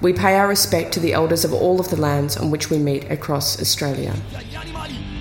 We 0.00 0.12
pay 0.12 0.36
our 0.36 0.46
respect 0.46 0.92
to 0.92 1.00
the 1.00 1.12
elders 1.12 1.44
of 1.44 1.52
all 1.52 1.80
of 1.80 1.90
the 1.90 1.96
lands 1.96 2.36
on 2.36 2.50
which 2.50 2.70
we 2.70 2.78
meet 2.78 3.10
across 3.10 3.60
Australia. 3.60 4.14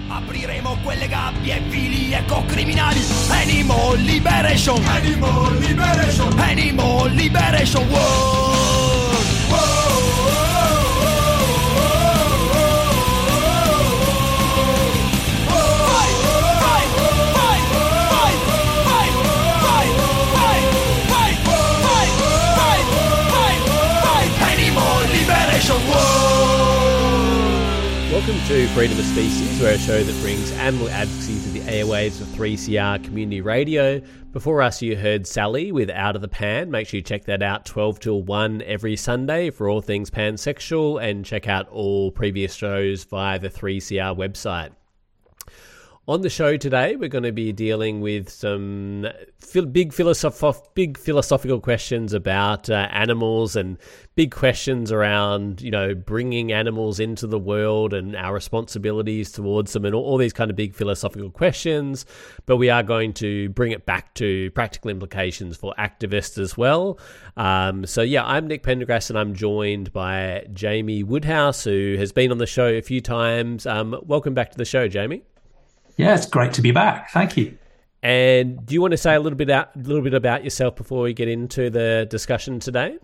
Apriremo 0.09 0.77
quelle 0.83 1.07
gabbie 1.07 1.51
criminali 2.47 3.01
Animal 3.31 3.97
Liberation. 3.97 4.77
Animal 4.85 5.51
Liberation. 5.59 6.39
Animal 6.39 7.09
Liberation. 7.09 7.91
World 7.91 8.56
Welcome 28.27 28.45
to 28.49 28.67
Freedom 28.73 28.99
of 28.99 29.05
Species, 29.05 29.61
where 29.61 29.73
a 29.73 29.77
show 29.77 30.03
that 30.03 30.21
brings 30.21 30.51
animal 30.51 30.89
advocacy 30.89 31.39
to 31.43 31.49
the 31.49 31.61
airwaves 31.61 32.19
of 32.19 32.27
3CR 32.27 33.01
Community 33.01 33.39
Radio. 33.39 34.01
Before 34.33 34.61
us, 34.61 34.81
you 34.81 34.97
heard 34.97 35.25
Sally 35.25 35.71
with 35.71 35.89
Out 35.89 36.17
of 36.17 36.21
the 36.21 36.27
Pan. 36.27 36.69
Make 36.69 36.89
sure 36.89 36.97
you 36.97 37.03
check 37.03 37.23
that 37.23 37.41
out 37.41 37.65
12 37.65 38.01
till 38.01 38.23
1 38.23 38.63
every 38.63 38.97
Sunday 38.97 39.49
for 39.49 39.69
all 39.69 39.79
things 39.79 40.09
pansexual, 40.09 41.01
and 41.01 41.23
check 41.23 41.47
out 41.47 41.69
all 41.69 42.11
previous 42.11 42.53
shows 42.53 43.05
via 43.05 43.39
the 43.39 43.49
3CR 43.49 44.13
website. 44.17 44.71
On 46.09 46.21
the 46.21 46.29
show 46.29 46.55
today, 46.55 46.95
we're 46.95 47.09
going 47.09 47.25
to 47.25 47.33
be 47.33 47.51
dealing 47.51 47.99
with 47.99 48.29
some 48.29 49.01
big, 49.73 49.91
philosoph- 49.91 50.73
big 50.73 50.97
philosophical 50.97 51.59
questions 51.59 52.13
about 52.13 52.69
uh, 52.69 52.87
animals 52.91 53.57
and 53.57 53.77
big 54.15 54.31
questions 54.31 54.89
around, 54.89 55.61
you 55.61 55.69
know, 55.69 55.93
bringing 55.93 56.53
animals 56.53 57.01
into 57.01 57.27
the 57.27 57.37
world 57.37 57.93
and 57.93 58.15
our 58.15 58.33
responsibilities 58.33 59.33
towards 59.33 59.73
them 59.73 59.83
and 59.83 59.93
all, 59.93 60.01
all 60.01 60.15
these 60.15 60.31
kind 60.31 60.49
of 60.49 60.55
big 60.55 60.73
philosophical 60.73 61.29
questions. 61.29 62.05
But 62.45 62.55
we 62.55 62.69
are 62.69 62.83
going 62.83 63.11
to 63.15 63.49
bring 63.49 63.73
it 63.73 63.85
back 63.85 64.13
to 64.13 64.49
practical 64.51 64.89
implications 64.89 65.57
for 65.57 65.73
activists 65.77 66.37
as 66.37 66.55
well. 66.55 66.99
Um, 67.35 67.85
so, 67.85 68.01
yeah, 68.01 68.23
I'm 68.23 68.47
Nick 68.47 68.63
Pendergrass 68.63 69.09
and 69.09 69.19
I'm 69.19 69.35
joined 69.35 69.91
by 69.91 70.45
Jamie 70.53 71.03
Woodhouse, 71.03 71.65
who 71.65 71.97
has 71.97 72.13
been 72.13 72.31
on 72.31 72.37
the 72.37 72.47
show 72.47 72.67
a 72.67 72.81
few 72.81 73.01
times. 73.01 73.65
Um, 73.65 73.99
welcome 74.05 74.33
back 74.33 74.51
to 74.51 74.57
the 74.57 74.63
show, 74.63 74.87
Jamie. 74.87 75.23
Yeah, 75.97 76.15
it's 76.15 76.27
great 76.27 76.53
to 76.53 76.61
be 76.61 76.71
back. 76.71 77.11
Thank 77.11 77.35
you. 77.37 77.57
And 78.03 78.63
do 78.65 78.73
you 78.73 78.81
want 78.81 78.91
to 78.91 78.97
say 78.97 79.15
a 79.15 79.19
little 79.19 79.37
bit 79.37 79.49
out, 79.49 79.75
a 79.75 79.79
little 79.79 80.03
bit 80.03 80.13
about 80.13 80.43
yourself 80.43 80.75
before 80.75 81.01
we 81.01 81.13
get 81.13 81.27
into 81.27 81.69
the 81.69 82.07
discussion 82.09 82.59
today? 82.59 82.97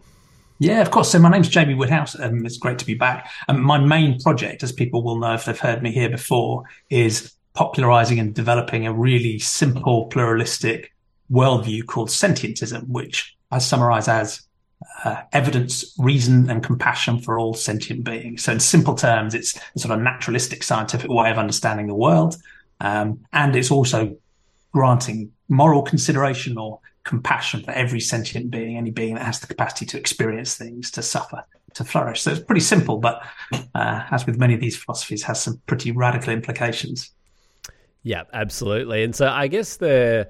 Yeah, 0.59 0.81
of 0.81 0.91
course. 0.91 1.11
So 1.11 1.19
my 1.19 1.30
name's 1.30 1.50
Jamie 1.50 1.73
Woodhouse, 1.73 2.16
and 2.16 2.45
it's 2.45 2.58
great 2.58 2.80
to 2.80 2.85
be 2.85 2.94
back. 2.94 3.30
And 3.47 3.61
my 3.61 3.80
main 3.80 4.19
project, 4.19 4.63
as 4.63 4.72
people 4.72 5.03
will 5.03 5.19
know 5.19 5.33
if 5.33 5.45
they've 5.45 5.59
heard 5.59 5.81
me 5.81 5.91
here 5.91 6.09
before, 6.09 6.63
is 6.89 7.33
popularizing 7.53 8.19
and 8.19 8.33
developing 8.33 8.85
a 8.85 8.94
really 8.94 9.39
simple, 9.39 10.05
pluralistic 10.05 10.94
worldview 11.31 11.85
called 11.85 12.09
sentientism, 12.09 12.88
which 12.88 13.35
I 13.51 13.57
summarize 13.57 14.07
as 14.07 14.41
uh, 15.03 15.22
evidence, 15.31 15.95
reason, 15.97 16.50
and 16.50 16.63
compassion 16.63 17.19
for 17.19 17.39
all 17.39 17.53
sentient 17.53 18.03
beings. 18.03 18.44
So, 18.44 18.51
in 18.51 18.59
simple 18.59 18.95
terms, 18.95 19.34
it's 19.34 19.57
a 19.75 19.79
sort 19.79 19.97
of 19.97 20.03
naturalistic 20.03 20.63
scientific 20.63 21.09
way 21.09 21.31
of 21.31 21.38
understanding 21.38 21.88
the 21.88 21.95
world. 21.95 22.38
Um, 22.83 23.21
and 23.31 23.55
it's 23.55 23.71
also 23.71 24.16
granting 24.71 25.31
moral 25.49 25.81
consideration 25.81 26.57
or 26.57 26.79
compassion 27.03 27.63
for 27.63 27.71
every 27.71 27.99
sentient 27.99 28.51
being, 28.51 28.77
any 28.77 28.91
being 28.91 29.16
that 29.16 29.25
has 29.25 29.39
the 29.39 29.47
capacity 29.47 29.85
to 29.88 29.97
experience 29.97 30.55
things, 30.55 30.91
to 30.91 31.01
suffer, 31.01 31.44
to 31.73 31.83
flourish. 31.83 32.21
So 32.21 32.31
it's 32.31 32.41
pretty 32.41 32.61
simple, 32.61 32.97
but 32.97 33.23
uh, 33.75 34.03
as 34.11 34.25
with 34.25 34.38
many 34.38 34.53
of 34.53 34.59
these 34.59 34.77
philosophies, 34.77 35.23
has 35.23 35.41
some 35.41 35.61
pretty 35.66 35.91
radical 35.91 36.33
implications. 36.33 37.11
Yeah, 38.03 38.23
absolutely. 38.33 39.03
And 39.03 39.15
so 39.15 39.27
I 39.27 39.47
guess 39.47 39.77
the 39.77 40.27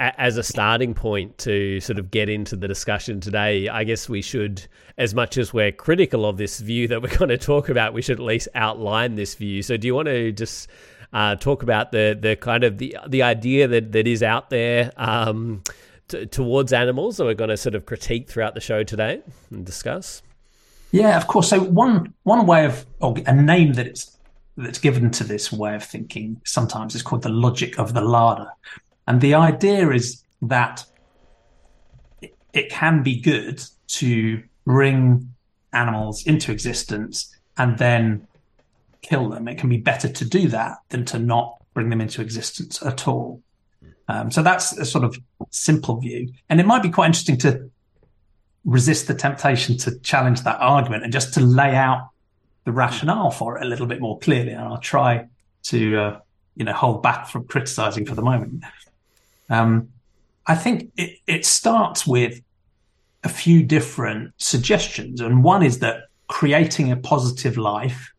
as 0.00 0.36
a 0.36 0.44
starting 0.44 0.94
point 0.94 1.36
to 1.38 1.80
sort 1.80 1.98
of 1.98 2.08
get 2.12 2.28
into 2.28 2.54
the 2.54 2.68
discussion 2.68 3.20
today, 3.20 3.68
I 3.68 3.82
guess 3.82 4.08
we 4.08 4.22
should, 4.22 4.64
as 4.96 5.12
much 5.12 5.36
as 5.36 5.52
we're 5.52 5.72
critical 5.72 6.24
of 6.24 6.36
this 6.36 6.60
view 6.60 6.86
that 6.86 7.02
we're 7.02 7.16
going 7.18 7.30
to 7.30 7.38
talk 7.38 7.68
about, 7.68 7.94
we 7.94 8.02
should 8.02 8.20
at 8.20 8.24
least 8.24 8.46
outline 8.54 9.16
this 9.16 9.34
view. 9.34 9.62
So, 9.62 9.76
do 9.76 9.88
you 9.88 9.94
want 9.96 10.06
to 10.06 10.30
just 10.30 10.68
uh, 11.12 11.36
talk 11.36 11.62
about 11.62 11.92
the 11.92 12.16
the 12.18 12.36
kind 12.36 12.64
of 12.64 12.78
the 12.78 12.96
the 13.06 13.22
idea 13.22 13.66
that 13.68 13.92
that 13.92 14.06
is 14.06 14.22
out 14.22 14.50
there 14.50 14.92
um, 14.96 15.62
t- 16.08 16.26
towards 16.26 16.72
animals 16.72 17.16
that 17.16 17.24
we're 17.24 17.34
going 17.34 17.50
to 17.50 17.56
sort 17.56 17.74
of 17.74 17.86
critique 17.86 18.28
throughout 18.28 18.54
the 18.54 18.60
show 18.60 18.82
today 18.82 19.22
and 19.50 19.64
discuss? 19.64 20.22
Yeah, 20.92 21.16
of 21.16 21.26
course. 21.26 21.48
So 21.48 21.60
one 21.60 22.12
one 22.24 22.46
way 22.46 22.64
of 22.64 22.86
or 23.00 23.14
a 23.26 23.34
name 23.34 23.74
that 23.74 23.86
it's 23.86 24.16
that's 24.56 24.78
given 24.78 25.10
to 25.12 25.24
this 25.24 25.52
way 25.52 25.74
of 25.74 25.84
thinking 25.84 26.40
sometimes 26.44 26.94
is 26.94 27.02
called 27.02 27.22
the 27.22 27.28
logic 27.28 27.78
of 27.78 27.94
the 27.94 28.00
larder, 28.00 28.50
and 29.06 29.20
the 29.20 29.34
idea 29.34 29.90
is 29.90 30.22
that 30.42 30.84
it, 32.20 32.34
it 32.52 32.70
can 32.70 33.02
be 33.02 33.20
good 33.20 33.62
to 33.88 34.42
bring 34.64 35.32
animals 35.72 36.26
into 36.26 36.52
existence 36.52 37.34
and 37.56 37.78
then 37.78 38.26
kill 39.08 39.28
them. 39.28 39.48
It 39.48 39.58
can 39.58 39.68
be 39.68 39.78
better 39.78 40.08
to 40.08 40.24
do 40.24 40.48
that 40.48 40.78
than 40.88 41.04
to 41.06 41.18
not 41.18 41.56
bring 41.74 41.90
them 41.90 42.00
into 42.00 42.20
existence 42.20 42.82
at 42.82 43.08
all. 43.08 43.42
Um, 44.08 44.30
so 44.30 44.42
that's 44.42 44.76
a 44.76 44.84
sort 44.84 45.04
of 45.04 45.18
simple 45.50 46.00
view. 46.00 46.32
And 46.48 46.60
it 46.60 46.66
might 46.66 46.82
be 46.82 46.90
quite 46.90 47.06
interesting 47.06 47.38
to 47.38 47.70
resist 48.64 49.06
the 49.06 49.14
temptation 49.14 49.76
to 49.78 49.98
challenge 50.00 50.42
that 50.42 50.58
argument 50.60 51.04
and 51.04 51.12
just 51.12 51.34
to 51.34 51.40
lay 51.40 51.74
out 51.74 52.08
the 52.64 52.72
rationale 52.72 53.30
for 53.30 53.58
it 53.58 53.62
a 53.64 53.66
little 53.66 53.86
bit 53.86 54.00
more 54.00 54.18
clearly. 54.18 54.52
And 54.52 54.62
I'll 54.62 54.78
try 54.78 55.26
to, 55.64 55.96
uh, 55.96 56.20
you 56.56 56.64
know, 56.64 56.72
hold 56.72 57.02
back 57.02 57.28
from 57.28 57.44
criticizing 57.46 58.04
for 58.06 58.14
the 58.14 58.22
moment. 58.22 58.64
Um, 59.48 59.88
I 60.46 60.54
think 60.54 60.90
it, 60.96 61.18
it 61.26 61.46
starts 61.46 62.06
with 62.06 62.40
a 63.24 63.28
few 63.28 63.62
different 63.62 64.32
suggestions. 64.38 65.20
And 65.20 65.44
one 65.44 65.62
is 65.62 65.78
that 65.80 66.04
creating 66.28 66.92
a 66.92 66.96
positive 66.96 67.56
life 67.56 68.12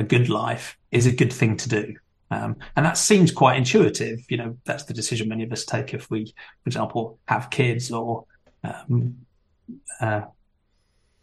a 0.00 0.04
good 0.04 0.28
life 0.28 0.76
is 0.90 1.06
a 1.06 1.12
good 1.12 1.32
thing 1.32 1.56
to 1.58 1.68
do. 1.68 1.94
Um, 2.30 2.56
and 2.76 2.86
that 2.86 2.96
seems 2.96 3.32
quite 3.32 3.56
intuitive. 3.56 4.20
You 4.28 4.36
know, 4.36 4.56
that's 4.64 4.84
the 4.84 4.94
decision 4.94 5.28
many 5.28 5.44
of 5.44 5.52
us 5.52 5.64
take 5.64 5.94
if 5.94 6.10
we, 6.10 6.26
for 6.26 6.68
example, 6.68 7.18
have 7.26 7.50
kids 7.50 7.90
or 7.90 8.24
um, 8.62 9.16
uh, 10.00 10.22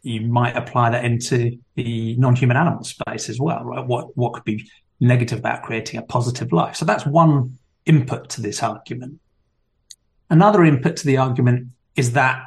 you 0.02 0.22
might 0.22 0.56
apply 0.56 0.90
that 0.90 1.04
into 1.04 1.58
the 1.74 2.16
non-human 2.16 2.56
animal 2.56 2.84
space 2.84 3.28
as 3.28 3.40
well, 3.40 3.64
right? 3.64 3.84
What 3.86 4.16
what 4.16 4.32
could 4.32 4.44
be 4.44 4.70
negative 5.00 5.38
about 5.38 5.62
creating 5.62 5.98
a 5.98 6.02
positive 6.02 6.52
life? 6.52 6.76
So 6.76 6.84
that's 6.84 7.06
one 7.06 7.58
input 7.86 8.28
to 8.30 8.42
this 8.42 8.62
argument. 8.62 9.20
Another 10.30 10.64
input 10.64 10.96
to 10.96 11.06
the 11.06 11.16
argument 11.16 11.68
is 11.96 12.12
that 12.12 12.42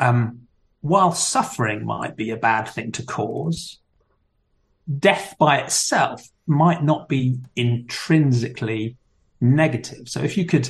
um, 0.00 0.42
while 0.80 1.12
suffering 1.12 1.86
might 1.86 2.16
be 2.16 2.30
a 2.30 2.36
bad 2.36 2.68
thing 2.68 2.90
to 2.92 3.04
cause, 3.04 3.78
death 4.98 5.34
by 5.38 5.58
itself 5.58 6.28
might 6.46 6.82
not 6.82 7.08
be 7.08 7.38
intrinsically 7.56 8.96
negative. 9.40 10.08
So 10.08 10.20
if 10.20 10.36
you 10.36 10.44
could 10.44 10.68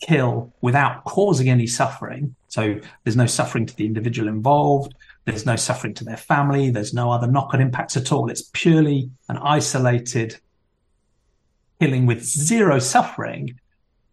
kill 0.00 0.52
without 0.60 1.04
causing 1.04 1.48
any 1.50 1.66
suffering, 1.66 2.34
so 2.48 2.80
there's 3.04 3.16
no 3.16 3.26
suffering 3.26 3.66
to 3.66 3.76
the 3.76 3.86
individual 3.86 4.28
involved, 4.28 4.94
there's 5.24 5.44
no 5.44 5.56
suffering 5.56 5.94
to 5.94 6.04
their 6.04 6.16
family, 6.16 6.70
there's 6.70 6.94
no 6.94 7.10
other 7.10 7.26
knock 7.26 7.52
on 7.52 7.60
impacts 7.60 7.96
at 7.96 8.12
all. 8.12 8.30
It's 8.30 8.48
purely 8.52 9.10
an 9.28 9.38
isolated 9.38 10.38
killing 11.80 12.06
with 12.06 12.24
zero 12.24 12.78
suffering. 12.78 13.58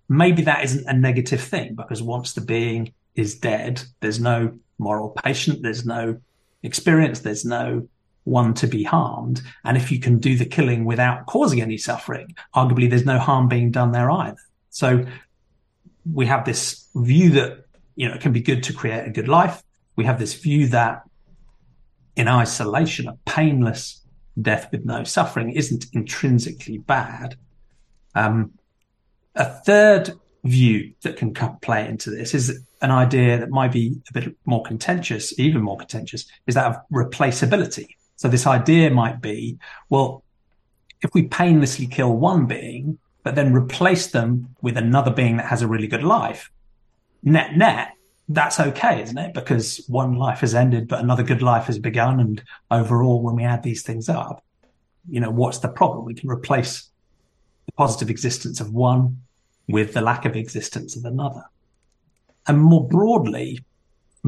Maybe 0.10 0.44
that 0.44 0.64
isn't 0.64 0.88
a 0.88 0.94
negative 0.94 1.42
thing 1.42 1.76
because 1.76 2.02
once 2.02 2.34
the 2.34 2.42
being 2.42 2.94
is 3.16 3.40
dead, 3.40 3.82
there's 4.02 4.20
no 4.20 4.58
moral 4.78 5.10
patient, 5.10 5.62
there's 5.62 5.86
no 5.86 6.20
experience, 6.64 7.22
there's 7.22 7.46
no 7.46 7.88
one 8.26 8.54
to 8.56 8.68
be 8.68 8.84
harmed. 8.84 9.42
And 9.64 9.78
if 9.78 9.92
you 9.92 10.00
can 10.00 10.20
do 10.20 10.36
the 10.36 10.46
killing 10.46 10.84
without 10.84 11.26
causing 11.28 11.62
any 11.62 11.78
suffering, 11.78 12.36
arguably 12.54 12.90
there's 12.90 13.06
no 13.06 13.18
harm 13.18 13.48
being 13.48 13.72
done 13.72 13.92
there 13.92 14.12
either. 14.12 14.38
So 14.70 15.06
we 16.12 16.26
have 16.26 16.44
this 16.44 16.88
view 16.96 17.30
that, 17.32 17.66
you 17.96 18.08
know, 18.08 18.16
it 18.16 18.22
can 18.22 18.34
be 18.34 18.42
good 18.42 18.64
to 18.64 18.74
create 18.74 19.08
a 19.08 19.12
good 19.12 19.28
life. 19.28 19.64
We 19.96 20.04
have 20.06 20.20
this 20.20 20.34
view 20.34 20.68
that 20.68 21.04
in 22.16 22.28
isolation, 22.28 23.08
a 23.08 23.18
painless 23.26 24.02
death 24.42 24.70
with 24.72 24.86
no 24.86 25.04
suffering 25.04 25.52
isn't 25.52 25.86
intrinsically 25.94 26.78
bad. 26.78 27.38
Um, 28.16 28.54
a 29.36 29.46
third 29.46 30.14
view 30.44 30.94
that 31.04 31.18
can 31.18 31.34
play 31.34 31.88
into 31.88 32.10
this 32.10 32.34
is 32.34 32.60
an 32.82 32.92
idea 32.92 33.40
that 33.40 33.50
might 33.50 33.72
be 33.72 33.98
a 34.10 34.14
bit 34.14 34.36
more 34.46 34.64
contentious, 34.64 35.38
even 35.40 35.62
more 35.62 35.78
contentious, 35.78 36.26
is 36.48 36.56
that 36.56 36.68
of 36.68 36.78
replaceability. 36.92 37.88
So 38.16 38.28
this 38.28 38.48
idea 38.48 38.90
might 38.90 39.22
be, 39.22 39.58
well, 39.90 40.24
if 41.02 41.14
we 41.14 41.24
painlessly 41.24 41.88
kill 41.88 42.16
one 42.16 42.46
being, 42.46 42.98
but 43.24 43.36
then 43.36 43.54
replace 43.54 44.08
them 44.08 44.56
with 44.62 44.78
another 44.78 45.12
being 45.12 45.38
that 45.38 45.48
has 45.48 45.62
a 45.62 45.68
really 45.68 45.88
good 45.88 46.04
life, 46.04 46.52
net 47.24 47.58
net, 47.58 47.90
that's 48.30 48.60
okay, 48.60 49.02
isn't 49.02 49.18
it? 49.18 49.34
Because 49.34 49.86
one 49.88 50.16
life 50.16 50.40
has 50.40 50.56
ended, 50.56 50.88
but 50.88 51.00
another 51.00 51.24
good 51.24 51.42
life 51.42 51.66
has 51.66 51.78
begun. 51.78 52.20
And 52.20 52.44
overall, 52.72 53.22
when 53.22 53.36
we 53.36 53.44
add 53.44 53.64
these 53.64 53.84
things 53.84 54.10
up, 54.10 54.44
you 55.10 55.20
know, 55.20 55.30
what's 55.30 55.60
the 55.60 55.68
problem? 55.68 56.06
We 56.06 56.16
can 56.16 56.30
replace 56.30 56.90
the 57.68 57.72
positive 57.74 58.10
existence 58.10 58.60
of 58.60 58.74
one 58.74 59.22
with 59.68 59.94
the 59.94 60.02
lack 60.02 60.26
of 60.26 60.36
existence 60.36 60.96
of 60.96 61.06
another. 61.06 61.44
And 62.48 62.60
more 62.60 62.88
broadly, 62.88 63.64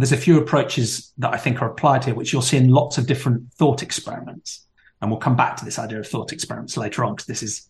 there's 0.01 0.11
a 0.11 0.17
few 0.17 0.37
approaches 0.37 1.11
that 1.17 1.33
I 1.33 1.37
think 1.37 1.61
are 1.61 1.69
applied 1.69 2.05
here, 2.05 2.13
which 2.13 2.31
you'll 2.31 2.41
see 2.41 2.57
in 2.57 2.69
lots 2.69 2.97
of 2.97 3.07
different 3.07 3.51
thought 3.53 3.81
experiments. 3.81 4.65
And 5.01 5.09
we'll 5.11 5.19
come 5.19 5.35
back 5.35 5.57
to 5.57 5.65
this 5.65 5.79
idea 5.79 5.99
of 5.99 6.07
thought 6.07 6.31
experiments 6.31 6.77
later 6.77 7.03
on, 7.03 7.15
because 7.15 7.27
this 7.27 7.43
is 7.43 7.67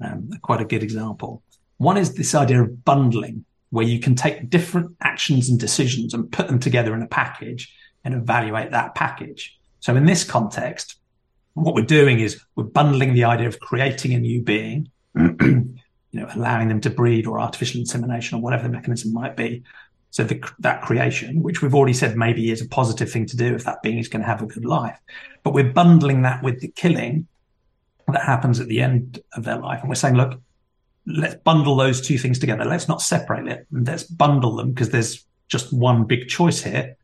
um, 0.00 0.30
quite 0.42 0.60
a 0.60 0.64
good 0.64 0.82
example. 0.82 1.42
One 1.78 1.96
is 1.96 2.14
this 2.14 2.34
idea 2.34 2.62
of 2.62 2.84
bundling, 2.84 3.44
where 3.70 3.84
you 3.84 4.00
can 4.00 4.14
take 4.14 4.48
different 4.50 4.96
actions 5.02 5.48
and 5.48 5.58
decisions 5.58 6.14
and 6.14 6.30
put 6.30 6.48
them 6.48 6.58
together 6.58 6.94
in 6.94 7.02
a 7.02 7.06
package 7.06 7.74
and 8.04 8.14
evaluate 8.14 8.70
that 8.70 8.94
package. 8.94 9.58
So 9.80 9.94
in 9.94 10.06
this 10.06 10.24
context, 10.24 10.96
what 11.54 11.74
we're 11.74 11.84
doing 11.84 12.20
is 12.20 12.40
we're 12.56 12.64
bundling 12.64 13.14
the 13.14 13.24
idea 13.24 13.48
of 13.48 13.60
creating 13.60 14.14
a 14.14 14.18
new 14.18 14.42
being, 14.42 14.90
you 15.14 15.74
know, 16.12 16.28
allowing 16.34 16.68
them 16.68 16.80
to 16.80 16.90
breed 16.90 17.26
or 17.26 17.40
artificial 17.40 17.80
insemination 17.80 18.38
or 18.38 18.40
whatever 18.40 18.64
the 18.64 18.68
mechanism 18.70 19.12
might 19.12 19.36
be. 19.36 19.62
So 20.10 20.24
the, 20.24 20.42
that 20.60 20.82
creation, 20.82 21.42
which 21.42 21.60
we've 21.60 21.74
already 21.74 21.92
said 21.92 22.16
maybe 22.16 22.50
is 22.50 22.62
a 22.62 22.68
positive 22.68 23.10
thing 23.10 23.26
to 23.26 23.36
do 23.36 23.54
if 23.54 23.64
that 23.64 23.82
being 23.82 23.98
is 23.98 24.08
going 24.08 24.22
to 24.22 24.28
have 24.28 24.42
a 24.42 24.46
good 24.46 24.64
life, 24.64 24.98
but 25.42 25.52
we're 25.52 25.72
bundling 25.72 26.22
that 26.22 26.42
with 26.42 26.60
the 26.60 26.68
killing 26.68 27.26
that 28.12 28.22
happens 28.22 28.58
at 28.58 28.68
the 28.68 28.80
end 28.80 29.20
of 29.34 29.44
their 29.44 29.58
life. 29.58 29.80
And 29.80 29.88
we're 29.88 29.94
saying, 29.94 30.14
look, 30.14 30.40
let's 31.06 31.34
bundle 31.36 31.76
those 31.76 32.00
two 32.00 32.18
things 32.18 32.38
together. 32.38 32.64
Let's 32.64 32.88
not 32.88 33.02
separate 33.02 33.46
it. 33.48 33.66
Let's 33.70 34.04
bundle 34.04 34.56
them 34.56 34.72
because 34.72 34.90
there's 34.90 35.26
just 35.48 35.72
one 35.72 36.04
big 36.04 36.28
choice 36.28 36.62
here. 36.62 36.96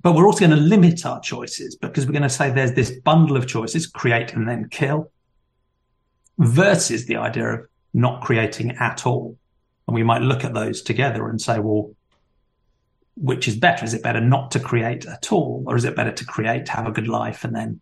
But 0.00 0.14
we're 0.14 0.26
also 0.26 0.40
going 0.40 0.50
to 0.50 0.56
limit 0.56 1.06
our 1.06 1.20
choices 1.20 1.76
because 1.76 2.06
we're 2.06 2.12
going 2.12 2.22
to 2.22 2.28
say 2.28 2.50
there's 2.50 2.74
this 2.74 2.90
bundle 3.00 3.36
of 3.36 3.46
choices, 3.46 3.86
create 3.86 4.34
and 4.34 4.46
then 4.48 4.68
kill, 4.68 5.10
versus 6.38 7.06
the 7.06 7.16
idea 7.16 7.54
of 7.54 7.66
not 7.94 8.22
creating 8.22 8.72
at 8.72 9.06
all. 9.06 9.38
And 9.86 9.94
we 9.94 10.02
might 10.02 10.22
look 10.22 10.44
at 10.44 10.54
those 10.54 10.82
together 10.82 11.28
and 11.28 11.40
say, 11.40 11.58
well, 11.58 11.94
which 13.16 13.46
is 13.46 13.56
better? 13.56 13.84
Is 13.84 13.94
it 13.94 14.02
better 14.02 14.20
not 14.20 14.50
to 14.52 14.60
create 14.60 15.06
at 15.06 15.30
all? 15.30 15.64
Or 15.66 15.76
is 15.76 15.84
it 15.84 15.96
better 15.96 16.12
to 16.12 16.24
create, 16.24 16.68
have 16.68 16.86
a 16.86 16.92
good 16.92 17.08
life, 17.08 17.44
and 17.44 17.54
then 17.54 17.80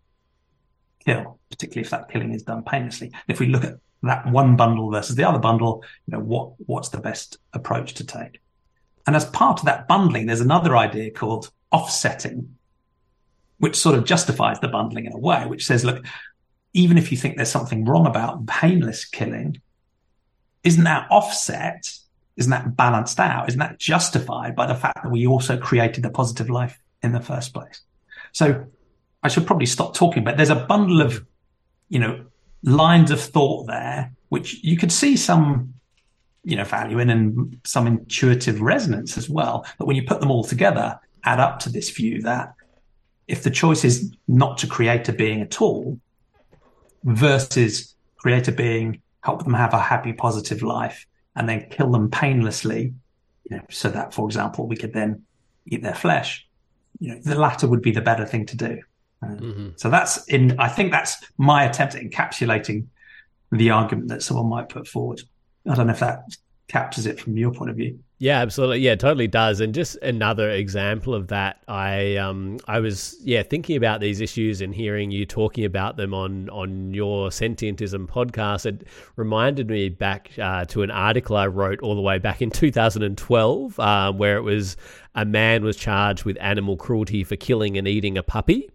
kill, 1.05 1.39
particularly 1.51 1.85
if 1.85 1.91
that 1.91 2.11
killing 2.11 2.33
is 2.33 2.43
done 2.43 2.63
painlessly? 2.65 3.07
And 3.09 3.25
if 3.29 3.41
we 3.41 3.47
look 3.47 3.65
at 3.65 3.79
that 4.03 4.27
one 4.31 4.57
bundle 4.57 4.91
versus 4.91 5.17
the 5.17 5.25
other 5.25 5.39
bundle, 5.39 5.85
you 6.07 6.13
know, 6.13 6.23
what, 6.23 6.53
what's 6.67 6.89
the 6.91 6.99
best 6.99 7.39
approach 7.53 7.95
to 7.95 8.05
take? 8.05 8.41
And 9.07 9.17
as 9.17 9.25
part 9.27 9.61
of 9.61 9.67
that 9.67 9.89
bundling, 9.89 10.27
there's 10.27 10.41
another 10.41 10.77
idea 10.77 11.11
called 11.11 11.51
offsetting, 11.71 12.57
which 13.59 13.77
sort 13.77 13.97
of 13.97 14.05
justifies 14.05 14.61
the 14.61 14.69
bundling 14.69 15.07
in 15.07 15.13
a 15.13 15.19
way, 15.19 15.47
which 15.47 15.65
says, 15.65 15.85
look, 15.85 16.05
even 16.73 16.99
if 16.99 17.11
you 17.11 17.19
think 17.19 17.37
there's 17.37 17.51
something 17.51 17.85
wrong 17.85 18.07
about 18.07 18.47
painless 18.47 19.05
killing, 19.05 19.61
isn't 20.65 20.85
that 20.85 21.07
offset? 21.11 21.93
Isn't 22.37 22.51
that 22.51 22.77
balanced 22.77 23.21
out? 23.21 23.49
Isn't 23.49 23.61
that 23.61 23.79
justified 23.79 24.57
by 24.57 24.67
the 24.67 24.75
fact 24.75 25.03
that 25.03 25.11
we 25.11 25.27
also 25.27 25.57
created 25.59 26.05
a 26.05 26.11
positive 26.11 26.49
life 26.49 26.79
in 27.03 27.13
the 27.13 27.21
first 27.21 27.53
place? 27.53 27.83
So 28.33 28.67
I 29.23 29.29
should 29.29 29.47
probably 29.47 29.67
stop 29.67 29.95
talking, 29.95 30.25
but 30.25 30.37
there's 30.37 30.51
a 30.51 30.57
bundle 30.57 31.03
of, 31.03 31.25
you 31.89 31.99
know, 31.99 32.25
lines 32.63 33.11
of 33.11 33.21
thought 33.21 33.67
there, 33.67 34.13
which 34.31 34.63
you 34.63 34.77
could 34.77 34.93
see 34.93 35.17
some, 35.17 35.75
you 36.45 36.57
know, 36.57 36.65
value 36.65 36.99
in 36.99 37.11
and 37.11 37.61
some 37.65 37.87
intuitive 37.87 38.61
resonance 38.61 39.19
as 39.19 39.29
well. 39.29 39.67
But 39.79 39.87
when 39.87 39.97
you 39.97 40.05
put 40.05 40.21
them 40.21 40.31
all 40.31 40.45
together, 40.45 40.99
add 41.25 41.39
up 41.39 41.59
to 41.61 41.69
this 41.69 41.91
view 41.91 42.23
that 42.23 42.55
if 43.29 43.43
the 43.43 43.51
choice 43.51 43.85
is 43.85 44.15
not 44.27 44.59
to 44.59 44.67
create 44.67 45.09
a 45.09 45.13
being 45.13 45.43
at 45.43 45.61
all 45.61 46.01
versus 47.05 47.95
create 48.17 48.49
a 48.49 48.53
being, 48.53 49.02
help 49.23 49.45
them 49.45 49.55
have 49.55 49.73
a 49.73 49.79
happy, 49.79 50.13
positive 50.13 50.63
life, 50.63 51.07
and 51.35 51.49
then 51.49 51.69
kill 51.71 51.91
them 51.91 52.11
painlessly, 52.11 52.93
you 53.49 53.57
know, 53.57 53.63
so 53.71 53.89
that, 53.89 54.13
for 54.13 54.27
example, 54.27 54.67
we 54.67 54.77
could 54.77 54.93
then 54.93 55.25
eat 55.67 55.83
their 55.83 55.95
flesh. 55.95 56.47
You 56.99 57.15
know, 57.15 57.21
the 57.23 57.39
latter 57.39 57.67
would 57.67 57.83
be 57.83 57.93
the 57.93 58.01
better 58.01 58.27
thing 58.27 58.47
to 58.47 58.57
do. 58.57 58.81
mm-hmm. 59.23 59.69
So 59.77 59.89
that's 59.89 60.25
in. 60.27 60.59
I 60.59 60.69
think 60.69 60.93
that's 60.93 61.17
my 61.39 61.65
attempt 61.65 61.95
at 61.95 62.03
encapsulating 62.03 62.87
the 63.51 63.71
argument 63.71 64.09
that 64.09 64.23
someone 64.23 64.49
might 64.49 64.69
put 64.69 64.87
forward. 64.87 65.23
I 65.69 65.75
don't 65.75 65.87
know 65.87 65.93
if 65.93 66.01
that 66.01 66.25
captures 66.69 67.07
it 67.07 67.21
from 67.21 67.37
your 67.37 67.53
point 67.53 67.71
of 67.71 67.77
view. 67.77 67.99
Yeah, 68.23 68.39
absolutely. 68.39 68.79
Yeah, 68.79 68.95
totally 68.95 69.27
does. 69.27 69.59
And 69.59 69.75
just 69.75 69.97
another 69.97 70.49
example 70.49 71.13
of 71.13 71.27
that, 71.29 71.61
I 71.67 72.15
um 72.19 72.61
I 72.69 72.79
was 72.79 73.17
yeah 73.21 73.43
thinking 73.43 73.77
about 73.77 74.01
these 74.01 74.21
issues 74.21 74.61
and 74.61 74.73
hearing 74.73 75.11
you 75.11 75.27
talking 75.27 75.65
about 75.65 75.97
them 75.97 76.15
on 76.15 76.49
on 76.51 76.95
your 76.95 77.31
Sentientism 77.31 78.07
podcast. 78.07 78.65
It 78.65 78.87
reminded 79.17 79.69
me 79.69 79.89
back 79.89 80.31
uh, 80.41 80.67
to 80.67 80.83
an 80.83 80.93
article 80.93 81.37
I 81.37 81.49
wrote 81.49 81.81
all 81.81 81.97
the 81.97 82.01
way 82.01 82.21
back 82.21 82.41
in 82.41 82.51
2012, 82.53 83.81
uh, 83.81 84.13
where 84.13 84.37
it 84.37 84.43
was 84.43 84.77
a 85.17 85.25
man 85.25 85.65
was 85.65 85.77
charged 85.77 86.25
with 86.25 86.39
animal 86.41 86.77
cruelty 86.77 87.25
for 87.25 87.35
killing 87.35 87.77
and 87.77 87.89
eating 87.89 88.17
a 88.17 88.23
puppy 88.23 88.71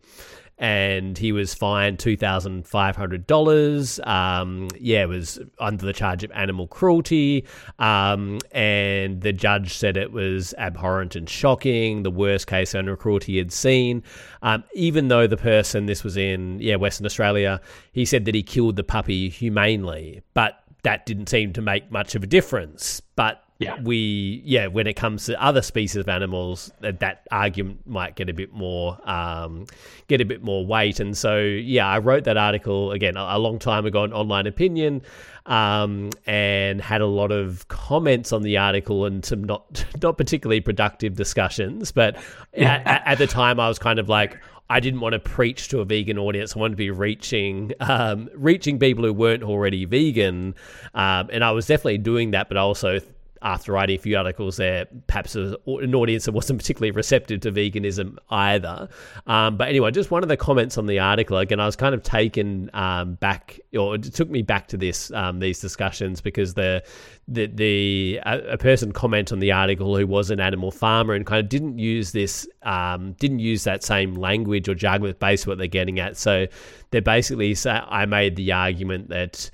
and 0.58 1.18
he 1.18 1.32
was 1.32 1.54
fined 1.54 2.00
two 2.00 2.18
thousand 2.18 2.68
five 2.68 2.96
hundred 2.96 3.28
dollars. 3.28 4.00
Um, 4.04 4.70
yeah, 4.80 5.04
it 5.04 5.10
was 5.10 5.40
under 5.60 5.86
the 5.86 5.94
charge 5.94 6.24
of 6.24 6.32
animal 6.32 6.68
cruelty, 6.68 7.46
um, 7.80 8.40
and 8.52 9.22
the 9.22 9.34
judge 9.34 9.74
said 9.74 9.98
it 9.98 10.12
was 10.12 10.54
abhorrent 10.58 11.16
and 11.16 11.30
shocking, 11.30 12.04
the 12.04 12.12
worst 12.12 12.48
case 12.48 12.74
animal 12.74 12.96
cruelty 12.96 13.34
he 13.34 13.38
had 13.38 13.52
seen. 13.52 14.04
Um, 14.42 14.64
even 14.74 15.08
though 15.10 15.28
the 15.28 15.38
person, 15.38 15.86
this 15.86 16.04
was 16.04 16.18
in 16.18 16.60
yeah 16.60 16.76
Western 16.76 17.06
Australia, 17.06 17.62
he 17.92 18.06
said 18.06 18.26
that 18.26 18.36
he 18.36 18.44
killed 18.44 18.76
the 18.76 18.84
puppy 18.84 19.30
humanely, 19.30 20.22
but 20.34 20.64
that 20.84 21.06
didn't 21.06 21.28
seem 21.28 21.54
to 21.54 21.62
make 21.62 21.92
much 21.92 22.16
of 22.16 22.24
a 22.24 22.28
difference. 22.28 23.02
But 23.16 23.44
yeah. 23.60 23.82
we 23.82 24.42
yeah 24.46 24.68
when 24.68 24.88
it 24.88 24.94
comes 24.94 25.26
to 25.26 25.44
other 25.44 25.62
species 25.62 25.96
of 25.96 26.08
animals 26.08 26.72
that, 26.82 27.00
that 27.00 27.26
argument 27.32 27.80
might 27.88 28.16
get 28.16 28.30
a 28.30 28.34
bit 28.34 28.54
more 28.54 28.98
um, 29.10 29.66
get 30.08 30.22
a 30.22 30.26
bit 30.26 30.44
more 30.44 30.66
weight 30.66 31.00
and 31.00 31.18
so 31.18 31.40
yeah 31.40 31.88
i 31.88 31.98
wrote 31.98 32.24
that 32.26 32.38
article 32.38 32.92
again 32.92 33.18
a, 33.18 33.22
a 33.22 33.40
long 33.40 33.58
time 33.58 33.86
ago 33.86 34.04
on 34.04 34.14
online 34.14 34.48
opinion 34.48 35.02
um, 35.48 36.10
and 36.26 36.82
had 36.82 37.02
a 37.02 37.06
lot 37.06 37.32
of 37.32 37.68
comments 37.68 38.32
on 38.34 38.44
the 38.44 38.58
article 38.58 39.06
and 39.06 39.26
some 39.26 39.44
not 39.44 39.86
not 40.02 40.18
particularly 40.18 40.62
productive 40.62 41.16
discussions 41.16 41.92
but 41.92 42.16
at, 42.56 43.04
at 43.06 43.18
the 43.18 43.28
time 43.28 43.60
i 43.60 43.68
was 43.68 43.80
kind 43.80 44.00
of 44.00 44.08
like 44.08 44.38
I 44.70 44.82
didn't 44.82 45.00
want 45.00 45.14
to 45.14 45.20
preach 45.20 45.70
to 45.70 45.80
a 45.80 45.86
vegan 45.86 46.18
audience. 46.18 46.54
I 46.54 46.60
wanted 46.60 46.74
to 46.74 46.78
be 46.78 46.92
reaching 46.92 47.72
um, 47.80 48.30
reaching 48.36 48.78
people 48.80 49.06
who 49.06 49.14
weren't 49.14 49.42
already 49.42 49.86
vegan, 49.86 50.56
um, 50.94 51.30
and 51.32 51.42
I 51.42 51.52
was 51.52 51.68
definitely 51.68 52.00
doing 52.00 52.32
that. 52.32 52.50
But 52.50 52.58
I 52.58 52.62
also 52.62 53.00
after 53.42 53.72
writing 53.72 53.96
a 53.96 54.00
few 54.00 54.18
articles 54.18 54.58
there, 54.58 54.86
perhaps 55.08 55.36
an 55.36 55.56
audience 55.66 56.26
that 56.26 56.32
wasn't 56.32 56.60
particularly 56.60 56.92
receptive 56.92 57.42
to 57.42 57.52
veganism 57.52 58.18
either. 58.30 58.90
Um, 59.28 59.58
but 59.58 59.68
anyway, 59.68 59.92
just 59.92 60.12
one 60.12 60.24
of 60.24 60.30
the 60.30 60.38
comments 60.38 60.78
on 60.78 60.86
the 60.86 61.00
article. 61.00 61.38
Again, 61.38 61.60
I 61.60 61.66
was 61.66 61.76
kind 61.76 61.94
of 61.94 62.04
taken 62.04 62.70
um, 62.74 63.16
back, 63.16 63.60
or 63.78 63.96
it 63.96 64.04
took 64.14 64.30
me 64.30 64.42
back 64.42 64.68
to 64.70 64.78
this 64.78 65.12
um, 65.12 65.40
these 65.40 65.60
discussions 65.60 66.22
because 66.22 66.54
the 66.54 66.84
the 67.28 67.48
the 67.48 68.20
a, 68.26 68.54
a, 68.54 68.58
person 68.58 68.92
comment 68.92 69.32
on 69.32 69.40
the 69.40 69.52
article 69.52 69.98
who 69.98 70.08
was 70.08 70.32
an 70.32 70.40
animal 70.40 70.72
farmer 70.72 71.14
and 71.14 71.26
kind 71.26 71.44
of 71.44 71.50
didn't 71.50 71.78
use 71.78 72.12
this 72.14 72.48
um, 72.64 73.14
didn't 73.14 73.40
use 73.40 73.64
that 73.66 73.84
same 73.84 74.16
language 74.16 74.70
or 74.70 74.76
jargon 74.76 75.14
based 75.20 75.46
what 75.46 75.58
they're 75.58 75.68
getting 75.68 76.00
at. 76.00 76.18
So 76.18 76.48
they're 76.92 77.02
basically 77.02 77.56
I 77.66 78.06
made 78.06 78.36
the 78.36 78.52
argument 78.52 79.10
that 79.10 79.50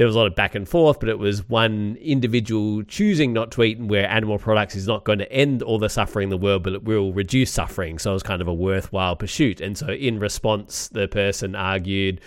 there 0.00 0.06
was 0.06 0.16
a 0.16 0.18
lot 0.18 0.26
of 0.26 0.34
back 0.34 0.54
and 0.54 0.66
forth, 0.66 0.98
but 0.98 1.10
it 1.10 1.18
was 1.18 1.46
one 1.50 1.98
individual 2.00 2.82
choosing 2.84 3.34
not 3.34 3.50
to 3.50 3.62
eat 3.62 3.76
and 3.76 3.90
where 3.90 4.08
animal 4.08 4.38
products 4.38 4.74
is 4.74 4.86
not 4.86 5.04
going 5.04 5.18
to 5.18 5.30
end 5.30 5.62
all 5.62 5.78
the 5.78 5.90
suffering 5.90 6.24
in 6.24 6.30
the 6.30 6.38
world, 6.38 6.62
but 6.62 6.72
it 6.72 6.84
will 6.84 7.12
reduce 7.12 7.50
suffering. 7.50 7.98
So 7.98 8.12
it 8.12 8.14
was 8.14 8.22
kind 8.22 8.40
of 8.40 8.48
a 8.48 8.54
worthwhile 8.54 9.14
pursuit. 9.14 9.60
And 9.60 9.76
so 9.76 9.88
in 9.88 10.18
response, 10.18 10.88
the 10.88 11.06
person 11.06 11.54
argued, 11.54 12.22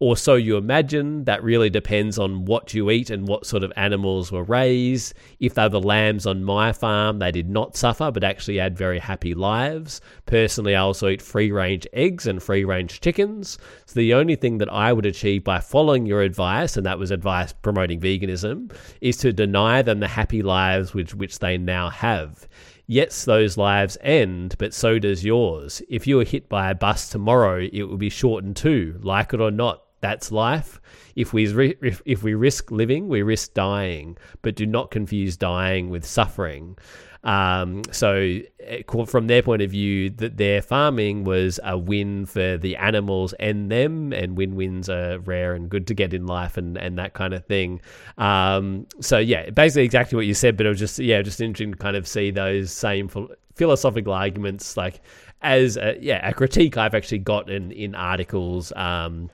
or 0.00 0.16
so 0.16 0.34
you 0.34 0.56
imagine. 0.56 1.24
That 1.24 1.42
really 1.42 1.70
depends 1.70 2.18
on 2.18 2.44
what 2.44 2.72
you 2.74 2.90
eat 2.90 3.10
and 3.10 3.26
what 3.26 3.46
sort 3.46 3.64
of 3.64 3.72
animals 3.76 4.30
were 4.30 4.44
raised. 4.44 5.14
If 5.40 5.54
they 5.54 5.62
were 5.62 5.68
the 5.68 5.80
lambs 5.80 6.26
on 6.26 6.44
my 6.44 6.72
farm, 6.72 7.18
they 7.18 7.32
did 7.32 7.48
not 7.48 7.76
suffer, 7.76 8.10
but 8.10 8.24
actually 8.24 8.58
had 8.58 8.78
very 8.78 8.98
happy 8.98 9.34
lives. 9.34 10.00
Personally, 10.26 10.76
I 10.76 10.80
also 10.80 11.08
eat 11.08 11.22
free 11.22 11.50
range 11.50 11.86
eggs 11.92 12.26
and 12.26 12.42
free 12.42 12.64
range 12.64 13.00
chickens. 13.00 13.58
So 13.86 13.98
the 13.98 14.14
only 14.14 14.36
thing 14.36 14.58
that 14.58 14.72
I 14.72 14.92
would 14.92 15.06
achieve 15.06 15.44
by 15.44 15.60
following 15.60 16.06
your 16.06 16.22
advice, 16.22 16.76
and 16.76 16.86
that 16.86 16.98
was 16.98 17.10
advice 17.10 17.52
promoting 17.52 18.00
veganism, 18.00 18.72
is 19.00 19.16
to 19.18 19.32
deny 19.32 19.82
them 19.82 20.00
the 20.00 20.08
happy 20.08 20.42
lives 20.42 20.94
which, 20.94 21.14
which 21.14 21.38
they 21.40 21.58
now 21.58 21.90
have. 21.90 22.46
Yes, 22.90 23.26
those 23.26 23.58
lives 23.58 23.98
end, 24.00 24.54
but 24.58 24.72
so 24.72 24.98
does 24.98 25.22
yours. 25.22 25.82
If 25.90 26.06
you 26.06 26.16
were 26.16 26.24
hit 26.24 26.48
by 26.48 26.70
a 26.70 26.74
bus 26.74 27.10
tomorrow, 27.10 27.68
it 27.70 27.82
will 27.82 27.98
be 27.98 28.08
shortened 28.08 28.56
too. 28.56 28.98
Like 29.02 29.34
it 29.34 29.42
or 29.42 29.50
not, 29.50 29.82
that's 30.00 30.30
life. 30.32 30.80
If 31.16 31.32
we 31.32 31.46
if, 31.82 32.02
if 32.04 32.22
we 32.22 32.34
risk 32.34 32.70
living, 32.70 33.08
we 33.08 33.22
risk 33.22 33.54
dying. 33.54 34.16
But 34.42 34.56
do 34.56 34.66
not 34.66 34.90
confuse 34.90 35.36
dying 35.36 35.90
with 35.90 36.04
suffering. 36.04 36.76
Um, 37.24 37.82
so, 37.90 38.40
eh, 38.60 38.82
from 39.06 39.26
their 39.26 39.42
point 39.42 39.62
of 39.62 39.70
view, 39.70 40.10
that 40.10 40.36
their 40.36 40.62
farming 40.62 41.24
was 41.24 41.58
a 41.64 41.76
win 41.76 42.26
for 42.26 42.56
the 42.56 42.76
animals 42.76 43.32
and 43.34 43.70
them, 43.70 44.12
and 44.12 44.36
win 44.36 44.54
wins 44.54 44.88
are 44.88 45.18
rare 45.18 45.54
and 45.54 45.68
good 45.68 45.86
to 45.88 45.94
get 45.94 46.14
in 46.14 46.26
life, 46.26 46.56
and, 46.56 46.78
and 46.78 46.96
that 46.98 47.14
kind 47.14 47.34
of 47.34 47.44
thing. 47.44 47.80
Um, 48.18 48.86
so, 49.00 49.18
yeah, 49.18 49.50
basically 49.50 49.84
exactly 49.84 50.16
what 50.16 50.26
you 50.26 50.34
said, 50.34 50.56
but 50.56 50.66
it 50.66 50.68
was 50.68 50.78
just 50.78 50.98
yeah, 50.98 51.20
just 51.22 51.40
interesting 51.40 51.72
to 51.72 51.78
kind 51.78 51.96
of 51.96 52.06
see 52.06 52.30
those 52.30 52.72
same 52.72 53.10
philosophical 53.56 54.12
arguments, 54.12 54.76
like 54.76 55.00
as 55.42 55.76
a, 55.76 55.96
yeah, 56.00 56.26
a 56.26 56.32
critique 56.32 56.76
I've 56.76 56.94
actually 56.94 57.18
gotten 57.18 57.72
in 57.72 57.94
articles. 57.94 58.72
Um, 58.76 59.30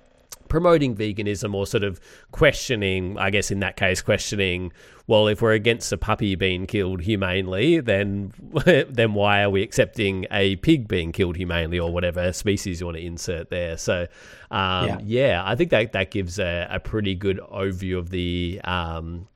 promoting 0.55 0.95
veganism 0.95 1.53
or 1.53 1.67
sort 1.67 1.83
of 1.83 2.01
questioning, 2.31 3.19
I 3.19 3.31
guess 3.31 3.51
in 3.51 3.59
that 3.59 3.75
case, 3.75 4.01
questioning, 4.01 4.73
well, 5.09 5.27
if 5.27 5.43
we're 5.43 5.51
against 5.51 5.91
a 5.91 5.99
puppy 5.99 6.37
being 6.37 6.69
killed 6.69 7.01
humanely, 7.01 7.81
then 7.81 8.33
then 8.89 9.15
why 9.15 9.43
are 9.43 9.51
we 9.51 9.65
accepting 9.65 10.27
a 10.31 10.55
pig 10.55 10.87
being 10.87 11.11
killed 11.11 11.35
humanely 11.35 11.81
or 11.81 11.93
whatever 11.93 12.33
species 12.33 12.79
you 12.79 12.87
want 12.87 12.99
to 12.99 13.05
insert 13.05 13.51
there? 13.51 13.77
So, 13.77 14.07
um, 14.53 14.87
yeah. 14.87 14.99
yeah. 15.03 15.43
I 15.45 15.57
think 15.57 15.71
that 15.71 15.91
that 15.91 16.13
gives 16.13 16.39
a, 16.39 16.69
a 16.71 16.79
pretty 16.79 17.17
good 17.17 17.41
overview 17.53 17.99
of 17.99 18.11
the. 18.11 18.61
Um, 18.63 19.27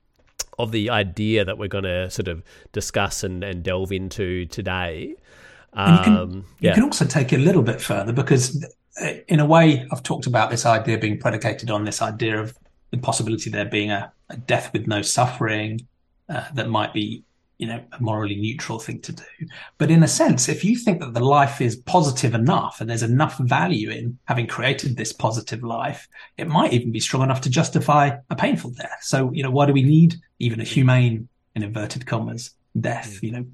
of 0.61 0.73
the 0.73 0.91
idea 0.91 1.45
that 1.45 1.57
we're 1.57 1.69
going 1.69 1.85
to 1.85 2.11
sort 2.11 2.27
of 2.27 2.43
discuss 2.73 3.23
and, 3.23 3.45
and 3.45 3.63
delve 3.63 3.93
into 3.93 4.45
today. 4.47 5.15
Um, 5.73 5.95
you, 5.95 6.03
can, 6.03 6.17
um, 6.17 6.45
yeah. 6.59 6.71
you 6.71 6.75
can 6.75 6.83
also 6.83 7.05
take 7.05 7.33
it 7.33 7.37
a 7.37 7.43
little 7.45 7.63
bit 7.63 7.81
further 7.81 8.13
because 8.13 8.65
in 9.29 9.41
a 9.41 9.47
way, 9.47 9.87
I've 9.91 10.03
talked 10.03 10.27
about 10.27 10.51
this 10.51 10.67
idea 10.67 10.99
being 10.99 11.19
predicated 11.19 11.71
on 11.71 11.85
this 11.85 12.03
idea 12.03 12.41
of 12.41 12.57
the 12.91 12.99
possibility 12.99 13.51
there 13.51 13.65
being 13.65 13.91
a, 13.91 14.13
a 14.31 14.37
death 14.37 14.73
with 14.73 14.87
no 14.87 15.03
suffering 15.03 15.87
uh, 16.29 16.45
that 16.55 16.69
might 16.69 16.93
be, 16.93 17.23
you 17.59 17.67
know, 17.67 17.83
a 17.93 18.01
morally 18.01 18.37
neutral 18.37 18.79
thing 18.79 19.01
to 19.01 19.13
do. 19.13 19.25
But 19.79 19.91
in 19.91 20.03
a 20.03 20.09
sense, 20.09 20.49
if 20.49 20.65
you 20.65 20.77
think 20.77 21.01
that 21.01 21.13
the 21.13 21.25
life 21.25 21.61
is 21.61 21.77
positive 21.77 22.35
enough 22.35 22.81
and 22.81 22.89
there's 22.89 23.03
enough 23.03 23.39
value 23.39 23.91
in 23.91 24.19
having 24.25 24.47
created 24.47 24.97
this 24.97 25.13
positive 25.13 25.63
life, 25.63 26.09
it 26.37 26.49
might 26.49 26.73
even 26.73 26.93
be 26.93 27.01
strong 27.01 27.23
enough 27.23 27.41
to 27.43 27.51
justify 27.51 28.11
a 28.31 28.37
painful 28.37 28.71
death. 28.71 28.99
So, 29.03 29.31
you 29.33 29.43
know, 29.43 29.51
why 29.51 29.67
do 29.67 29.73
we 29.73 29.83
need 29.83 30.17
even 30.39 30.61
a 30.61 30.65
humane, 30.65 31.29
in 31.55 31.63
inverted 31.63 32.07
commas, 32.07 32.51
death? 32.81 33.19
Mm. 33.21 33.23
You 33.23 33.33
know, 33.33 33.47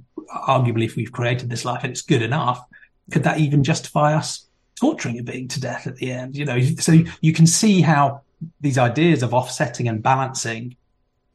arguably, 0.47 0.85
if 0.85 0.97
we've 0.97 1.13
created 1.13 1.49
this 1.49 1.65
life 1.65 1.83
and 1.83 1.91
it's 1.91 2.03
good 2.03 2.23
enough, 2.23 2.65
could 3.11 3.25
that 3.25 3.39
even 3.39 3.65
justify 3.65 4.15
us 4.15 4.44
torturing 4.79 5.19
a 5.19 5.23
being 5.23 5.49
to 5.49 5.61
death 5.61 5.87
at 5.87 5.97
the 5.97 6.11
end. 6.11 6.37
You 6.37 6.45
know, 6.45 6.61
so 6.61 6.93
you 7.21 7.33
can 7.33 7.47
see 7.47 7.81
how 7.81 8.23
these 8.61 8.79
ideas 8.79 9.23
of 9.23 9.33
offsetting 9.33 9.89
and 9.89 10.03
balancing 10.03 10.77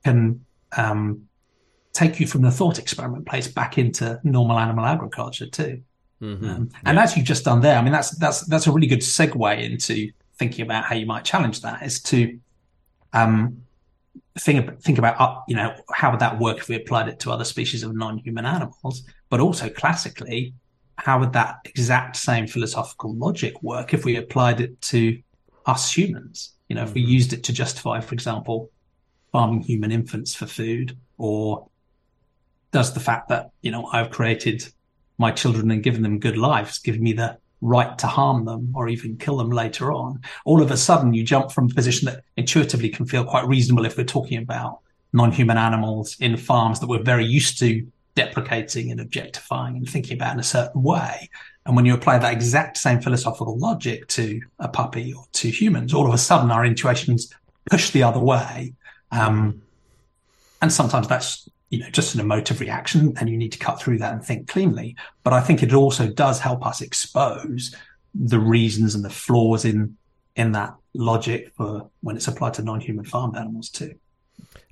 can 0.04 0.46
um, 0.78 1.28
take 1.94 2.20
you 2.20 2.28
from 2.28 2.42
the 2.42 2.52
thought 2.52 2.80
experiment 2.80 3.26
place 3.26 3.48
back 3.48 3.78
into 3.78 4.20
normal 4.24 4.60
animal 4.60 4.86
agriculture 4.86 5.48
too. 5.48 5.82
Mm-hmm. 6.22 6.46
Um, 6.46 6.70
and 6.86 6.98
yeah. 6.98 7.04
as 7.04 7.16
you've 7.16 7.26
just 7.26 7.46
done 7.46 7.62
there, 7.62 7.78
I 7.78 7.82
mean, 7.82 7.94
that's 7.94 8.12
that's 8.18 8.46
that's 8.46 8.68
a 8.68 8.72
really 8.72 8.88
good 8.88 9.00
segue 9.00 9.64
into 9.64 10.12
thinking 10.38 10.64
about 10.64 10.84
how 10.84 10.96
you 10.96 11.06
might 11.06 11.24
challenge 11.24 11.62
that. 11.62 11.82
Is 11.82 12.02
to 12.04 12.40
um, 13.14 13.64
think 14.38 14.82
think 14.82 14.98
about 14.98 15.20
uh, 15.20 15.40
you 15.48 15.56
know 15.56 15.74
how 15.92 16.12
would 16.12 16.20
that 16.20 16.40
work 16.40 16.58
if 16.58 16.68
we 16.68 16.76
applied 16.76 17.08
it 17.08 17.20
to 17.22 17.32
other 17.32 17.46
species 17.46 17.84
of 17.84 17.96
non-human 17.96 18.46
animals, 18.46 19.04
but 19.30 19.40
also 19.40 19.70
classically 19.70 20.54
how 21.00 21.20
would 21.20 21.34
that 21.34 21.60
exact 21.66 22.16
same 22.18 22.46
philosophical 22.46 23.16
logic 23.16 23.62
work 23.64 23.94
if 23.94 24.06
we 24.06 24.18
applied 24.18 24.60
it 24.60 24.80
to 24.82 25.22
us 25.66 25.92
humans? 25.92 26.54
You 26.68 26.76
know, 26.76 26.84
if 26.84 26.94
we 26.94 27.02
mm-hmm. 27.02 27.12
used 27.12 27.34
it 27.34 27.44
to 27.46 27.54
justify, 27.54 28.02
for 28.02 28.14
example, 28.14 28.70
farming 29.32 29.62
human 29.62 29.92
infants 29.92 30.36
for 30.36 30.46
food, 30.46 30.98
or 31.18 31.68
does 32.72 32.94
the 32.94 33.00
fact 33.00 33.30
that, 33.30 33.52
you 33.62 33.72
know, 33.72 33.86
I've 33.88 34.12
created 34.12 34.64
my 35.18 35.32
children 35.32 35.72
and 35.72 35.84
given 35.84 36.04
them 36.04 36.20
good 36.20 36.38
lives 36.38 36.80
give 36.80 37.00
me 37.00 37.14
the 37.14 37.38
right 37.62 37.98
to 37.98 38.08
harm 38.08 38.46
them 38.46 38.72
or 38.76 38.88
even 38.88 39.18
kill 39.18 39.38
them 39.38 39.52
later 39.52 39.92
on? 39.92 40.22
All 40.46 40.62
of 40.62 40.70
a 40.70 40.78
sudden, 40.78 41.14
you 41.14 41.24
jump 41.24 41.52
from 41.52 41.70
a 41.70 41.74
position 41.74 42.08
that 42.08 42.24
intuitively 42.36 42.90
can 42.90 43.06
feel 43.06 43.24
quite 43.24 43.48
reasonable 43.48 43.86
if 43.86 43.98
we're 43.98 44.04
talking 44.04 44.38
about 44.38 44.80
non-human 45.14 45.58
animals 45.58 46.18
in 46.20 46.38
farms 46.38 46.80
that 46.80 46.88
we're 46.88 47.02
very 47.04 47.26
used 47.26 47.58
to 47.60 47.88
deprecating 48.20 48.92
and 48.92 49.00
objectifying 49.00 49.78
and 49.78 49.90
thinking 49.90 50.18
about 50.18 50.34
in 50.34 50.42
a 50.42 50.44
certain 50.44 50.84
way. 50.84 51.30
And 51.66 51.74
when 51.74 51.86
you 51.86 51.94
apply 51.94 52.18
that 52.18 52.34
exact 52.34 52.76
same 52.76 53.00
philosophical 53.00 53.58
logic 53.58 54.08
to 54.10 54.42
a 54.60 54.68
puppy 54.68 55.14
or 55.14 55.24
to 55.34 55.50
humans, 55.50 55.94
all 55.94 56.06
of 56.06 56.14
a 56.14 56.18
sudden 56.18 56.52
our 56.52 56.66
intuitions 56.66 57.34
push 57.70 57.92
the 57.92 58.04
other 58.04 58.20
way. 58.20 58.74
Um, 59.12 59.62
and 60.62 60.70
sometimes 60.70 61.08
that's 61.08 61.48
you 61.70 61.80
know 61.80 61.90
just 61.92 62.14
an 62.14 62.20
emotive 62.20 62.60
reaction, 62.60 63.14
and 63.18 63.30
you 63.30 63.38
need 63.38 63.54
to 63.54 63.60
cut 63.60 63.80
through 63.80 64.00
that 64.00 64.12
and 64.12 64.22
think 64.22 64.50
cleanly. 64.50 64.98
But 65.24 65.32
I 65.32 65.40
think 65.40 65.64
it 65.64 65.74
also 65.74 66.10
does 66.10 66.40
help 66.40 66.66
us 66.66 66.82
expose 66.82 67.74
the 68.14 68.40
reasons 68.40 68.96
and 68.96 69.06
the 69.06 69.10
flaws 69.10 69.64
in 69.64 69.96
in 70.36 70.52
that 70.54 70.76
logic 70.94 71.54
for 71.56 71.90
when 72.02 72.18
it's 72.18 72.28
applied 72.28 72.56
to 72.56 72.64
non-human 72.64 73.06
farmed 73.06 73.38
animals 73.38 73.70
too. 73.70 73.94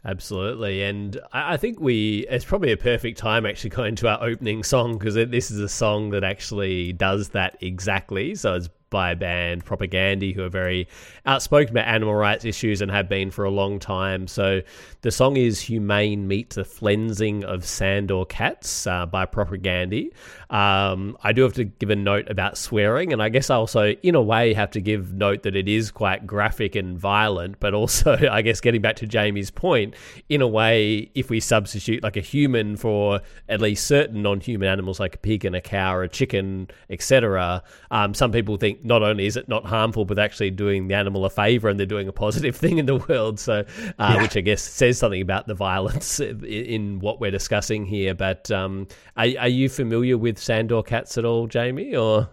Absolutely, 0.07 0.83
and 0.83 1.19
I 1.33 1.57
think 1.57 1.81
we 1.81 2.25
it's 2.29 2.45
probably 2.45 2.71
a 2.71 2.77
perfect 2.77 3.17
time 3.17 3.45
actually 3.45 3.71
going 3.71 3.95
to 3.97 4.07
our 4.07 4.23
opening 4.23 4.63
song 4.63 4.97
because 4.97 5.15
this 5.15 5.51
is 5.51 5.59
a 5.59 5.67
song 5.67 6.11
that 6.11 6.23
actually 6.23 6.93
does 6.93 7.29
that 7.29 7.57
exactly. 7.59 8.33
So 8.35 8.53
it's 8.53 8.69
by 8.89 9.11
a 9.11 9.15
band, 9.15 9.65
Propagandhi, 9.65 10.33
who 10.33 10.43
are 10.43 10.49
very 10.49 10.87
outspoken 11.25 11.71
about 11.71 11.87
animal 11.87 12.15
rights 12.15 12.45
issues 12.45 12.81
and 12.81 12.91
have 12.91 13.09
been 13.09 13.31
for 13.31 13.45
a 13.45 13.51
long 13.51 13.79
time. 13.79 14.27
So 14.27 14.61
the 15.01 15.11
song 15.11 15.37
is 15.37 15.61
Humane 15.61 16.27
Meat, 16.27 16.51
the 16.51 16.63
Flensing 16.63 17.43
of 17.43 17.65
Sandor 17.65 18.25
Katz 18.25 18.87
uh, 18.87 19.05
by 19.05 19.25
Propagandhi. 19.25 20.11
Um, 20.49 21.17
I 21.23 21.33
do 21.33 21.41
have 21.43 21.53
to 21.53 21.65
give 21.65 21.89
a 21.89 21.95
note 21.95 22.29
about 22.29 22.57
swearing, 22.57 23.11
and 23.11 23.21
I 23.21 23.29
guess 23.29 23.49
I 23.49 23.55
also, 23.55 23.91
in 23.91 24.15
a 24.15 24.21
way, 24.21 24.53
have 24.53 24.71
to 24.71 24.81
give 24.81 25.13
note 25.13 25.43
that 25.43 25.55
it 25.55 25.67
is 25.67 25.91
quite 25.91 26.25
graphic 26.25 26.75
and 26.75 26.97
violent, 26.97 27.59
but 27.59 27.73
also, 27.73 28.17
I 28.31 28.41
guess, 28.41 28.61
getting 28.61 28.81
back 28.81 28.95
to 28.97 29.07
Jamie's 29.07 29.51
point, 29.51 29.95
in 30.29 30.41
a 30.41 30.47
way, 30.47 31.11
if 31.15 31.29
we 31.29 31.39
substitute 31.39 32.03
like 32.03 32.17
a 32.17 32.21
human 32.21 32.77
for 32.77 33.21
at 33.49 33.59
least 33.59 33.87
certain 33.87 34.21
non 34.21 34.39
human 34.39 34.69
animals 34.69 34.99
like 34.99 35.15
a 35.15 35.19
pig 35.19 35.43
and 35.43 35.55
a 35.55 35.61
cow 35.61 35.95
or 35.95 36.03
a 36.03 36.09
chicken, 36.09 36.69
etc., 36.89 37.63
um, 37.91 38.13
some 38.13 38.31
people 38.31 38.57
think 38.57 38.76
not 38.83 39.03
only 39.03 39.25
is 39.25 39.37
it 39.37 39.47
not 39.47 39.65
harmful, 39.65 40.05
but 40.05 40.19
actually 40.19 40.51
doing 40.51 40.87
the 40.87 40.95
animal 40.95 41.25
a 41.25 41.29
favor 41.29 41.69
and 41.69 41.79
they're 41.79 41.85
doing 41.85 42.07
a 42.07 42.13
positive 42.13 42.55
thing 42.55 42.77
in 42.77 42.85
the 42.85 42.95
world. 42.95 43.39
So, 43.39 43.63
uh, 43.99 44.13
yeah. 44.15 44.21
which 44.21 44.37
I 44.37 44.41
guess 44.41 44.61
says 44.61 44.97
something 44.97 45.21
about 45.21 45.47
the 45.47 45.55
violence 45.55 46.19
in 46.19 46.99
what 46.99 47.19
we're 47.19 47.31
discussing 47.31 47.85
here. 47.85 48.13
But 48.13 48.49
um, 48.51 48.87
are, 49.15 49.27
are 49.39 49.47
you 49.47 49.69
familiar 49.69 50.17
with 50.17 50.37
Sandor 50.37 50.83
Katz 50.83 51.17
at 51.17 51.25
all, 51.25 51.47
Jamie? 51.47 51.95
Or 51.95 52.29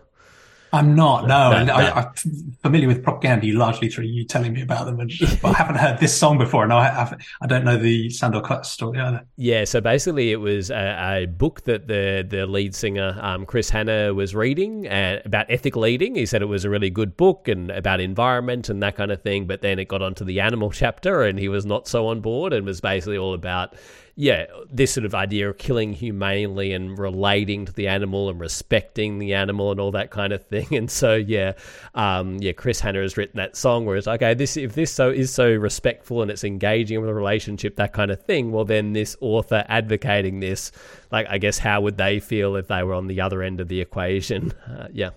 I'm 0.75 0.97
not. 0.97 1.29
No, 1.29 1.53
no, 1.53 1.65
no. 1.65 1.73
I, 1.73 2.03
am 2.03 2.13
familiar 2.61 2.89
with 2.89 3.05
Propagandhi 3.05 3.55
largely 3.55 3.89
through 3.89 4.07
you 4.07 4.25
telling 4.25 4.53
me 4.53 4.61
about 4.61 4.87
them, 4.87 4.99
and 4.99 5.13
I 5.45 5.53
haven't 5.53 5.77
heard 5.77 6.01
this 6.01 6.17
song 6.17 6.37
before. 6.37 6.67
No, 6.67 6.77
I, 6.77 7.03
I've, 7.03 7.13
I 7.41 7.47
do 7.47 7.55
not 7.55 7.65
know 7.65 7.77
the 7.77 8.11
Sandor 8.11 8.41
Katz 8.41 8.71
story 8.71 8.99
either. 8.99 9.25
Yeah, 9.37 9.65
so 9.67 9.81
basically, 9.81 10.33
it 10.33 10.41
was 10.41 10.71
a, 10.71 11.23
a 11.23 11.27
book 11.27 11.63
that 11.65 11.87
the 11.87 12.27
the 12.29 12.47
lead 12.47 12.75
singer 12.75 13.17
um, 13.21 13.47
Chris 13.47 13.71
Hannah 13.71 14.13
was 14.15 14.35
reading 14.35 14.89
uh, 14.89 15.21
about 15.25 15.47
ethical 15.49 15.87
eating. 15.87 16.17
He 16.17 16.27
said 16.27 16.43
it 16.43 16.47
was 16.47 16.65
a 16.65 16.71
really 16.71 16.91
good 16.91 17.17
book 17.17 17.47
and 17.47 17.71
about 17.71 18.01
environment 18.01 18.69
and 18.69 18.83
that 18.83 18.97
kind 18.97 19.13
of 19.13 19.23
thing. 19.23 19.47
But 19.47 19.61
then 19.63 19.79
it 19.79 19.87
got 19.87 20.03
onto 20.03 20.25
the 20.25 20.41
animal 20.41 20.71
chapter, 20.73 21.23
and 21.23 21.39
he 21.39 21.49
was 21.49 21.65
not 21.65 21.87
so 21.87 22.09
on 22.09 22.21
board, 22.21 22.53
and 22.53 22.67
was 22.67 22.81
basically 22.81 23.17
all 23.17 23.35
about 23.35 23.77
yeah, 24.17 24.47
this 24.71 24.95
sort 24.95 25.05
of 25.05 25.15
idea 25.15 25.51
of 25.51 25.59
killing 25.59 25.93
humanely 25.93 26.73
and 26.73 26.97
relating 26.97 27.67
to 27.67 27.73
the 27.73 27.89
animal 27.89 28.29
and 28.29 28.39
respecting 28.39 29.19
the 29.19 29.35
animal 29.35 29.73
and 29.73 29.81
all 29.81 29.91
that 29.91 30.11
kind 30.11 30.33
of 30.33 30.45
thing. 30.47 30.67
And 30.75 30.91
so, 30.91 31.15
yeah, 31.15 31.53
um, 31.95 32.37
yeah, 32.39 32.53
Chris 32.53 32.79
Hannah 32.79 33.01
has 33.01 33.17
written 33.17 33.39
that 33.39 33.57
song 33.57 33.87
where 33.87 33.97
it's 33.97 34.07
okay, 34.07 34.35
this 34.35 34.57
if 34.57 34.75
this 34.75 34.93
so 34.93 35.11
is 35.11 35.33
so 35.33 35.53
respectful 35.53 36.23
and 36.23 36.31
it's 36.31 36.45
engaging 36.45 37.01
with 37.01 37.11
a 37.11 37.15
relationship, 37.15 37.77
that 37.77 37.93
kind 37.93 38.11
of 38.11 38.23
thing. 38.25 38.53
Well, 38.53 38.65
then 38.65 38.93
this 38.93 39.17
author 39.21 39.65
advocating 39.69 40.41
this, 40.41 40.71
like, 41.11 41.27
I 41.29 41.39
guess, 41.39 41.59
how 41.59 41.81
would 41.81 41.97
they 41.97 42.21
feel 42.21 42.55
if 42.57 42.69
they 42.69 42.83
were 42.85 42.95
on 42.95 43.09
the 43.09 43.21
other 43.21 43.43
end 43.43 43.61
of 43.61 43.69
the 43.69 43.81
equation? 43.81 44.53
Uh, 44.65 44.89
yeah. 44.93 45.11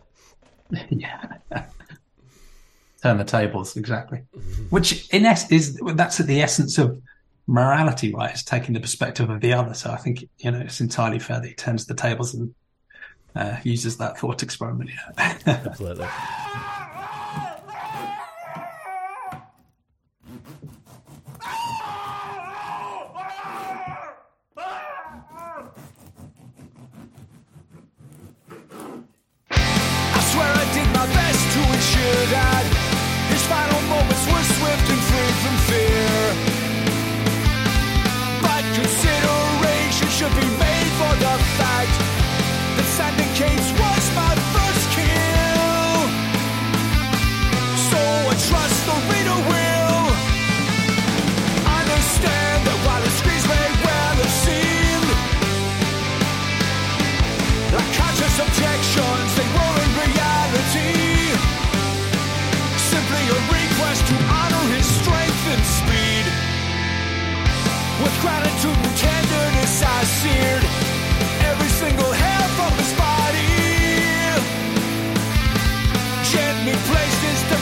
Yeah. 0.89 1.37
turn 3.01 3.17
the 3.17 3.23
tables 3.23 3.77
exactly. 3.77 4.23
Which 4.69 5.07
in 5.13 5.25
es- 5.25 5.51
is 5.51 5.79
that's 5.93 6.17
the 6.17 6.41
essence 6.41 6.77
of 6.77 7.01
morality, 7.47 8.13
right? 8.13 8.33
Is 8.33 8.43
taking 8.43 8.73
the 8.73 8.79
perspective 8.79 9.29
of 9.29 9.41
the 9.41 9.53
other. 9.53 9.73
So 9.73 9.89
I 9.91 9.97
think 9.97 10.25
you 10.37 10.51
know 10.51 10.59
it's 10.59 10.81
entirely 10.81 11.19
fair 11.19 11.39
that 11.39 11.47
he 11.47 11.53
turns 11.53 11.85
the 11.85 11.95
tables 11.95 12.35
and 12.35 12.53
uh, 13.35 13.57
uses 13.63 13.97
that 13.97 14.19
thought 14.19 14.43
experiment. 14.43 14.91
Yeah. 14.91 15.37
Absolutely. 15.45 16.07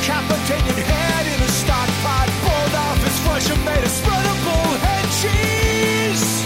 decapitated 0.05 0.85
head 0.85 1.25
in 1.25 1.41
a 1.41 1.50
stock 1.50 1.89
pot, 2.05 2.29
pulled 2.45 2.75
off 2.77 2.97
his 3.01 3.17
flesh 3.25 3.50
and 3.50 3.57
made 3.65 3.81
a 3.81 3.89
spreadable 3.89 4.69
head 4.85 5.05
cheese. 5.17 6.45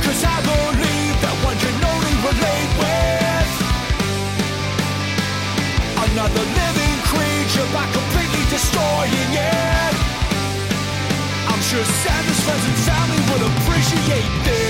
Cause 0.00 0.20
I 0.24 0.38
believe 0.40 1.14
that 1.20 1.36
one 1.44 1.58
can 1.60 1.76
only 1.76 2.14
relate 2.24 2.72
with 2.80 3.52
another 6.08 6.40
living 6.40 6.96
creature 7.04 7.68
by 7.76 7.84
completely 7.92 8.44
destroying 8.48 9.32
it. 9.36 9.94
I'm 11.52 11.60
sure 11.68 11.84
Sandor's 11.84 12.40
friends 12.48 12.64
and 12.64 12.78
family 12.88 13.20
would 13.28 13.44
appreciate 13.44 14.32
this. 14.48 14.61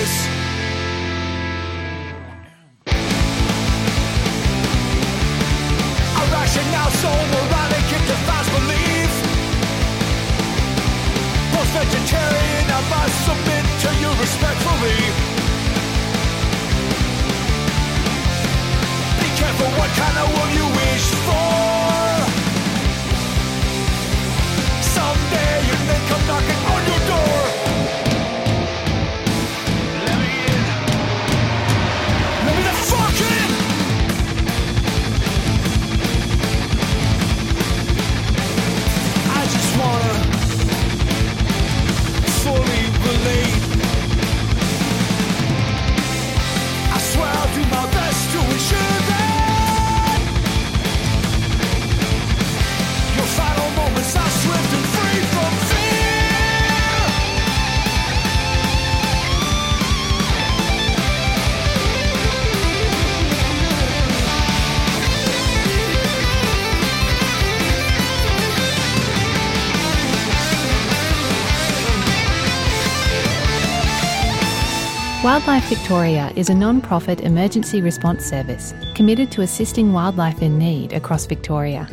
Wildlife 75.52 75.78
Victoria 75.78 76.32
is 76.34 76.48
a 76.48 76.54
non 76.54 76.80
profit 76.80 77.20
emergency 77.20 77.82
response 77.82 78.24
service 78.24 78.72
committed 78.94 79.30
to 79.32 79.42
assisting 79.42 79.92
wildlife 79.92 80.40
in 80.40 80.56
need 80.56 80.94
across 80.94 81.26
Victoria. 81.26 81.86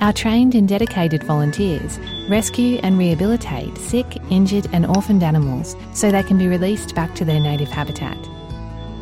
Our 0.00 0.14
trained 0.14 0.54
and 0.54 0.66
dedicated 0.66 1.22
volunteers 1.22 1.98
rescue 2.30 2.80
and 2.82 2.96
rehabilitate 2.96 3.76
sick, 3.76 4.06
injured, 4.30 4.68
and 4.72 4.86
orphaned 4.86 5.22
animals 5.22 5.76
so 5.92 6.10
they 6.10 6.22
can 6.22 6.38
be 6.38 6.48
released 6.48 6.94
back 6.94 7.14
to 7.16 7.26
their 7.26 7.40
native 7.40 7.68
habitat. 7.68 8.16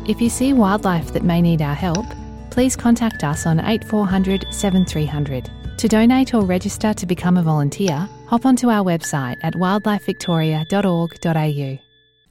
If 0.05 0.19
you 0.19 0.29
see 0.29 0.51
wildlife 0.51 1.13
that 1.13 1.23
may 1.23 1.41
need 1.41 1.61
our 1.61 1.73
help, 1.73 2.07
please 2.49 2.75
contact 2.75 3.23
us 3.23 3.45
on 3.45 3.61
8400 3.61 4.53
7300. 4.53 5.49
To 5.77 5.87
donate 5.87 6.33
or 6.33 6.43
register 6.43 6.93
to 6.93 7.05
become 7.05 7.37
a 7.37 7.41
volunteer, 7.41 8.09
hop 8.25 8.45
onto 8.45 8.69
our 8.69 8.83
website 8.83 9.37
at 9.43 9.53
wildlifevictoria.org.au. 9.53 11.79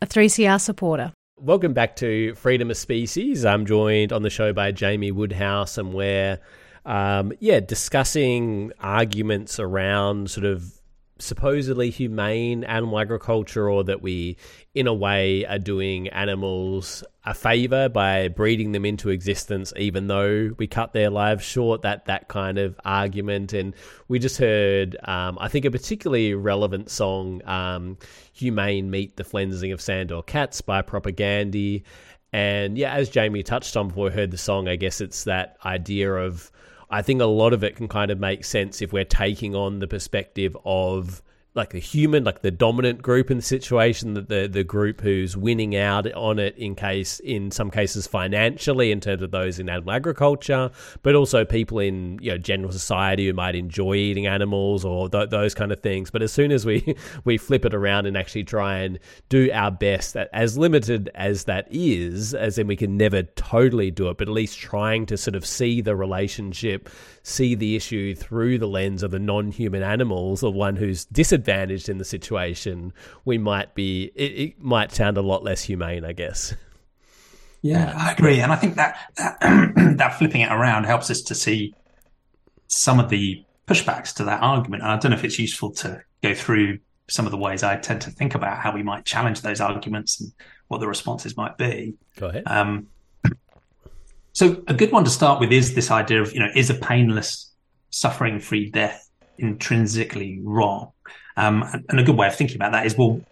A 0.03 0.07
3CR 0.07 0.61
supporter. 0.61 1.15
Welcome 1.39 1.75
back 1.75 1.97
to 1.97 2.35
Freedom 2.35 2.71
of 2.71 2.79
Species. 2.79 3.45
I'm 3.45 3.67
joined 3.67 4.11
on 4.11 4.23
the 4.23 4.31
show 4.31 4.55
by 4.55 4.73
Jamie 4.73 5.13
Woodhouse, 5.13 5.77
and 5.77 5.93
we're, 5.93 6.39
um, 6.87 7.31
yeah, 7.41 7.61
discussing 7.61 8.73
arguments 8.81 9.61
around 9.61 10.31
sort 10.31 10.47
of 10.47 10.76
supposedly 11.19 11.89
humane 11.89 12.63
animal 12.65 12.99
agriculture 12.99 13.71
or 13.71 13.83
that 13.85 14.03
we 14.03 14.37
in 14.75 14.87
a 14.87 14.93
way 14.93 15.47
are 15.47 15.59
doing 15.59 16.09
animals 16.09 17.03
a 17.25 17.33
favor 17.33 17.89
by 17.89 18.29
breeding 18.29 18.73
them 18.73 18.85
into 18.85 19.09
existence 19.09 19.73
even 19.77 20.09
though 20.09 20.51
we 20.59 20.67
cut 20.67 20.93
their 20.93 21.09
lives 21.09 21.43
short 21.43 21.83
that 21.83 22.05
that 22.05 22.29
kind 22.29 22.59
of 22.59 22.79
argument. 22.85 23.53
And 23.55 23.75
we 24.09 24.19
just 24.19 24.37
heard 24.37 24.97
um, 25.05 25.39
i 25.41 25.49
think 25.49 25.65
a 25.65 25.71
particularly 25.71 26.35
relevant 26.35 26.91
song 26.91 27.41
um, 27.47 27.97
humane 28.33 28.91
meat 28.91 29.17
the 29.17 29.25
flensing 29.25 29.73
of 29.73 29.81
Sandor 29.81 30.23
Katz 30.23 30.61
by 30.61 30.83
propagandhi 30.83 31.83
and 32.33 32.77
yeah 32.77 32.93
as 32.93 33.09
jamie 33.09 33.43
touched 33.43 33.77
on 33.77 33.89
before 33.89 34.07
we 34.07 34.11
heard 34.11 34.33
the 34.33 34.39
song 34.39 34.67
i 34.67 34.75
guess 34.75 35.01
it's 35.01 35.25
that 35.25 35.57
idea 35.65 36.13
of 36.13 36.51
I 36.91 37.03
think 37.03 37.21
a 37.21 37.27
lot 37.27 37.53
of 37.53 37.65
it 37.65 37.77
can 37.77 37.89
kind 37.89 38.11
of 38.11 38.21
make 38.21 38.45
sense 38.45 38.81
if 38.81 38.93
we're 38.93 39.05
taking 39.05 39.55
on 39.55 39.81
the 39.81 39.89
perspective 39.89 40.57
of 40.65 41.23
like 41.57 41.71
the 41.71 41.79
human, 41.79 42.23
like 42.23 42.43
the 42.43 42.51
dominant 42.51 43.03
group 43.03 43.31
in 43.31 43.39
the 43.39 43.43
situation, 43.43 44.15
that 44.15 44.29
the 44.29 44.47
the 44.47 44.63
group 44.63 45.01
who's 45.01 45.37
winning 45.37 45.75
out 45.75 46.11
on 46.13 46.39
it 46.39 46.57
in 46.59 46.75
case 46.75 47.19
in 47.21 47.51
some 47.51 47.71
cases 47.71 48.07
financially 48.07 48.93
in 48.93 49.01
terms 49.01 49.23
of 49.23 49.31
those 49.31 49.59
in 49.59 49.69
animal 49.69 49.93
agriculture, 49.93 50.71
but 51.03 51.15
also 51.15 51.45
people 51.45 51.79
in 51.79 52.19
you 52.21 52.31
know 52.31 52.39
general 52.39 52.71
society 52.71 53.27
who 53.27 53.33
might 53.33 53.55
enjoy 53.55 53.95
eating 53.95 54.27
animals 54.27 54.85
or 54.85 55.09
th- 55.09 55.31
those 55.31 55.55
kind 55.55 55.73
of 55.73 55.81
things. 55.81 56.11
But 56.11 56.23
as 56.23 56.33
soon 56.33 56.53
as 56.53 56.67
we 56.67 56.95
we 57.25 57.39
flip 57.39 57.65
it 57.65 57.75
around 57.75 58.07
and 58.07 58.17
actually 58.17 58.45
try 58.45 58.79
and 58.79 58.99
do 59.29 59.51
our 59.53 59.71
best, 59.71 60.15
that 60.15 60.29
as 60.33 60.59
limited 60.59 61.11
as 61.15 61.45
that 61.45 61.67
is, 61.71 62.35
as 62.35 62.59
in 62.59 62.67
we 62.67 62.77
can 62.77 62.97
never 62.97 63.23
totally 63.23 63.91
do 63.91 64.09
it, 64.11 64.19
but 64.19 64.29
at 64.29 64.35
least 64.35 64.59
trying 64.59 65.07
to 65.07 65.17
sort 65.17 65.35
of 65.35 65.47
see 65.47 65.81
the 65.81 65.97
relationship 65.97 66.89
see 67.29 67.57
the 67.57 67.75
issue 67.75 68.15
through 68.15 68.57
the 68.57 68.69
lens 68.69 69.03
of 69.03 69.11
the 69.11 69.19
non-human 69.19 69.83
animals 69.83 70.45
or 70.45 70.53
one 70.53 70.77
who's 70.77 71.05
disadvantaged 71.07 71.89
in 71.89 71.99
the 71.99 72.05
situation, 72.05 72.93
we 73.25 73.37
might 73.37 73.75
be 73.75 74.13
it, 74.15 74.33
it 74.33 74.63
might 74.63 74.93
sound 74.93 75.17
a 75.17 75.23
lot 75.23 75.43
less 75.43 75.63
humane, 75.63 76.05
I 76.05 76.13
guess. 76.13 76.55
Yeah, 77.63 77.93
I 77.97 78.13
agree, 78.13 78.39
and 78.39 78.53
I 78.53 78.57
think 78.57 78.77
that 78.77 78.97
that, 79.17 79.41
that 79.97 80.15
flipping 80.19 80.43
it 80.43 80.53
around 80.53 80.85
helps 80.85 81.11
us 81.11 81.21
to 81.23 81.35
see 81.35 81.75
some 82.69 83.01
of 83.01 83.09
the 83.09 83.45
pushbacks 83.67 84.15
to 84.15 84.25
that 84.25 84.41
argument. 84.41 84.85
And 84.85 84.93
I 84.93 84.97
don't 84.97 85.11
know 85.11 85.19
if 85.19 85.25
it's 85.25 85.39
useful 85.39 85.73
to 85.73 86.01
go 86.23 86.33
through 86.33 86.79
some 87.09 87.27
of 87.27 87.33
the 87.33 87.39
ways 87.39 87.65
I 87.65 87.77
tend 87.77 88.03
to 88.03 88.11
think 88.13 88.37
about 88.37 88.59
how 88.59 88.73
we 88.73 88.85
might 88.85 89.05
challenge 89.05 89.41
those 89.41 89.61
arguments 89.61 90.21
and 90.21 90.31
what 90.69 90.79
the 90.79 90.87
responses 90.87 91.37
might 91.37 91.59
be. 91.59 91.95
Go 92.17 92.29
ahead. 92.29 92.45
Um, 92.47 92.87
So 94.37 94.63
a 94.69 94.75
good 94.75 94.93
one 94.93 95.03
to 95.05 95.11
start 95.11 95.41
with 95.41 95.51
is 95.51 95.75
this 95.75 95.91
idea 95.91 96.21
of, 96.21 96.35
you 96.35 96.41
know, 96.41 96.51
is 96.55 96.69
a 96.69 96.75
painless, 96.75 97.51
suffering-free 97.89 98.69
death 98.69 99.09
intrinsically 99.39 100.41
wrong? 100.43 100.93
Um, 101.39 101.65
and 101.89 101.99
a 101.99 102.03
good 102.03 102.19
way 102.19 102.27
of 102.27 102.37
thinking 102.37 102.57
about 102.57 102.73
that 102.73 102.85
is, 102.85 102.99
well, 102.99 103.23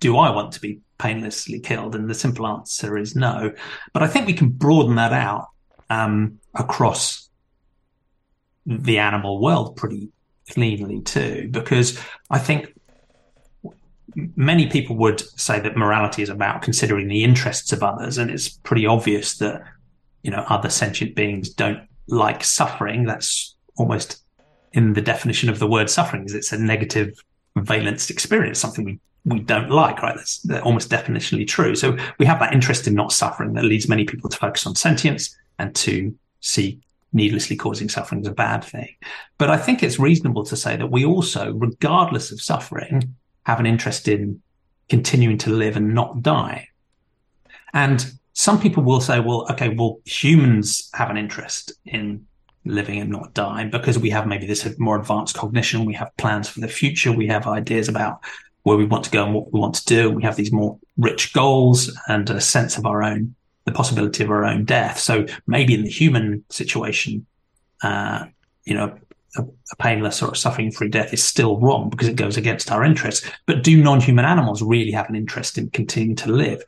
do 0.00 0.18
I 0.18 0.28
want 0.28 0.52
to 0.52 0.60
be 0.60 0.80
painlessly 0.98 1.60
killed? 1.60 1.94
And 1.94 2.10
the 2.10 2.14
simple 2.14 2.46
answer 2.46 2.98
is 2.98 3.16
no. 3.16 3.54
But 3.94 4.02
I 4.02 4.06
think 4.06 4.26
we 4.26 4.34
can 4.34 4.50
broaden 4.50 4.96
that 4.96 5.14
out 5.14 5.48
um, 5.88 6.40
across 6.54 7.30
the 8.66 8.98
animal 8.98 9.40
world 9.40 9.76
pretty 9.76 10.10
cleanly 10.50 11.00
too, 11.00 11.48
because 11.50 11.98
I 12.28 12.38
think 12.38 12.78
many 14.36 14.66
people 14.66 14.96
would 14.96 15.22
say 15.40 15.58
that 15.58 15.74
morality 15.74 16.20
is 16.20 16.28
about 16.28 16.60
considering 16.60 17.08
the 17.08 17.24
interests 17.24 17.72
of 17.72 17.82
others, 17.82 18.18
and 18.18 18.30
it's 18.30 18.50
pretty 18.50 18.84
obvious 18.84 19.38
that 19.38 19.62
you 20.22 20.30
know 20.30 20.44
other 20.48 20.68
sentient 20.68 21.14
beings 21.14 21.48
don't 21.50 21.86
like 22.06 22.44
suffering. 22.44 23.04
That's 23.04 23.54
almost 23.76 24.22
in 24.72 24.94
the 24.94 25.02
definition 25.02 25.48
of 25.48 25.58
the 25.58 25.66
word 25.66 25.90
suffering 25.90 26.24
is 26.24 26.34
it's 26.34 26.52
a 26.52 26.58
negative 26.58 27.18
valenced 27.56 28.10
experience, 28.10 28.58
something 28.58 28.84
we 28.84 29.00
we 29.24 29.40
don't 29.40 29.70
like, 29.70 30.02
right? 30.02 30.16
That's, 30.16 30.40
that's 30.40 30.64
almost 30.64 30.90
definitionally 30.90 31.46
true. 31.46 31.74
So 31.76 31.96
we 32.18 32.26
have 32.26 32.40
that 32.40 32.52
interest 32.52 32.86
in 32.86 32.94
not 32.94 33.12
suffering 33.12 33.52
that 33.54 33.64
leads 33.64 33.88
many 33.88 34.04
people 34.04 34.28
to 34.28 34.36
focus 34.36 34.66
on 34.66 34.74
sentience 34.74 35.36
and 35.58 35.74
to 35.76 36.12
see 36.40 36.80
needlessly 37.12 37.56
causing 37.56 37.88
suffering 37.88 38.22
as 38.22 38.26
a 38.26 38.32
bad 38.32 38.64
thing. 38.64 38.88
But 39.38 39.50
I 39.50 39.58
think 39.58 39.82
it's 39.82 39.98
reasonable 39.98 40.44
to 40.46 40.56
say 40.56 40.76
that 40.76 40.90
we 40.90 41.04
also, 41.04 41.52
regardless 41.52 42.32
of 42.32 42.40
suffering, 42.40 43.14
have 43.44 43.60
an 43.60 43.66
interest 43.66 44.08
in 44.08 44.42
continuing 44.88 45.38
to 45.38 45.50
live 45.50 45.76
and 45.76 45.94
not 45.94 46.22
die. 46.22 46.68
And 47.72 48.12
some 48.42 48.58
people 48.58 48.82
will 48.82 49.00
say, 49.00 49.20
well, 49.20 49.46
okay, 49.52 49.68
well, 49.68 50.00
humans 50.04 50.90
have 50.94 51.10
an 51.10 51.16
interest 51.16 51.74
in 51.84 52.26
living 52.64 52.98
and 52.98 53.08
not 53.08 53.32
dying 53.34 53.70
because 53.70 54.00
we 54.00 54.10
have 54.10 54.26
maybe 54.26 54.46
this 54.46 54.68
more 54.80 54.98
advanced 54.98 55.36
cognition. 55.36 55.84
We 55.84 55.94
have 55.94 56.10
plans 56.16 56.48
for 56.48 56.58
the 56.58 56.66
future. 56.66 57.12
We 57.12 57.28
have 57.28 57.46
ideas 57.46 57.88
about 57.88 58.18
where 58.64 58.76
we 58.76 58.84
want 58.84 59.04
to 59.04 59.12
go 59.12 59.24
and 59.24 59.32
what 59.32 59.52
we 59.52 59.60
want 59.60 59.76
to 59.76 59.84
do. 59.84 60.10
We 60.10 60.24
have 60.24 60.34
these 60.34 60.50
more 60.50 60.76
rich 60.96 61.32
goals 61.32 61.96
and 62.08 62.28
a 62.30 62.40
sense 62.40 62.76
of 62.76 62.84
our 62.84 63.04
own, 63.04 63.32
the 63.64 63.70
possibility 63.70 64.24
of 64.24 64.30
our 64.30 64.44
own 64.44 64.64
death. 64.64 64.98
So 64.98 65.24
maybe 65.46 65.74
in 65.74 65.84
the 65.84 65.88
human 65.88 66.44
situation, 66.50 67.24
uh, 67.84 68.24
you 68.64 68.74
know, 68.74 68.98
a, 69.36 69.42
a 69.42 69.76
painless 69.78 70.20
or 70.20 70.32
a 70.32 70.36
suffering 70.36 70.72
free 70.72 70.88
death 70.88 71.12
is 71.12 71.22
still 71.22 71.60
wrong 71.60 71.90
because 71.90 72.08
it 72.08 72.16
goes 72.16 72.36
against 72.36 72.72
our 72.72 72.82
interests. 72.82 73.24
But 73.46 73.62
do 73.62 73.80
non 73.80 74.00
human 74.00 74.24
animals 74.24 74.62
really 74.62 74.90
have 74.90 75.08
an 75.08 75.14
interest 75.14 75.58
in 75.58 75.70
continuing 75.70 76.16
to 76.16 76.32
live? 76.32 76.64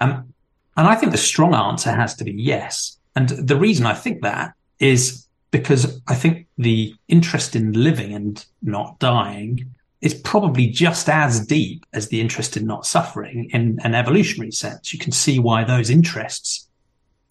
Um, 0.00 0.32
and 0.78 0.86
I 0.86 0.94
think 0.94 1.10
the 1.10 1.18
strong 1.18 1.54
answer 1.54 1.90
has 1.90 2.14
to 2.16 2.24
be 2.24 2.32
yes. 2.32 2.98
And 3.16 3.28
the 3.30 3.56
reason 3.56 3.84
I 3.84 3.94
think 3.94 4.22
that 4.22 4.54
is 4.78 5.26
because 5.50 6.00
I 6.06 6.14
think 6.14 6.46
the 6.56 6.94
interest 7.08 7.56
in 7.56 7.72
living 7.72 8.12
and 8.14 8.44
not 8.62 9.00
dying 9.00 9.74
is 10.00 10.14
probably 10.14 10.68
just 10.68 11.08
as 11.08 11.44
deep 11.44 11.84
as 11.92 12.08
the 12.08 12.20
interest 12.20 12.56
in 12.56 12.64
not 12.64 12.86
suffering 12.86 13.50
in 13.52 13.80
an 13.82 13.96
evolutionary 13.96 14.52
sense. 14.52 14.92
You 14.92 15.00
can 15.00 15.10
see 15.10 15.40
why 15.40 15.64
those 15.64 15.90
interests 15.90 16.68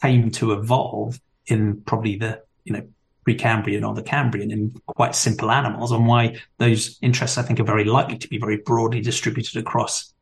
came 0.01 0.29
to 0.31 0.51
evolve 0.51 1.21
in 1.45 1.81
probably 1.86 2.17
the, 2.17 2.41
you 2.65 2.73
know, 2.73 2.86
Precambrian 3.25 3.88
or 3.88 3.93
the 3.93 4.03
Cambrian 4.03 4.51
in 4.51 4.71
quite 4.88 5.15
simple 5.15 5.51
animals 5.51 5.93
and 5.93 6.05
why 6.05 6.38
those 6.57 6.97
interests, 7.01 7.38
I 7.38 7.43
think, 7.43 7.62
are 7.62 7.65
very 7.65 7.86
likely 7.86 8.17
to 8.17 8.27
be 8.27 8.39
very 8.39 8.57
broadly 8.57 8.99
distributed 8.99 9.57
across 9.57 10.13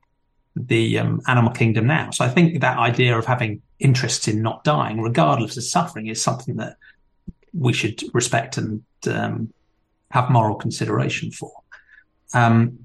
the 0.55 0.99
um, 0.99 1.21
animal 1.27 1.51
kingdom 1.51 1.87
now. 1.87 2.11
So 2.11 2.23
I 2.23 2.29
think 2.29 2.61
that 2.61 2.77
idea 2.77 3.17
of 3.17 3.25
having 3.25 3.61
interests 3.79 4.27
in 4.27 4.41
not 4.41 4.63
dying, 4.63 5.01
regardless 5.01 5.57
of 5.57 5.63
suffering, 5.63 6.07
is 6.07 6.21
something 6.21 6.55
that 6.57 6.77
we 7.53 7.73
should 7.73 8.01
respect 8.13 8.57
and 8.57 8.83
um, 9.07 9.53
have 10.11 10.29
moral 10.29 10.55
consideration 10.55 11.31
for, 11.31 11.51
um, 12.33 12.79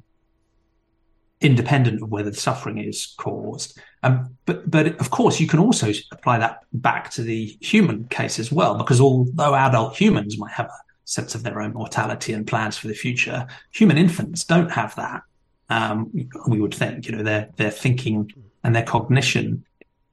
independent 1.40 2.02
of 2.02 2.11
whether 2.11 2.30
the 2.30 2.37
suffering 2.37 2.78
is 2.78 3.14
caused. 3.18 3.78
Um, 4.02 4.37
but 4.46 4.70
but 4.70 4.87
of 5.00 5.11
course, 5.11 5.40
you 5.40 5.46
can 5.46 5.59
also 5.59 5.92
apply 6.12 6.38
that 6.38 6.61
back 6.72 7.11
to 7.12 7.22
the 7.22 7.56
human 7.61 8.04
case 8.09 8.38
as 8.38 8.50
well, 8.52 8.76
because 8.76 9.00
although 9.00 9.54
adult 9.54 9.96
humans 9.96 10.38
might 10.38 10.52
have 10.52 10.66
a 10.66 10.80
sense 11.04 11.35
of 11.35 11.42
their 11.42 11.61
own 11.61 11.72
mortality 11.72 12.33
and 12.33 12.46
plans 12.46 12.76
for 12.76 12.88
the 12.88 12.94
future, 12.94 13.46
human 13.72 13.96
infants 13.96 14.44
don't 14.44 14.70
have 14.70 14.94
that. 14.96 15.22
Um, 15.70 16.11
we 16.48 16.61
would 16.61 16.74
think, 16.74 17.06
you 17.06 17.16
know, 17.16 17.22
their 17.22 17.48
their 17.56 17.70
thinking 17.70 18.30
and 18.62 18.74
their 18.74 18.85
cognition 18.85 19.64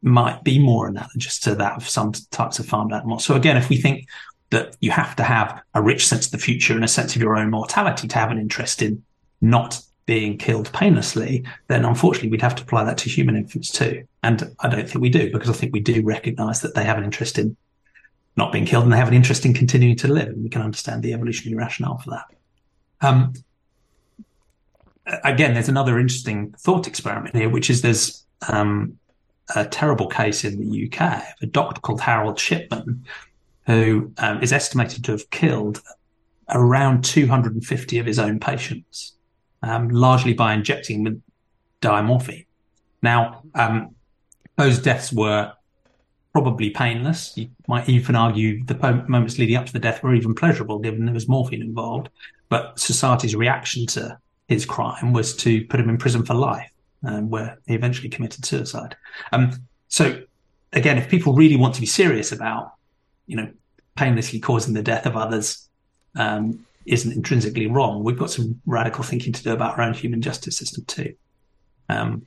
might 0.02 0.44
be 0.44 0.60
more 0.60 0.88
analogous 0.88 1.40
to 1.40 1.56
that 1.56 1.78
of 1.78 1.90
some 1.90 2.12
types 2.32 2.60
of 2.60 2.66
farmed 2.66 2.94
animals. 2.94 3.26
So 3.26 3.36
again, 3.36 3.58
if 3.58 3.70
we 3.70 3.78
think 3.78 4.08
that 4.52 4.78
you 4.80 4.92
have 4.92 5.16
to 5.18 5.24
have 5.24 5.62
a 5.74 5.82
rich 5.82 6.08
sense 6.08 6.28
of 6.28 6.32
the 6.32 6.38
future 6.38 6.74
and 6.74 6.84
a 6.84 6.88
sense 6.88 7.16
of 7.16 7.22
your 7.22 7.36
own 7.36 7.50
mortality 7.50 8.08
to 8.08 8.18
have 8.18 8.32
an 8.32 8.38
interest 8.38 8.82
in 8.82 9.04
not 9.42 9.82
being 10.06 10.38
killed 10.38 10.72
painlessly, 10.72 11.46
then 11.68 11.84
unfortunately 11.84 12.30
we'd 12.30 12.42
have 12.42 12.56
to 12.56 12.64
apply 12.64 12.84
that 12.86 12.98
to 13.00 13.10
human 13.10 13.36
infants 13.36 13.72
too. 13.72 14.08
And 14.24 14.56
I 14.62 14.70
don't 14.70 14.88
think 14.88 15.02
we 15.02 15.10
do 15.10 15.32
because 15.32 15.50
I 15.50 15.54
think 15.54 15.74
we 15.74 15.82
do 15.82 16.02
recognize 16.02 16.62
that 16.62 16.76
they 16.76 16.86
have 16.86 16.98
an 16.98 17.04
interest 17.04 17.38
in 17.38 17.58
not 18.38 18.54
being 18.54 18.66
killed 18.66 18.86
and 18.86 18.94
they 18.94 18.98
have 18.98 19.10
an 19.10 19.14
interest 19.14 19.46
in 19.46 19.54
continuing 19.54 19.98
to 19.98 20.08
live. 20.08 20.30
And 20.30 20.44
we 20.44 20.50
can 20.50 20.62
understand 20.62 21.04
the 21.04 21.14
evolutionary 21.14 21.58
rationale 21.58 21.98
for 21.98 22.12
that. 22.12 22.26
Um, 23.02 23.34
again, 25.24 25.54
there's 25.54 25.70
another 25.70 26.00
interesting 26.00 26.54
thought 26.60 26.88
experiment 26.88 27.36
here, 27.36 27.50
which 27.50 27.70
is 27.70 27.82
there's 27.82 28.26
um, 28.50 28.98
a 29.56 29.66
terrible 29.66 30.08
case 30.08 30.44
in 30.44 30.60
the 30.60 30.86
UK 30.86 31.02
of 31.02 31.24
a 31.42 31.46
doctor 31.46 31.82
called 31.82 32.02
Harold 32.02 32.40
Shipman 32.40 33.06
who 33.66 34.12
um, 34.18 34.42
is 34.42 34.54
estimated 34.54 35.04
to 35.04 35.12
have 35.12 35.30
killed 35.30 35.82
around 36.50 37.04
250 37.04 38.00
of 38.00 38.06
his 38.06 38.18
own 38.18 38.40
patients, 38.40 39.14
um, 39.62 39.90
largely 39.90 40.34
by 40.34 40.54
injecting 40.54 41.04
with 41.04 41.22
diamorphine. 41.82 42.46
Now, 43.02 43.44
um, 43.54 43.94
those 44.56 44.80
deaths 44.80 45.12
were 45.12 45.52
probably 46.32 46.70
painless. 46.70 47.36
You 47.36 47.50
might 47.68 47.90
even 47.90 48.16
argue 48.16 48.64
the 48.64 49.04
moments 49.08 49.38
leading 49.38 49.58
up 49.58 49.66
to 49.66 49.74
the 49.74 49.80
death 49.80 50.02
were 50.02 50.16
even 50.16 50.34
pleasurable, 50.34 50.80
given 50.80 51.06
there 51.06 51.14
was 51.14 51.28
morphine 51.28 51.62
involved. 51.62 52.10
But 52.48 52.80
society's 52.80 53.36
reaction 53.36 53.86
to 53.88 54.18
his 54.48 54.66
crime 54.66 55.14
was 55.14 55.36
to 55.38 55.66
put 55.66 55.80
him 55.80 55.90
in 55.90 55.98
prison 55.98 56.24
for 56.26 56.34
life, 56.34 56.70
um, 57.04 57.30
where 57.30 57.58
he 57.68 57.74
eventually 57.74 58.10
committed 58.10 58.46
suicide. 58.46 58.96
Um, 59.32 59.52
so, 59.88 60.22
again, 60.74 60.98
if 60.98 61.10
people 61.10 61.34
really 61.34 61.56
want 61.56 61.76
to 61.76 61.82
be 61.82 61.88
serious 61.88 62.32
about 62.32 62.74
you 63.28 63.36
know, 63.36 63.52
painlessly 63.96 64.40
causing 64.40 64.74
the 64.74 64.82
death 64.82 65.06
of 65.06 65.16
others 65.16 65.68
um, 66.16 66.66
isn't 66.86 67.12
intrinsically 67.12 67.68
wrong. 67.68 68.04
We've 68.04 68.18
got 68.18 68.32
some 68.32 68.60
radical 68.66 69.04
thinking 69.04 69.34
to 69.34 69.44
do 69.44 69.52
about 69.52 69.78
our 69.78 69.86
own 69.86 69.94
human 69.94 70.22
justice 70.22 70.58
system 70.58 70.86
too. 70.86 71.14
Um, 71.90 72.26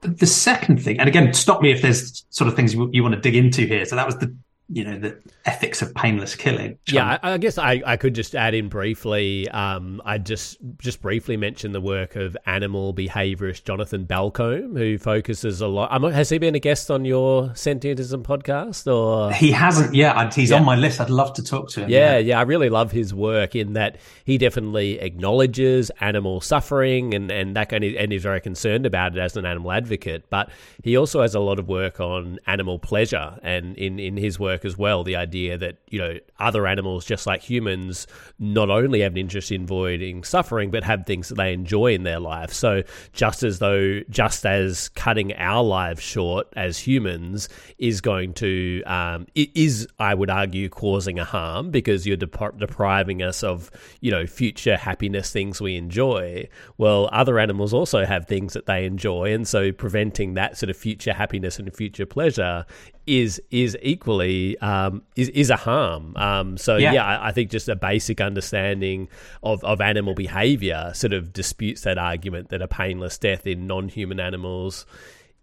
the 0.00 0.26
second 0.26 0.82
thing, 0.82 0.98
and 0.98 1.08
again, 1.08 1.32
stop 1.32 1.60
me 1.60 1.70
if 1.70 1.82
there's 1.82 2.24
sort 2.30 2.48
of 2.48 2.56
things 2.56 2.74
you, 2.74 2.90
you 2.92 3.02
want 3.02 3.14
to 3.14 3.20
dig 3.20 3.36
into 3.36 3.62
here. 3.66 3.84
So 3.84 3.94
that 3.94 4.06
was 4.06 4.16
the 4.16 4.34
you 4.68 4.84
know 4.84 4.98
the 4.98 5.18
ethics 5.44 5.82
of 5.82 5.94
painless 5.94 6.34
killing. 6.34 6.78
Yeah, 6.88 7.18
I, 7.22 7.32
I, 7.32 7.38
guess 7.38 7.58
I, 7.58 7.82
I 7.84 7.96
could 7.96 8.14
just 8.14 8.34
add 8.34 8.54
in 8.54 8.68
briefly. 8.68 9.48
Um, 9.50 10.00
I 10.04 10.18
just 10.18 10.58
just 10.78 11.02
briefly 11.02 11.36
mention 11.36 11.72
the 11.72 11.80
work 11.80 12.16
of 12.16 12.36
animal 12.46 12.94
behaviorist 12.94 13.64
Jonathan 13.64 14.06
Balcombe, 14.06 14.76
who 14.76 14.98
focuses 14.98 15.60
a 15.60 15.66
lot. 15.66 15.92
Um, 15.92 16.10
has 16.10 16.30
he 16.30 16.38
been 16.38 16.54
a 16.54 16.58
guest 16.58 16.90
on 16.90 17.04
your 17.04 17.48
Sentientism 17.48 18.22
podcast? 18.22 18.90
Or 18.90 19.32
he 19.32 19.50
hasn't 19.50 19.94
yet. 19.94 20.32
He's 20.32 20.50
yeah. 20.50 20.58
on 20.58 20.64
my 20.64 20.76
list. 20.76 21.00
I'd 21.00 21.10
love 21.10 21.34
to 21.34 21.42
talk 21.42 21.68
to 21.70 21.82
him. 21.82 21.90
Yeah, 21.90 22.12
yeah, 22.12 22.18
yeah, 22.18 22.38
I 22.38 22.42
really 22.42 22.70
love 22.70 22.92
his 22.92 23.12
work 23.12 23.54
in 23.54 23.74
that 23.74 23.98
he 24.24 24.38
definitely 24.38 25.00
acknowledges 25.00 25.90
animal 26.00 26.40
suffering 26.40 27.14
and 27.14 27.30
and 27.30 27.56
that 27.56 27.68
kind 27.68 27.84
of, 27.84 27.94
and 27.96 28.12
is 28.12 28.22
very 28.22 28.40
concerned 28.40 28.86
about 28.86 29.16
it 29.16 29.20
as 29.20 29.36
an 29.36 29.44
animal 29.44 29.72
advocate. 29.72 30.30
But 30.30 30.50
he 30.82 30.96
also 30.96 31.20
has 31.20 31.34
a 31.34 31.40
lot 31.40 31.58
of 31.58 31.68
work 31.68 32.00
on 32.00 32.38
animal 32.46 32.78
pleasure, 32.78 33.38
and 33.42 33.76
in 33.76 33.98
in 33.98 34.16
his 34.16 34.38
work 34.38 34.51
work 34.52 34.64
as 34.64 34.76
well. 34.76 35.02
The 35.02 35.16
idea 35.16 35.58
that 35.58 35.78
you 35.88 35.98
know 35.98 36.18
other 36.38 36.66
animals, 36.66 37.04
just 37.04 37.26
like 37.26 37.42
humans, 37.42 38.06
not 38.38 38.70
only 38.70 39.00
have 39.00 39.12
an 39.12 39.18
interest 39.18 39.50
in 39.50 39.62
avoiding 39.62 40.24
suffering, 40.24 40.70
but 40.70 40.84
have 40.84 41.06
things 41.06 41.28
that 41.28 41.36
they 41.36 41.52
enjoy 41.52 41.94
in 41.94 42.02
their 42.02 42.20
life. 42.20 42.52
So 42.52 42.82
just 43.12 43.42
as 43.42 43.58
though, 43.58 44.00
just 44.10 44.44
as 44.44 44.88
cutting 44.90 45.34
our 45.34 45.62
lives 45.62 46.02
short 46.02 46.48
as 46.54 46.78
humans 46.78 47.48
is 47.78 48.00
going 48.00 48.34
to 48.34 48.82
um, 48.84 49.26
is, 49.34 49.86
I 49.98 50.14
would 50.14 50.30
argue, 50.30 50.68
causing 50.68 51.18
a 51.18 51.24
harm 51.24 51.70
because 51.70 52.06
you're 52.06 52.16
dep- 52.16 52.58
depriving 52.58 53.22
us 53.22 53.42
of 53.42 53.70
you 54.00 54.10
know 54.10 54.26
future 54.26 54.76
happiness, 54.76 55.32
things 55.32 55.60
we 55.60 55.76
enjoy. 55.76 56.48
Well, 56.78 57.08
other 57.12 57.38
animals 57.38 57.72
also 57.72 58.04
have 58.04 58.26
things 58.26 58.52
that 58.52 58.66
they 58.66 58.84
enjoy, 58.84 59.32
and 59.32 59.46
so 59.46 59.72
preventing 59.72 60.34
that 60.34 60.58
sort 60.58 60.70
of 60.70 60.76
future 60.76 61.12
happiness 61.12 61.58
and 61.58 61.72
future 61.74 62.06
pleasure 62.06 62.66
is 63.06 63.40
is 63.50 63.76
equally 63.82 64.58
um, 64.58 65.02
is 65.16 65.28
is 65.30 65.50
a 65.50 65.56
harm. 65.56 66.16
Um, 66.16 66.56
so 66.56 66.76
yeah, 66.76 66.92
yeah 66.92 67.04
I, 67.04 67.28
I, 67.28 67.32
think 67.32 67.50
just 67.50 67.68
a 67.68 67.76
basic 67.76 68.20
understanding 68.20 69.08
of, 69.42 69.62
of 69.64 69.80
animal 69.80 70.14
behavior 70.14 70.92
sort 70.94 71.12
of 71.12 71.32
disputes 71.32 71.82
that 71.82 71.98
argument 71.98 72.50
that 72.50 72.62
a 72.62 72.68
painless 72.68 73.18
death 73.18 73.46
in 73.46 73.66
non-human 73.66 74.20
animals 74.20 74.86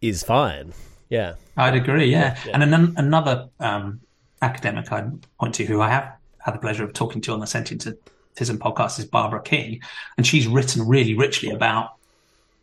is 0.01 0.23
fine. 0.23 0.73
Yeah, 1.09 1.35
I'd 1.57 1.75
agree. 1.75 2.11
Yeah, 2.11 2.37
yeah. 2.45 2.51
and 2.53 2.73
an- 2.73 2.93
another 2.97 3.49
um, 3.59 3.99
academic 4.41 4.91
I'd 4.91 5.11
point 5.39 5.55
to 5.55 5.65
who 5.65 5.81
I 5.81 5.89
have 5.89 6.13
had 6.39 6.53
the 6.53 6.59
pleasure 6.59 6.83
of 6.83 6.93
talking 6.93 7.21
to 7.21 7.33
on 7.33 7.39
the 7.39 7.45
Sentientism 7.45 7.97
podcast 8.37 8.99
is 8.99 9.05
Barbara 9.05 9.41
King, 9.41 9.81
and 10.17 10.25
she's 10.25 10.47
written 10.47 10.87
really 10.87 11.15
richly 11.15 11.49
about 11.49 11.95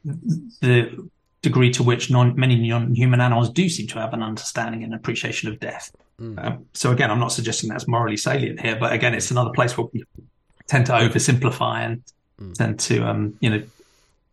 the 0.04 1.08
degree 1.48 1.70
to 1.70 1.82
which 1.82 2.10
non, 2.10 2.34
many 2.36 2.56
non-human 2.68 3.20
animals 3.20 3.50
do 3.50 3.68
seem 3.68 3.86
to 3.88 3.98
have 3.98 4.12
an 4.12 4.22
understanding 4.22 4.82
and 4.84 4.92
appreciation 4.94 5.48
of 5.50 5.60
death. 5.60 5.86
Mm. 6.20 6.44
Um, 6.44 6.66
so 6.72 6.92
again, 6.92 7.10
I'm 7.10 7.20
not 7.20 7.32
suggesting 7.32 7.68
that's 7.68 7.86
morally 7.86 8.16
salient 8.16 8.60
here, 8.60 8.76
but 8.76 8.92
again, 8.92 9.14
it's 9.14 9.30
another 9.30 9.52
place 9.58 9.76
where 9.76 9.86
we 9.92 10.04
tend 10.66 10.86
to 10.86 10.92
oversimplify 10.92 11.76
and 11.86 12.02
mm. 12.40 12.54
tend 12.54 12.80
to, 12.88 12.96
um, 13.08 13.36
you 13.40 13.50
know, 13.50 13.62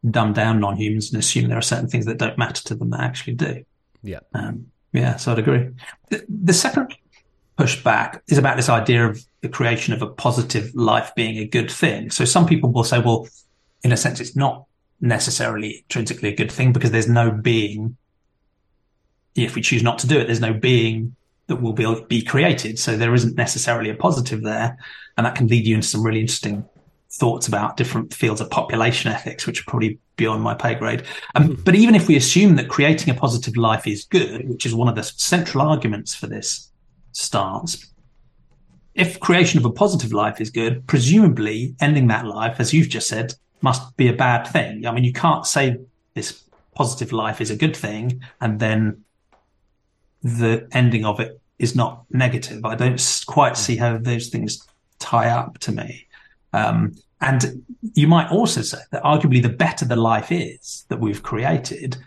dumb 0.09 0.33
down 0.33 0.59
non-humans 0.59 1.13
and 1.13 1.19
assume 1.19 1.47
there 1.47 1.57
are 1.57 1.61
certain 1.73 1.87
things 1.87 2.05
that 2.05 2.17
don't 2.17 2.37
matter 2.37 2.63
to 2.63 2.75
them 2.75 2.89
that 2.89 3.01
actually 3.01 3.35
do. 3.35 3.63
Yeah. 4.01 4.19
Um, 4.33 4.71
yeah, 4.91 5.15
so 5.17 5.31
I'd 5.31 5.39
agree. 5.39 5.69
The, 6.09 6.25
the 6.27 6.53
second 6.53 6.95
pushback 7.57 8.21
is 8.27 8.37
about 8.37 8.57
this 8.57 8.69
idea 8.69 9.07
of 9.07 9.23
the 9.41 9.49
creation 9.49 9.93
of 9.93 10.01
a 10.01 10.07
positive 10.07 10.73
life 10.75 11.11
being 11.15 11.37
a 11.37 11.45
good 11.45 11.69
thing. 11.69 12.11
So 12.11 12.25
some 12.25 12.45
people 12.45 12.71
will 12.71 12.83
say, 12.83 12.99
well, 12.99 13.27
in 13.83 13.91
a 13.91 13.97
sense, 13.97 14.19
it's 14.19 14.35
not 14.35 14.65
necessarily 15.03 15.83
intrinsically 15.83 16.29
a 16.29 16.35
good 16.35 16.51
thing 16.51 16.71
because 16.73 16.91
there's 16.91 17.09
no 17.09 17.29
being. 17.29 17.97
If 19.35 19.55
we 19.55 19.61
choose 19.61 19.83
not 19.83 19.99
to 19.99 20.07
do 20.07 20.17
it, 20.19 20.25
there's 20.25 20.39
no 20.39 20.53
being 20.53 21.15
that 21.47 21.57
will 21.57 21.73
be, 21.73 22.05
be 22.07 22.21
created. 22.21 22.79
So 22.79 22.95
there 22.95 23.13
isn't 23.13 23.35
necessarily 23.35 23.89
a 23.89 23.95
positive 23.95 24.41
there. 24.41 24.77
And 25.17 25.25
that 25.25 25.35
can 25.35 25.47
lead 25.47 25.67
you 25.67 25.75
into 25.75 25.87
some 25.87 26.03
really 26.03 26.21
interesting 26.21 26.65
thoughts 27.11 27.47
about 27.47 27.77
different 27.77 28.13
fields 28.13 28.41
of 28.41 28.49
population 28.49 29.11
ethics, 29.11 29.45
which 29.45 29.61
are 29.61 29.65
probably 29.67 29.99
beyond 30.15 30.41
my 30.41 30.53
pay 30.53 30.73
grade. 30.73 31.03
Um, 31.35 31.49
mm-hmm. 31.49 31.63
But 31.63 31.75
even 31.75 31.95
if 31.95 32.07
we 32.07 32.15
assume 32.15 32.55
that 32.55 32.69
creating 32.69 33.13
a 33.13 33.19
positive 33.19 33.57
life 33.57 33.85
is 33.85 34.05
good, 34.05 34.49
which 34.49 34.65
is 34.65 34.73
one 34.73 34.87
of 34.87 34.95
the 34.95 35.03
central 35.03 35.67
arguments 35.67 36.15
for 36.15 36.27
this 36.27 36.71
stance, 37.11 37.91
if 38.95 39.19
creation 39.19 39.59
of 39.59 39.65
a 39.65 39.71
positive 39.71 40.13
life 40.13 40.39
is 40.39 40.49
good, 40.49 40.87
presumably 40.87 41.75
ending 41.81 42.07
that 42.07 42.25
life, 42.25 42.55
as 42.59 42.73
you've 42.73 42.89
just 42.89 43.07
said, 43.07 43.33
must 43.63 43.95
be 43.97 44.07
a 44.07 44.13
bad 44.13 44.45
thing. 44.45 44.85
I 44.85 44.91
mean, 44.91 45.05
you 45.05 45.13
can't 45.13 45.45
say 45.47 45.77
this 46.13 46.43
positive 46.75 47.11
life 47.11 47.39
is 47.41 47.49
a 47.49 47.55
good 47.55 47.75
thing 47.75 48.21
and 48.41 48.59
then 48.59 49.03
the 50.21 50.67
ending 50.71 51.05
of 51.05 51.19
it 51.19 51.39
is 51.59 51.75
not 51.75 52.05
negative. 52.11 52.65
I 52.65 52.75
don't 52.75 53.23
quite 53.25 53.57
see 53.57 53.77
how 53.77 53.97
those 53.97 54.27
things 54.27 54.67
tie 54.99 55.29
up 55.29 55.59
to 55.59 55.71
me. 55.71 56.07
Um, 56.51 56.93
and 57.21 57.63
you 57.93 58.07
might 58.07 58.29
also 58.31 58.61
say 58.61 58.79
that 58.91 59.01
arguably 59.03 59.41
the 59.41 59.49
better 59.49 59.85
the 59.85 59.95
life 59.95 60.31
is 60.31 60.85
that 60.89 60.99
we've 60.99 61.23
created, 61.23 61.97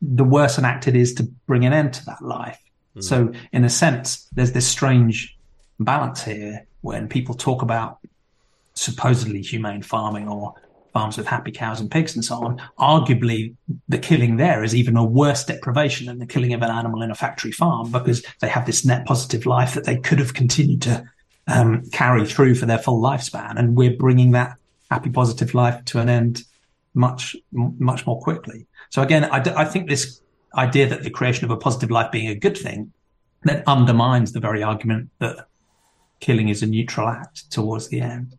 the 0.00 0.24
worse 0.24 0.56
an 0.56 0.64
act 0.64 0.88
it 0.88 0.96
is 0.96 1.12
to 1.14 1.24
bring 1.46 1.66
an 1.66 1.74
end 1.74 1.92
to 1.94 2.04
that 2.06 2.22
life. 2.22 2.58
Mm. 2.96 3.04
So 3.04 3.32
in 3.52 3.64
a 3.64 3.70
sense, 3.70 4.26
there's 4.32 4.52
this 4.52 4.66
strange 4.66 5.36
balance 5.78 6.24
here 6.24 6.66
when 6.80 7.08
people 7.08 7.34
talk 7.34 7.60
about 7.60 7.98
supposedly 8.72 9.42
humane 9.42 9.82
farming 9.82 10.28
or 10.28 10.54
farms 10.98 11.16
with 11.16 11.26
happy 11.28 11.52
cows 11.52 11.80
and 11.80 11.90
pigs 11.90 12.16
and 12.16 12.24
so 12.24 12.34
on, 12.34 12.60
arguably 12.78 13.54
the 13.88 13.98
killing 13.98 14.36
there 14.36 14.64
is 14.64 14.74
even 14.74 14.96
a 14.96 15.04
worse 15.04 15.44
deprivation 15.44 16.06
than 16.06 16.18
the 16.18 16.26
killing 16.26 16.52
of 16.52 16.62
an 16.62 16.70
animal 16.70 17.02
in 17.02 17.10
a 17.10 17.14
factory 17.14 17.52
farm 17.52 17.92
because 17.92 18.24
they 18.40 18.48
have 18.48 18.66
this 18.66 18.84
net 18.84 19.06
positive 19.06 19.46
life 19.46 19.74
that 19.74 19.84
they 19.84 19.96
could 19.96 20.18
have 20.18 20.34
continued 20.34 20.82
to 20.82 21.04
um, 21.46 21.88
carry 21.90 22.26
through 22.26 22.56
for 22.56 22.66
their 22.66 22.78
full 22.78 23.00
lifespan. 23.00 23.56
And 23.56 23.76
we're 23.76 23.96
bringing 23.96 24.32
that 24.32 24.56
happy 24.90 25.10
positive 25.10 25.54
life 25.54 25.84
to 25.86 26.00
an 26.00 26.08
end 26.08 26.42
much, 26.94 27.36
much 27.52 28.04
more 28.04 28.20
quickly. 28.20 28.66
So 28.90 29.00
again, 29.02 29.24
I, 29.24 29.38
d- 29.38 29.52
I 29.56 29.64
think 29.66 29.88
this 29.88 30.20
idea 30.56 30.88
that 30.88 31.04
the 31.04 31.10
creation 31.10 31.44
of 31.44 31.52
a 31.52 31.56
positive 31.56 31.92
life 31.92 32.10
being 32.10 32.28
a 32.28 32.34
good 32.34 32.56
thing 32.56 32.92
then 33.44 33.62
undermines 33.68 34.32
the 34.32 34.40
very 34.40 34.64
argument 34.64 35.10
that 35.20 35.46
killing 36.18 36.48
is 36.48 36.60
a 36.62 36.66
neutral 36.66 37.08
act 37.08 37.50
towards 37.52 37.86
the 37.88 38.00
end. 38.00 38.36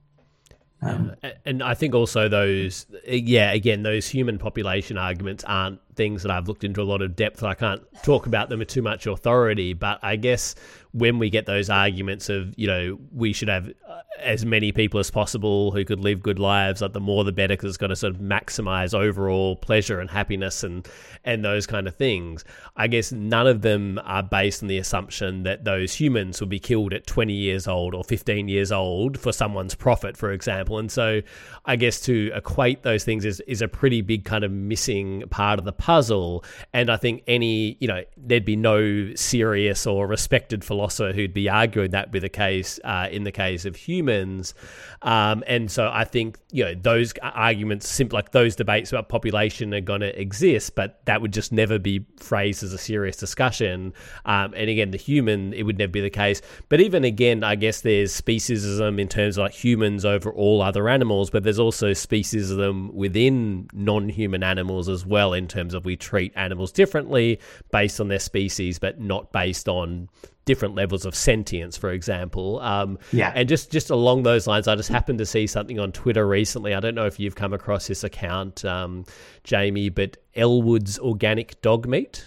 Um, 0.82 1.13
and 1.46 1.62
I 1.62 1.74
think 1.74 1.94
also 1.94 2.30
those, 2.30 2.86
yeah, 3.06 3.52
again, 3.52 3.84
those 3.84 4.08
human 4.08 4.38
population 4.38 4.98
arguments 4.98 5.44
aren't 5.46 5.80
things 5.96 6.24
that 6.24 6.32
I've 6.32 6.48
looked 6.48 6.63
into 6.63 6.82
a 6.82 6.84
lot 6.84 7.02
of 7.02 7.15
depth. 7.15 7.44
I 7.44 7.54
can't 7.54 7.82
talk 8.04 8.28
about 8.28 8.48
them 8.48 8.60
with 8.60 8.70
too 8.70 8.82
much 8.82 9.06
authority, 9.06 9.74
but 9.74 10.00
I 10.02 10.15
guess 10.15 10.56
when 10.91 11.19
we 11.19 11.30
get 11.30 11.45
those 11.45 11.69
arguments 11.69 12.30
of, 12.30 12.54
you 12.58 12.65
know, 12.65 12.97
we 13.13 13.32
should 13.32 13.47
have 13.47 13.71
uh, 13.88 13.99
as 14.19 14.43
many 14.43 14.71
people 14.71 14.99
as 14.99 15.12
possible 15.12 15.71
who 15.71 15.86
could 15.86 15.99
live 15.99 16.21
good 16.21 16.39
lives, 16.39 16.82
like 16.82 16.93
the 16.93 16.99
more 16.99 17.23
the 17.23 17.32
better, 17.32 17.54
because 17.54 17.69
it's 17.69 17.78
going 17.78 17.91
to 17.91 17.95
sort 17.95 18.15
of 18.15 18.19
maximize 18.19 18.93
overall 18.93 19.56
pleasure 19.56 19.99
and 19.99 20.10
happiness 20.10 20.63
and 20.63 20.88
and 21.23 21.45
those 21.45 21.67
kind 21.67 21.88
of 21.88 21.95
things. 21.95 22.43
I 22.75 22.88
guess 22.88 23.12
none 23.12 23.45
of 23.45 23.62
them 23.62 23.99
are 24.04 24.23
based 24.23 24.63
on 24.63 24.67
the 24.67 24.80
assumption 24.80 25.43
that 25.43 25.63
those 25.63 25.93
humans 25.93 26.39
will 26.39 26.47
be 26.47 26.60
killed 26.60 26.93
at 26.93 27.06
20 27.06 27.34
years 27.34 27.67
old 27.67 27.93
or 27.93 28.04
15 28.04 28.47
years 28.47 28.71
old 28.71 29.19
for 29.19 29.32
someone's 29.32 29.75
profit, 29.75 30.17
for 30.17 30.32
example. 30.32 30.80
And 30.80 30.91
so, 30.91 31.21
I 31.65 31.75
guess 31.75 32.02
to 32.02 32.32
equate 32.34 32.82
those 32.82 33.04
things 33.04 33.25
is 33.25 33.41
is 33.41 33.62
a 33.62 33.67
pretty 33.67 34.02
big 34.02 34.25
kind 34.25 34.43
of 34.43 34.52
missing 34.52 35.23
part 35.30 35.60
of 35.60 35.65
the 35.65 35.73
puzzle. 35.73 36.43
And 36.73 36.89
I 36.89 36.97
think 36.97 37.23
any, 37.28 37.78
you 37.80 37.88
know, 37.88 38.04
there'd 38.17 38.45
be 38.45 38.56
no 38.56 39.13
serious 39.13 39.86
or 39.86 40.08
respected 40.08 40.63
philosopher 40.80 41.13
who'd 41.13 41.34
be 41.34 41.50
arguing 41.50 41.92
that 41.92 42.12
with 42.12 42.24
a 42.24 42.30
case 42.30 42.80
uh, 42.84 43.08
in 43.12 43.24
the 43.24 43.32
case 43.32 43.65
of 43.65 43.76
humans. 43.76 44.54
Um, 45.02 45.44
and 45.46 45.70
so 45.70 45.89
I 45.94 46.06
think, 46.06 46.39
you 46.52 46.63
know, 46.63 46.74
those 46.74 47.13
arguments, 47.22 47.89
simple 47.89 48.18
like 48.18 48.32
those 48.32 48.56
debates 48.56 48.92
about 48.92 49.10
population 49.10 49.74
are 49.74 49.82
going 49.82 50.02
to 50.02 50.20
exist, 50.20 50.76
but 50.76 51.06
that 51.06 51.22
would 51.22 51.34
just 51.34 51.52
never 51.52 51.80
be 51.80 52.06
phrased 52.18 52.63
as 52.63 52.74
a 52.74 52.78
serious 52.78 53.18
discussion. 53.18 53.94
Um, 54.26 54.54
and 54.56 54.70
again, 54.70 54.92
the 54.92 54.98
human, 54.98 55.54
it 55.54 55.63
would 55.63 55.78
never 55.78 55.92
be 55.92 56.02
the 56.02 56.10
case. 56.10 56.42
But 56.70 56.80
even 56.80 57.04
again, 57.04 57.44
I 57.44 57.56
guess 57.56 57.82
there's 57.82 58.20
speciesism 58.20 59.00
in 59.00 59.08
terms 59.08 59.38
of 59.38 59.44
like 59.44 59.54
humans 59.54 60.06
over 60.06 60.32
all 60.32 60.62
other 60.62 60.88
animals, 60.88 61.30
but 61.30 61.44
there's 61.44 61.60
also 61.60 61.92
speciesism 61.92 62.94
within 62.94 63.68
non 63.74 64.08
human 64.08 64.44
animals 64.44 64.88
as 64.88 65.06
well 65.06 65.34
in 65.34 65.48
terms 65.48 65.74
of 65.74 65.86
we 65.86 65.98
treat 65.98 66.32
animals 66.36 66.72
differently 66.72 67.39
based 67.72 68.00
on 68.00 68.08
their 68.08 68.20
species, 68.20 68.80
but 68.80 69.00
not 69.00 69.32
based 69.32 69.68
on 69.68 70.10
different 70.49 70.73
levels 70.73 71.05
of 71.05 71.13
sentience, 71.13 71.77
for 71.77 71.91
example. 71.91 72.59
Um, 72.62 72.97
yeah. 73.13 73.31
And 73.35 73.47
just 73.47 73.71
just 73.71 73.91
along 73.91 74.23
those 74.23 74.47
lines, 74.47 74.67
I 74.67 74.75
just 74.75 74.89
happened 74.89 75.19
to 75.19 75.25
see 75.27 75.45
something 75.45 75.79
on 75.79 75.91
Twitter 75.91 76.27
recently. 76.27 76.73
I 76.73 76.79
don't 76.79 76.95
know 76.95 77.05
if 77.05 77.19
you've 77.19 77.35
come 77.35 77.53
across 77.53 77.85
this 77.85 78.03
account, 78.03 78.65
um, 78.65 79.05
Jamie, 79.43 79.89
but 79.89 80.17
Elwood's 80.35 80.97
Organic 80.97 81.62
Dog 81.62 81.88
Meat. 81.88 82.25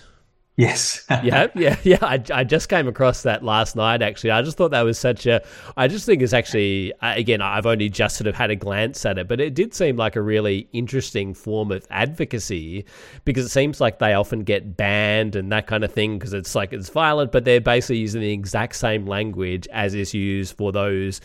Yes. 0.57 1.07
yeah, 1.09 1.47
yeah, 1.55 1.77
yeah. 1.83 1.99
I, 2.03 2.23
I 2.33 2.45
just 2.45 2.69
came 2.69 2.87
across 2.87 3.23
that 3.23 3.43
last 3.43 3.75
night, 3.75 4.03
actually. 4.03 4.33
I 4.33 4.43
just 4.43 4.59
thought 4.59 4.73
that 4.73 4.83
was 4.83 4.99
such 4.99 5.25
a. 5.27 5.43
I 5.79 5.89
just 5.89 6.05
think 6.05 6.21
it's 6.21 6.35
actually, 6.35 6.93
again, 7.01 7.41
I've 7.41 7.65
only 7.65 7.89
just 7.89 8.17
sort 8.17 8.27
of 8.27 8.35
had 8.35 8.51
a 8.51 8.57
glance 8.57 9.05
at 9.07 9.17
it, 9.17 9.29
but 9.29 9.41
it 9.41 9.55
did 9.55 9.73
seem 9.75 9.97
like 9.97 10.15
a 10.15 10.21
really 10.21 10.69
interesting 10.73 11.33
form 11.33 11.73
of 11.73 11.87
advocacy 11.91 12.85
because 13.25 13.47
it 13.47 13.49
seems 13.49 13.81
like 13.81 13.99
they 13.99 14.13
often 14.13 14.41
get 14.41 14.77
banned 14.77 15.37
and 15.37 15.51
that 15.53 15.67
kind 15.67 15.85
of 15.85 15.93
thing 15.93 16.19
because 16.19 16.35
it's 16.35 16.55
like 16.55 16.75
it's 16.75 16.91
violent, 16.91 17.33
but 17.33 17.45
they're 17.47 17.61
basically 17.61 17.99
using 17.99 18.21
the 18.21 18.33
exact 18.33 18.77
same 18.77 19.07
language 19.07 19.67
as 19.73 19.95
is 19.95 20.13
used 20.13 20.57
for 20.57 20.71
those 20.71 21.23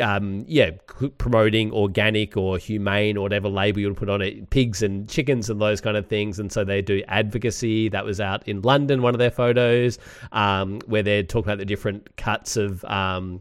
um, 0.00 0.44
yeah, 0.46 0.70
promoting 1.18 1.72
organic 1.72 2.36
or 2.36 2.58
humane 2.58 3.16
or 3.16 3.22
whatever 3.22 3.48
label 3.48 3.80
you 3.80 3.88
would 3.88 3.96
put 3.96 4.08
on 4.08 4.22
it, 4.22 4.50
pigs 4.50 4.82
and 4.82 5.08
chickens 5.08 5.50
and 5.50 5.60
those 5.60 5.80
kind 5.80 5.96
of 5.96 6.06
things. 6.06 6.38
And 6.38 6.50
so 6.50 6.64
they 6.64 6.82
do 6.82 7.02
advocacy. 7.08 7.88
That 7.88 8.04
was 8.04 8.20
out 8.20 8.46
in 8.46 8.62
London, 8.62 9.02
one 9.02 9.14
of 9.14 9.18
their 9.18 9.30
photos, 9.30 9.98
um, 10.32 10.80
where 10.86 11.02
they're 11.02 11.22
talking 11.22 11.48
about 11.48 11.58
the 11.58 11.64
different 11.64 12.16
cuts 12.16 12.56
of. 12.56 12.84
Um, 12.84 13.40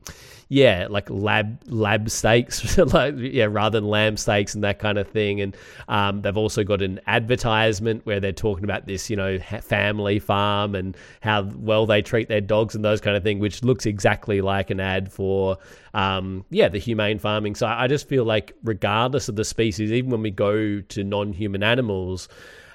yeah, 0.51 0.87
like 0.89 1.09
lab 1.09 1.61
lab 1.67 2.09
steaks, 2.09 2.77
like 2.93 3.13
yeah, 3.17 3.45
rather 3.49 3.79
than 3.79 3.87
lamb 3.87 4.17
steaks 4.17 4.53
and 4.53 4.65
that 4.65 4.79
kind 4.79 4.97
of 4.97 5.07
thing. 5.07 5.39
And 5.39 5.55
um, 5.87 6.23
they've 6.23 6.35
also 6.35 6.65
got 6.65 6.81
an 6.81 6.99
advertisement 7.07 8.05
where 8.05 8.19
they're 8.19 8.33
talking 8.33 8.65
about 8.65 8.85
this, 8.85 9.09
you 9.09 9.15
know, 9.15 9.39
family 9.39 10.19
farm 10.19 10.75
and 10.75 10.97
how 11.21 11.43
well 11.43 11.85
they 11.85 12.01
treat 12.01 12.27
their 12.27 12.41
dogs 12.41 12.75
and 12.75 12.83
those 12.83 12.99
kind 12.99 13.15
of 13.15 13.23
thing, 13.23 13.39
which 13.39 13.63
looks 13.63 13.85
exactly 13.85 14.41
like 14.41 14.69
an 14.69 14.81
ad 14.81 15.09
for, 15.09 15.57
um, 15.93 16.43
yeah, 16.49 16.67
the 16.67 16.79
humane 16.79 17.17
farming. 17.17 17.55
So 17.55 17.65
I 17.65 17.87
just 17.87 18.09
feel 18.09 18.25
like 18.25 18.53
regardless 18.61 19.29
of 19.29 19.37
the 19.37 19.45
species, 19.45 19.89
even 19.89 20.11
when 20.11 20.21
we 20.21 20.31
go 20.31 20.81
to 20.81 21.03
non-human 21.05 21.63
animals. 21.63 22.27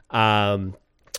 Um, 0.08 0.74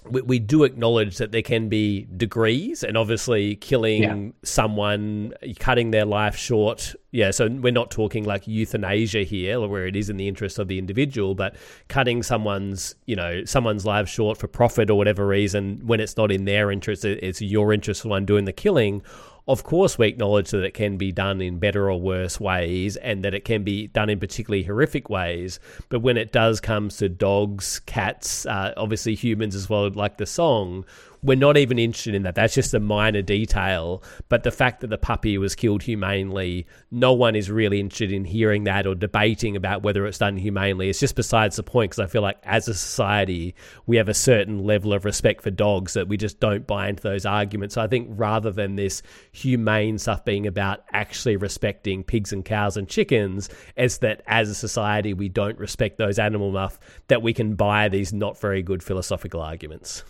we, 0.10 0.22
we, 0.22 0.40
do 0.40 0.64
acknowledge 0.64 1.18
that 1.18 1.32
there 1.32 1.42
can 1.42 1.70
be 1.70 2.08
degrees, 2.18 2.84
and 2.84 2.98
obviously 2.98 3.56
killing 3.58 4.04
yeah. 4.04 4.32
someone, 4.44 5.34
cutting 5.60 5.92
their 5.92 6.06
life 6.06 6.36
short. 6.36 6.96
Yeah, 7.12 7.32
so 7.32 7.48
we're 7.50 7.72
not 7.72 7.92
talking 7.92 8.24
like 8.24 8.48
euthanasia 8.48 9.24
here, 9.24 9.60
where 9.60 9.88
it 9.88 9.96
is 9.96 10.10
in 10.10 10.18
the 10.18 10.28
interest 10.28 10.60
of 10.60 10.68
the 10.68 10.78
individual, 10.78 11.36
but 11.36 11.56
cutting 11.88 12.24
someone's, 12.24 12.96
you 13.06 13.16
know, 13.16 13.44
someone's 13.46 13.86
life 13.86 14.08
short 14.08 14.38
for 14.38 14.48
profit 14.48 14.90
or 14.90 14.96
whatever 14.96 15.26
reason, 15.26 15.82
when 15.86 16.00
it's 16.00 16.18
not 16.18 16.32
in 16.32 16.46
their 16.46 16.72
interest, 16.72 17.06
it's 17.06 17.42
your 17.42 17.74
interest, 17.74 18.04
the 18.04 18.10
one 18.10 18.26
doing 18.26 18.46
the 18.46 18.54
killing 18.54 19.02
of 19.48 19.64
course, 19.64 19.98
we 19.98 20.08
acknowledge 20.08 20.52
that 20.52 20.64
it 20.64 20.74
can 20.74 20.98
be 20.98 21.12
done 21.12 21.42
in 21.42 21.58
better 21.58 21.90
or 21.90 22.00
worse 22.00 22.40
ways 22.40 22.98
and 22.98 23.24
that 23.24 23.34
it 23.34 23.46
can 23.46 23.64
be 23.64 23.88
done 23.88 24.10
in 24.10 24.20
particularly 24.20 24.64
horrific 24.64 25.10
ways. 25.10 25.60
But 25.88 26.02
when 26.02 26.18
it 26.18 26.34
does 26.34 26.60
come 26.60 26.90
to 26.90 27.08
dogs, 27.08 27.80
cats, 27.80 28.46
uh, 28.46 28.74
obviously 28.76 29.16
humans 29.16 29.56
as 29.56 29.70
well, 29.70 29.90
like 29.90 30.18
the 30.18 30.26
song, 30.26 30.86
we're 31.24 31.38
not 31.38 31.58
even 31.58 31.80
interested 31.80 32.14
in 32.14 32.24
that. 32.24 32.36
That's 32.36 32.54
just 32.54 32.74
a 32.74 32.80
minor 32.80 33.22
detail. 33.22 34.04
But 34.30 34.44
the 34.44 34.52
fact 34.52 34.82
that 34.82 34.88
the 34.88 34.98
puppy 34.98 35.38
was 35.38 35.56
killed 35.56 35.84
humanely, 35.84 36.68
no 36.92 37.14
one 37.14 37.36
is 37.36 37.50
really 37.50 37.80
interested 37.80 38.12
in 38.12 38.26
hearing 38.26 38.66
that 38.66 38.86
or 38.86 38.96
debating 38.96 39.56
about 39.56 39.82
whether 39.82 40.06
it's 40.06 40.20
done 40.20 40.38
humanely. 40.38 40.90
It's 40.90 41.00
just 41.00 41.16
besides 41.16 41.56
the 41.56 41.64
point 41.64 41.92
because 41.92 42.04
I 42.04 42.08
feel 42.08 42.22
like 42.22 42.38
as 42.44 42.68
a 42.68 42.74
society, 42.74 43.56
we 43.88 43.98
have 43.98 44.10
a 44.10 44.14
certain 44.14 44.64
level 44.64 44.94
of 44.94 45.06
respect 45.06 45.42
for 45.42 45.50
dogs 45.50 45.94
that 45.94 46.08
we 46.08 46.18
just 46.18 46.40
don't 46.40 46.68
buy 46.68 46.90
into 46.90 47.04
those 47.04 47.26
arguments. 47.26 47.76
So 47.76 47.82
I 47.82 47.88
think 47.88 48.10
rather 48.12 48.52
than 48.52 48.76
this 48.76 49.02
humane 49.32 49.98
stuff 49.98 50.24
being 50.24 50.46
about 50.46 50.84
actually 50.94 51.38
respecting 51.38 52.04
pigs 52.04 52.32
and 52.32 52.46
cows 52.46 52.78
and 52.78 52.88
chickens, 52.88 53.50
it's 53.76 53.98
that 54.00 54.22
as 54.28 54.50
a 54.50 54.56
society, 54.56 55.14
we 55.14 55.30
don't 55.30 55.58
respect 55.58 55.98
those 55.98 56.20
animals 56.20 56.54
enough 56.54 56.80
that 57.08 57.22
we 57.22 57.34
can 57.34 57.56
buy 57.56 57.90
these 57.90 58.14
not 58.14 58.40
very 58.40 58.62
good 58.62 58.84
philosophical 58.84 59.42
arguments. 59.42 60.04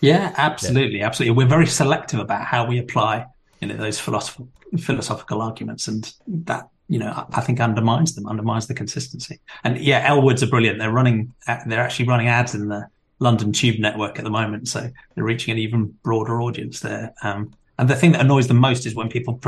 Yeah, 0.00 0.32
absolutely, 0.36 1.02
absolutely. 1.02 1.36
We're 1.36 1.48
very 1.48 1.66
selective 1.66 2.20
about 2.20 2.44
how 2.44 2.66
we 2.66 2.78
apply, 2.78 3.26
you 3.60 3.68
know, 3.68 3.76
those 3.76 3.98
philosophical 3.98 4.48
philosophical 4.78 5.42
arguments, 5.42 5.88
and 5.88 6.12
that 6.28 6.68
you 6.88 6.98
know, 6.98 7.26
I 7.32 7.40
think 7.40 7.60
undermines 7.60 8.16
them, 8.16 8.26
undermines 8.26 8.66
the 8.66 8.74
consistency. 8.74 9.38
And 9.62 9.78
yeah, 9.78 10.08
Elwoods 10.08 10.42
are 10.42 10.48
brilliant. 10.48 10.80
They're 10.80 10.90
running, 10.90 11.32
they're 11.66 11.80
actually 11.80 12.08
running 12.08 12.26
ads 12.26 12.52
in 12.52 12.68
the 12.68 12.88
London 13.20 13.52
Tube 13.52 13.78
network 13.78 14.18
at 14.18 14.24
the 14.24 14.30
moment, 14.30 14.66
so 14.66 14.90
they're 15.14 15.24
reaching 15.24 15.52
an 15.52 15.58
even 15.58 15.94
broader 16.02 16.40
audience 16.40 16.80
there. 16.80 17.14
Um, 17.22 17.54
and 17.78 17.88
the 17.88 17.94
thing 17.94 18.12
that 18.12 18.22
annoys 18.22 18.48
them 18.48 18.56
most 18.56 18.86
is 18.86 18.94
when 18.96 19.08
people 19.08 19.40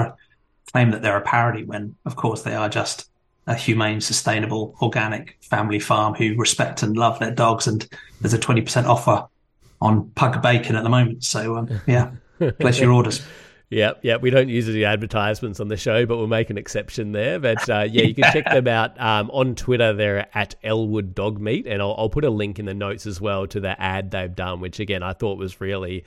claim 0.73 0.93
that 0.93 1.03
they're 1.03 1.17
a 1.17 1.23
parody, 1.23 1.65
when 1.65 1.97
of 2.07 2.15
course 2.15 2.43
they 2.43 2.55
are 2.55 2.69
just 2.69 3.11
a 3.49 3.55
humane, 3.57 4.01
sustainable, 4.01 4.77
organic 4.81 5.37
family 5.43 5.81
farm 5.81 6.15
who 6.15 6.37
respect 6.37 6.85
and 6.85 6.97
love 6.97 7.19
their 7.19 7.33
dogs. 7.33 7.67
And 7.67 7.89
there's 8.21 8.35
a 8.35 8.39
20% 8.39 8.85
offer 8.85 9.27
on 9.83 10.11
pug 10.15 10.41
bacon 10.41 10.77
at 10.77 10.83
the 10.83 10.89
moment. 10.89 11.25
So, 11.25 11.57
um, 11.57 11.69
yeah, 11.87 12.13
place 12.59 12.81
your 12.81 12.93
orders. 12.93 13.23
Yeah, 13.73 13.93
yeah, 14.03 14.19
we 14.19 14.29
don't 14.29 14.51
use 14.51 14.67
the 14.67 14.85
advertisements 14.85 15.59
on 15.59 15.69
the 15.69 15.79
show, 15.79 16.05
but 16.05 16.19
we'll 16.19 16.27
make 16.27 16.51
an 16.51 16.59
exception 16.59 17.13
there. 17.13 17.41
But 17.41 17.67
uh, 17.71 17.89
yeah, 17.91 18.03
you 18.03 18.15
can 18.15 18.31
check 18.31 18.45
them 18.45 18.69
out 18.69 19.01
um, 19.01 19.31
on 19.31 19.55
Twitter. 19.55 19.95
They're 19.95 20.29
at 20.37 20.55
Elwood 20.63 21.15
Dog 21.15 21.41
Meat, 21.41 21.67
and 21.67 21.81
I'll, 21.81 21.95
I'll, 21.97 22.11
put 22.11 22.27
a 22.27 22.29
link 22.29 22.59
in 22.59 22.67
the 22.67 22.75
notes 22.75 23.07
as 23.07 23.19
well 23.19 23.47
to 23.47 23.61
the 23.61 23.81
ad 23.81 24.11
they've 24.11 24.35
done, 24.35 24.61
which 24.61 24.79
again 24.79 25.03
I 25.03 25.15
thought 25.15 25.39
was 25.39 25.59
really, 25.59 26.05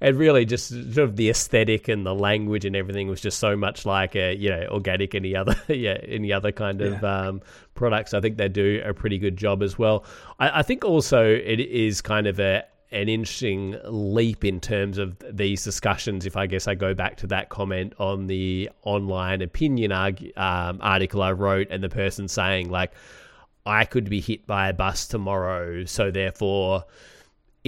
and 0.00 0.16
really 0.16 0.44
just 0.44 0.68
sort 0.68 0.98
of 0.98 1.16
the 1.16 1.28
aesthetic 1.28 1.88
and 1.88 2.06
the 2.06 2.14
language 2.14 2.64
and 2.64 2.76
everything 2.76 3.08
was 3.08 3.20
just 3.20 3.40
so 3.40 3.56
much 3.56 3.84
like 3.84 4.14
a 4.14 4.36
you 4.36 4.50
know 4.50 4.68
organic 4.70 5.16
any 5.16 5.34
other 5.34 5.56
yeah 5.66 5.98
any 6.06 6.32
other 6.32 6.52
kind 6.52 6.80
of 6.80 7.02
yeah. 7.02 7.26
um, 7.26 7.42
products. 7.74 8.14
I 8.14 8.20
think 8.20 8.36
they 8.36 8.48
do 8.48 8.80
a 8.84 8.94
pretty 8.94 9.18
good 9.18 9.36
job 9.36 9.64
as 9.64 9.76
well. 9.76 10.04
I, 10.38 10.60
I 10.60 10.62
think 10.62 10.84
also 10.84 11.24
it 11.24 11.58
is 11.58 12.00
kind 12.00 12.28
of 12.28 12.38
a 12.38 12.62
an 12.90 13.08
interesting 13.08 13.76
leap 13.84 14.44
in 14.44 14.60
terms 14.60 14.98
of 14.98 15.16
these 15.30 15.62
discussions. 15.62 16.24
If 16.24 16.36
I 16.36 16.46
guess 16.46 16.66
I 16.66 16.74
go 16.74 16.94
back 16.94 17.16
to 17.18 17.26
that 17.28 17.48
comment 17.50 17.92
on 17.98 18.26
the 18.26 18.70
online 18.82 19.42
opinion 19.42 19.92
um, 19.92 20.78
article 20.80 21.22
I 21.22 21.32
wrote, 21.32 21.68
and 21.70 21.82
the 21.82 21.90
person 21.90 22.28
saying, 22.28 22.70
like, 22.70 22.92
I 23.66 23.84
could 23.84 24.08
be 24.08 24.20
hit 24.20 24.46
by 24.46 24.70
a 24.70 24.72
bus 24.72 25.06
tomorrow, 25.06 25.84
so 25.84 26.10
therefore 26.10 26.84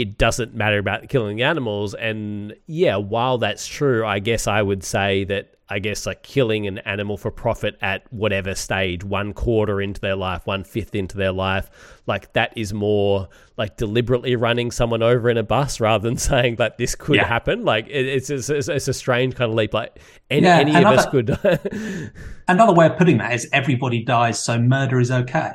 it 0.01 0.17
doesn't 0.17 0.55
matter 0.55 0.79
about 0.79 1.11
killing 1.11 1.43
animals. 1.43 1.93
And 1.93 2.55
yeah, 2.67 2.97
while 2.97 3.37
that's 3.37 3.67
true, 3.67 4.07
I 4.07 4.19
guess 4.19 4.47
I 4.47 4.63
would 4.63 4.83
say 4.83 5.25
that 5.25 5.57
I 5.69 5.79
guess 5.79 6.07
like 6.07 6.23
killing 6.23 6.67
an 6.67 6.79
animal 6.79 7.19
for 7.19 7.31
profit 7.31 7.77
at 7.83 8.11
whatever 8.11 8.55
stage, 8.55 9.05
one 9.05 9.35
quarter 9.35 9.79
into 9.79 10.01
their 10.01 10.17
life, 10.17 10.47
one 10.47 10.65
fifth 10.65 10.95
into 10.95 11.19
their 11.19 11.33
life, 11.33 11.71
like 12.07 12.33
that 12.33 12.55
is 12.57 12.73
more 12.73 13.29
like 13.59 13.77
deliberately 13.77 14.37
running 14.37 14.71
someone 14.71 15.03
over 15.03 15.29
in 15.29 15.37
a 15.37 15.43
bus 15.43 15.81
rather 15.81 16.09
than 16.09 16.17
saying 16.31 16.57
that 16.57 16.79
this 16.79 16.95
could 16.95 17.17
yeah. 17.17 17.27
happen. 17.27 17.67
Like 17.67 17.87
it, 17.89 18.07
it's, 18.07 18.31
it's, 18.31 18.49
it's 18.49 18.89
a 18.89 18.95
strange 18.95 19.35
kind 19.35 19.51
of 19.51 19.55
leap. 19.55 19.75
Like 19.75 20.01
any, 20.31 20.47
yeah, 20.47 20.61
any 20.61 20.75
another, 20.75 20.95
of 20.95 20.99
us 20.99 21.07
could. 21.11 22.13
another 22.49 22.73
way 22.73 22.87
of 22.87 22.97
putting 22.97 23.19
that 23.19 23.35
is 23.35 23.47
everybody 23.53 24.03
dies, 24.03 24.43
so 24.43 24.59
murder 24.59 24.99
is 24.99 25.11
okay. 25.11 25.53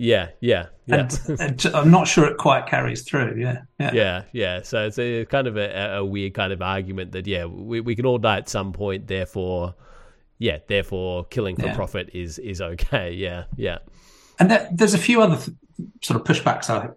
Yeah, 0.00 0.28
yeah, 0.40 0.66
yeah. 0.86 1.08
And, 1.26 1.40
and 1.40 1.66
I'm 1.74 1.90
not 1.90 2.06
sure 2.06 2.24
it 2.26 2.36
quite 2.36 2.66
carries 2.66 3.02
through. 3.02 3.34
Yeah, 3.36 3.62
yeah, 3.80 3.92
yeah. 3.92 4.22
yeah. 4.32 4.62
So 4.62 4.86
it's 4.86 4.96
a 4.96 5.24
kind 5.24 5.48
of 5.48 5.56
a, 5.56 5.96
a, 5.96 6.04
weird 6.04 6.34
kind 6.34 6.52
of 6.52 6.62
argument 6.62 7.10
that 7.12 7.26
yeah, 7.26 7.46
we 7.46 7.80
we 7.80 7.96
can 7.96 8.06
all 8.06 8.18
die 8.18 8.38
at 8.38 8.48
some 8.48 8.72
point. 8.72 9.08
Therefore, 9.08 9.74
yeah, 10.38 10.58
therefore 10.68 11.24
killing 11.24 11.56
for 11.56 11.66
yeah. 11.66 11.74
profit 11.74 12.10
is 12.14 12.38
is 12.38 12.60
okay. 12.60 13.12
Yeah, 13.12 13.44
yeah. 13.56 13.78
And 14.38 14.52
there, 14.52 14.68
there's 14.72 14.94
a 14.94 14.98
few 14.98 15.20
other 15.20 15.34
th- 15.34 15.56
sort 16.00 16.20
of 16.20 16.24
pushbacks 16.24 16.70
I 16.70 16.90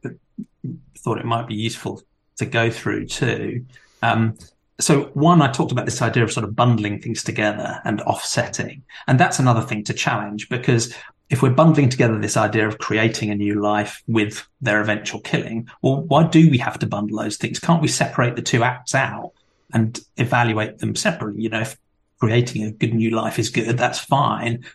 thought 0.99 1.17
it 1.17 1.25
might 1.25 1.47
be 1.47 1.55
useful 1.55 2.03
to 2.37 2.45
go 2.45 2.69
through 2.69 3.07
too. 3.07 3.65
Um, 4.03 4.37
so 4.79 5.05
one, 5.15 5.41
I 5.41 5.51
talked 5.51 5.71
about 5.71 5.85
this 5.85 6.03
idea 6.03 6.23
of 6.23 6.31
sort 6.31 6.43
of 6.43 6.55
bundling 6.55 7.01
things 7.01 7.23
together 7.23 7.81
and 7.83 7.99
offsetting, 8.01 8.83
and 9.07 9.19
that's 9.19 9.39
another 9.39 9.61
thing 9.61 9.83
to 9.85 9.93
challenge 9.95 10.49
because 10.49 10.93
if 11.31 11.41
we're 11.41 11.49
bundling 11.49 11.87
together 11.87 12.19
this 12.19 12.35
idea 12.35 12.67
of 12.67 12.77
creating 12.77 13.31
a 13.31 13.35
new 13.35 13.59
life 13.59 14.03
with 14.05 14.45
their 14.59 14.81
eventual 14.81 15.21
killing, 15.21 15.67
well, 15.81 16.01
why 16.01 16.27
do 16.27 16.49
we 16.51 16.57
have 16.57 16.77
to 16.79 16.85
bundle 16.85 17.19
those 17.19 17.37
things? 17.37 17.57
Can't 17.57 17.81
we 17.81 17.87
separate 17.87 18.35
the 18.35 18.41
two 18.41 18.63
acts 18.63 18.93
out 18.93 19.31
and 19.73 19.97
evaluate 20.17 20.79
them 20.79 20.93
separately? 20.93 21.43
You 21.43 21.49
know, 21.49 21.61
if 21.61 21.77
creating 22.19 22.63
a 22.63 22.71
good 22.71 22.93
new 22.93 23.11
life 23.11 23.39
is 23.39 23.49
good, 23.49 23.77
that's 23.77 23.97
fine. 23.97 24.65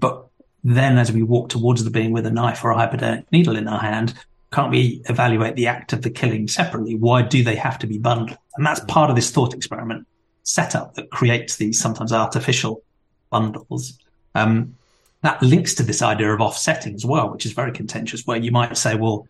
But 0.00 0.26
then 0.64 0.98
as 0.98 1.12
we 1.12 1.22
walk 1.22 1.48
towards 1.48 1.84
the 1.84 1.90
being 1.90 2.10
with 2.10 2.26
a 2.26 2.30
knife 2.30 2.64
or 2.64 2.72
a 2.72 2.76
hypodermic 2.76 3.30
needle 3.30 3.54
in 3.54 3.68
our 3.68 3.80
hand, 3.80 4.12
can't 4.52 4.72
we 4.72 5.02
evaluate 5.08 5.54
the 5.54 5.68
act 5.68 5.92
of 5.92 6.02
the 6.02 6.10
killing 6.10 6.48
separately? 6.48 6.96
Why 6.96 7.22
do 7.22 7.44
they 7.44 7.54
have 7.54 7.78
to 7.78 7.86
be 7.86 7.98
bundled? 7.98 8.36
And 8.56 8.66
that's 8.66 8.80
part 8.80 9.10
of 9.10 9.16
this 9.16 9.30
thought 9.30 9.54
experiment 9.54 10.08
setup 10.42 10.94
that 10.94 11.12
creates 11.12 11.54
these 11.54 11.78
sometimes 11.78 12.12
artificial 12.12 12.82
bundles. 13.30 13.96
Um, 14.34 14.74
that 15.22 15.42
links 15.42 15.74
to 15.74 15.82
this 15.82 16.02
idea 16.02 16.32
of 16.32 16.40
offsetting 16.40 16.94
as 16.94 17.04
well, 17.04 17.30
which 17.30 17.44
is 17.44 17.52
very 17.52 17.72
contentious, 17.72 18.26
where 18.26 18.38
you 18.38 18.50
might 18.50 18.76
say, 18.76 18.94
well, 18.94 19.26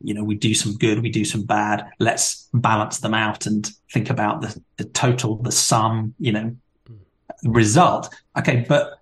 you 0.00 0.14
know, 0.14 0.24
we 0.24 0.34
do 0.34 0.54
some 0.54 0.76
good, 0.76 1.02
we 1.02 1.10
do 1.10 1.24
some 1.24 1.44
bad. 1.44 1.84
Let's 1.98 2.48
balance 2.52 2.98
them 2.98 3.14
out 3.14 3.46
and 3.46 3.70
think 3.92 4.10
about 4.10 4.40
the, 4.40 4.60
the 4.76 4.84
total, 4.84 5.36
the 5.36 5.52
sum, 5.52 6.14
you 6.18 6.32
know, 6.32 6.56
result. 7.44 8.14
Okay. 8.36 8.64
But 8.68 9.00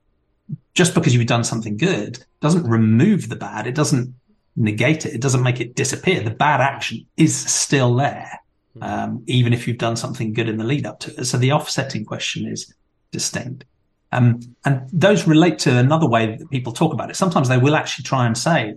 just 0.75 0.95
because 0.95 1.15
you've 1.15 1.27
done 1.27 1.45
something 1.45 1.77
good 1.77 2.25
doesn't 2.41 2.65
remove 2.65 3.29
the 3.29 3.37
bad. 3.37 3.67
It 3.67 3.75
doesn't 3.75 4.15
negate 4.57 5.07
it. 5.07 5.15
It 5.15 5.21
doesn't 5.21 5.43
make 5.43 5.61
it 5.61 5.75
disappear. 5.75 6.23
The 6.23 6.31
bad 6.31 6.61
action 6.61 7.07
is 7.17 7.35
still 7.35 7.95
there. 7.97 8.41
Um, 8.81 9.25
even 9.27 9.53
if 9.53 9.67
you've 9.67 9.79
done 9.79 9.97
something 9.97 10.33
good 10.33 10.49
in 10.49 10.57
the 10.57 10.65
lead 10.65 10.87
up 10.87 11.01
to 11.01 11.21
it. 11.21 11.25
So 11.25 11.37
the 11.37 11.53
offsetting 11.53 12.05
question 12.05 12.47
is 12.47 12.73
distinct. 13.11 13.65
Um, 14.13 14.41
and 14.65 14.89
those 14.93 15.27
relate 15.27 15.59
to 15.61 15.77
another 15.77 16.09
way 16.09 16.37
that 16.37 16.51
people 16.51 16.73
talk 16.73 16.93
about 16.93 17.11
it. 17.11 17.17
Sometimes 17.17 17.49
they 17.49 17.59
will 17.59 17.77
actually 17.77 18.05
try 18.05 18.27
and 18.27 18.37
say, 18.37 18.77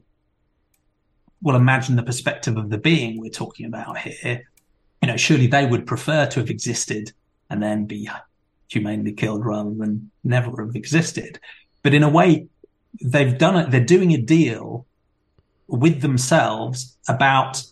well, 1.41 1.55
imagine 1.55 1.95
the 1.95 2.03
perspective 2.03 2.55
of 2.55 2.69
the 2.69 2.77
being 2.77 3.19
we're 3.19 3.29
talking 3.29 3.65
about 3.65 3.97
here. 3.97 4.47
You 5.01 5.07
know, 5.07 5.17
surely 5.17 5.47
they 5.47 5.65
would 5.65 5.85
prefer 5.85 6.25
to 6.27 6.39
have 6.39 6.49
existed 6.49 7.11
and 7.49 7.61
then 7.61 7.85
be 7.85 8.09
humanely 8.69 9.11
killed 9.11 9.45
rather 9.45 9.71
than 9.71 10.11
never 10.23 10.49
have 10.63 10.75
existed. 10.75 11.39
But 11.81 11.93
in 11.93 12.03
a 12.03 12.09
way, 12.09 12.47
they've 13.03 13.37
done 13.37 13.57
it. 13.57 13.71
They're 13.71 13.83
doing 13.83 14.13
a 14.13 14.17
deal 14.17 14.85
with 15.67 16.01
themselves 16.01 16.97
about 17.09 17.63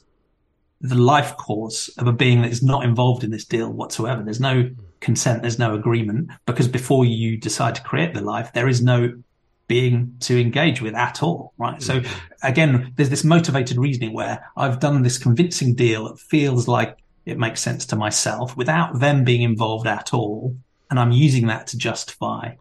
the 0.82 0.95
life 0.95 1.38
course 1.38 1.89
of 1.97 2.08
a 2.08 2.13
being 2.13 2.41
that 2.41 2.52
is 2.52 2.63
not 2.63 2.84
involved 2.84 3.24
in 3.24 3.32
this 3.32 3.45
deal 3.45 3.71
whatsoever. 3.71 4.24
There's 4.24 4.39
no 4.39 4.69
consent, 5.02 5.42
there's 5.42 5.60
no 5.60 5.74
agreement, 5.76 6.32
because 6.46 6.68
before 6.68 7.04
you 7.06 7.38
decide 7.38 7.76
to 7.76 7.84
create 7.84 8.14
the 8.14 8.22
life, 8.22 8.54
there 8.54 8.70
is 8.70 8.82
no 8.82 9.14
being 9.68 10.16
to 10.20 10.40
engage 10.40 10.82
with 10.82 10.96
at 10.96 11.24
all, 11.24 11.54
right? 11.58 11.82
So 11.82 12.02
again, 12.44 12.94
there's 12.96 13.10
this 13.10 13.24
motivated 13.24 13.78
reasoning 13.78 14.14
where 14.14 14.46
I've 14.58 14.80
done 14.80 15.02
this 15.02 15.18
convincing 15.18 15.76
deal 15.76 16.10
that 16.10 16.20
feels 16.20 16.68
like 16.68 16.98
it 17.26 17.38
makes 17.38 17.62
sense 17.62 17.86
to 17.88 17.96
myself 17.96 18.58
without 18.58 19.00
them 19.00 19.24
being 19.24 19.44
involved 19.44 19.88
at 19.88 20.14
all. 20.14 20.56
And 20.90 21.00
I'm 21.00 21.12
using 21.12 21.48
that 21.48 21.68
to 21.68 21.78
justify 21.78 22.56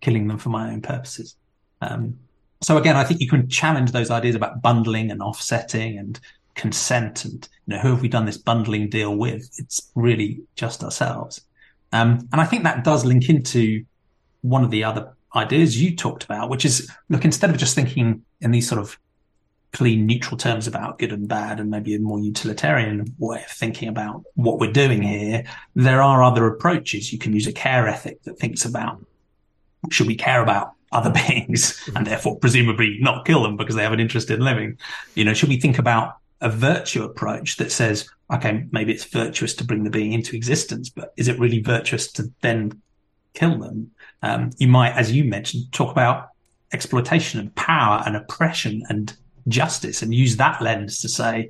killing 0.00 0.28
them 0.28 0.38
for 0.38 0.50
my 0.50 0.70
own 0.72 0.82
purposes. 0.82 1.36
Um, 1.80 2.18
so 2.60 2.76
again, 2.76 2.96
I 2.96 3.04
think 3.04 3.20
you 3.20 3.28
can 3.28 3.48
challenge 3.48 3.92
those 3.92 4.10
ideas 4.10 4.34
about 4.34 4.60
bundling 4.60 5.10
and 5.10 5.22
offsetting 5.22 5.98
and 5.98 6.20
consent 6.54 7.24
and 7.24 7.48
you 7.66 7.74
know 7.74 7.78
who 7.80 7.90
have 7.90 8.02
we 8.02 8.08
done 8.08 8.26
this 8.26 8.38
bundling 8.38 8.88
deal 8.88 9.16
with? 9.16 9.50
It's 9.58 9.90
really 9.94 10.42
just 10.56 10.84
ourselves. 10.84 11.40
Um, 11.92 12.28
and 12.32 12.40
i 12.40 12.44
think 12.44 12.64
that 12.64 12.82
does 12.82 13.04
link 13.04 13.28
into 13.28 13.84
one 14.42 14.64
of 14.64 14.72
the 14.72 14.82
other 14.82 15.12
ideas 15.36 15.80
you 15.80 15.94
talked 15.94 16.24
about 16.24 16.50
which 16.50 16.64
is 16.64 16.90
look 17.08 17.24
instead 17.24 17.50
of 17.50 17.56
just 17.56 17.74
thinking 17.76 18.22
in 18.40 18.50
these 18.50 18.68
sort 18.68 18.80
of 18.80 18.98
clean 19.72 20.04
neutral 20.04 20.36
terms 20.36 20.66
about 20.66 20.98
good 20.98 21.12
and 21.12 21.28
bad 21.28 21.60
and 21.60 21.70
maybe 21.70 21.94
a 21.94 21.98
more 22.00 22.18
utilitarian 22.18 23.14
way 23.18 23.42
of 23.42 23.50
thinking 23.50 23.88
about 23.88 24.24
what 24.34 24.58
we're 24.58 24.72
doing 24.72 25.02
here 25.02 25.44
there 25.74 26.02
are 26.02 26.22
other 26.22 26.46
approaches. 26.46 27.12
You 27.12 27.18
can 27.18 27.32
use 27.32 27.46
a 27.46 27.52
care 27.52 27.86
ethic 27.86 28.22
that 28.24 28.38
thinks 28.38 28.64
about 28.64 29.04
should 29.90 30.06
we 30.08 30.16
care 30.16 30.42
about 30.42 30.72
other 30.90 31.10
beings 31.28 31.80
and 31.94 32.06
therefore 32.06 32.38
presumably 32.38 32.98
not 33.00 33.24
kill 33.24 33.42
them 33.42 33.56
because 33.56 33.76
they 33.76 33.82
have 33.82 33.92
an 33.92 34.00
interest 34.00 34.30
in 34.30 34.40
living? 34.40 34.78
You 35.14 35.24
know 35.24 35.34
should 35.34 35.48
we 35.48 35.60
think 35.60 35.78
about 35.78 36.16
a 36.44 36.50
virtue 36.50 37.02
approach 37.02 37.56
that 37.56 37.72
says, 37.72 38.08
okay, 38.32 38.66
maybe 38.70 38.92
it's 38.92 39.04
virtuous 39.04 39.54
to 39.54 39.64
bring 39.64 39.82
the 39.82 39.90
being 39.90 40.12
into 40.12 40.36
existence, 40.36 40.90
but 40.90 41.12
is 41.16 41.26
it 41.26 41.38
really 41.38 41.60
virtuous 41.60 42.12
to 42.12 42.30
then 42.42 42.80
kill 43.32 43.58
them? 43.58 43.90
Um, 44.22 44.50
you 44.58 44.68
might, 44.68 44.92
as 44.92 45.10
you 45.10 45.24
mentioned, 45.24 45.72
talk 45.72 45.90
about 45.90 46.28
exploitation 46.72 47.40
and 47.40 47.54
power 47.54 48.02
and 48.04 48.14
oppression 48.14 48.82
and 48.88 49.16
justice 49.48 50.02
and 50.02 50.14
use 50.14 50.36
that 50.36 50.60
lens 50.60 51.00
to 51.00 51.08
say, 51.08 51.48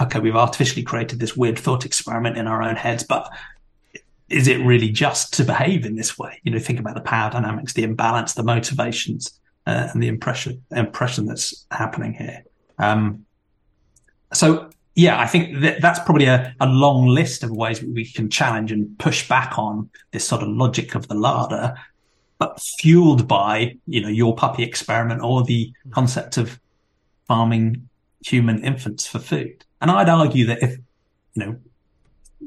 okay, 0.00 0.18
we've 0.18 0.36
artificially 0.36 0.82
created 0.82 1.20
this 1.20 1.36
weird 1.36 1.58
thought 1.58 1.84
experiment 1.84 2.38
in 2.38 2.46
our 2.46 2.62
own 2.62 2.76
heads, 2.76 3.04
but 3.04 3.30
is 4.30 4.48
it 4.48 4.64
really 4.64 4.88
just 4.88 5.34
to 5.34 5.44
behave 5.44 5.84
in 5.84 5.96
this 5.96 6.16
way? 6.16 6.40
You 6.44 6.52
know, 6.52 6.58
think 6.58 6.80
about 6.80 6.94
the 6.94 7.02
power 7.02 7.30
dynamics, 7.30 7.74
the 7.74 7.82
imbalance, 7.82 8.32
the 8.32 8.42
motivations, 8.42 9.38
uh, 9.66 9.88
and 9.92 10.02
the 10.02 10.08
impression 10.08 10.64
impression 10.70 11.26
that's 11.26 11.66
happening 11.70 12.14
here. 12.14 12.44
Um, 12.78 13.26
so 14.32 14.70
yeah, 14.94 15.18
I 15.18 15.26
think 15.26 15.60
that 15.60 15.80
that's 15.80 16.00
probably 16.00 16.26
a, 16.26 16.54
a 16.60 16.66
long 16.66 17.06
list 17.06 17.42
of 17.42 17.50
ways 17.50 17.82
we 17.82 18.04
can 18.04 18.28
challenge 18.28 18.72
and 18.72 18.98
push 18.98 19.28
back 19.28 19.58
on 19.58 19.88
this 20.10 20.26
sort 20.26 20.42
of 20.42 20.48
logic 20.48 20.94
of 20.94 21.08
the 21.08 21.14
larder, 21.14 21.74
but 22.38 22.60
fueled 22.60 23.28
by 23.28 23.76
you 23.86 24.00
know 24.00 24.08
your 24.08 24.34
puppy 24.34 24.62
experiment 24.62 25.22
or 25.22 25.44
the 25.44 25.72
hmm. 25.84 25.90
concept 25.90 26.36
of 26.36 26.60
farming 27.26 27.88
human 28.24 28.62
infants 28.64 29.06
for 29.06 29.18
food. 29.18 29.64
And 29.80 29.90
I'd 29.90 30.08
argue 30.08 30.46
that 30.46 30.62
if 30.62 30.76
you 31.34 31.46
know 31.46 31.56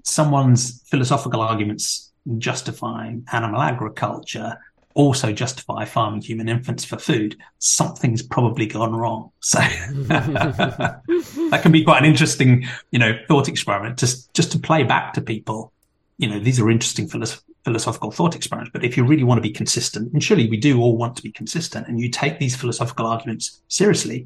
someone's 0.04 0.82
philosophical 0.90 1.42
arguments 1.42 2.12
justifying 2.38 3.26
animal 3.32 3.62
agriculture 3.62 4.58
also 4.96 5.32
justify 5.32 5.86
farming 5.86 6.22
human 6.22 6.48
infants 6.48 6.84
for 6.84 6.98
food, 6.98 7.36
something's 7.60 8.22
probably 8.22 8.66
gone 8.66 8.96
wrong. 8.96 9.32
So 9.39 9.60
that 9.60 11.60
can 11.62 11.72
be 11.72 11.84
quite 11.84 12.00
an 12.00 12.06
interesting, 12.06 12.68
you 12.91 13.00
know, 13.00 13.18
thought 13.28 13.48
experiment 13.48 13.98
just 13.98 14.34
just 14.34 14.52
to 14.52 14.60
play 14.60 14.84
back 14.84 15.14
to 15.14 15.22
people. 15.22 15.72
You 16.18 16.30
know, 16.30 16.39
these 16.39 16.60
are 16.60 16.70
interesting 16.70 17.08
philosophical 17.08 18.12
thought 18.12 18.36
experiments, 18.36 18.72
but 18.72 18.84
if 18.84 18.96
you 18.96 19.04
really 19.04 19.24
want 19.24 19.39
to 19.39 19.41
be 19.41 19.52
consistent, 19.52 20.14
and 20.14 20.24
surely 20.24 20.50
we 20.50 20.58
do 20.58 20.80
all 20.80 20.96
want 20.96 21.16
to 21.16 21.24
be 21.24 21.32
consistent, 21.32 21.88
and 21.88 22.00
you 22.00 22.10
take 22.10 22.39
these 22.39 22.56
philosophical 22.56 23.08
arguments 23.08 23.62
seriously, 23.68 24.26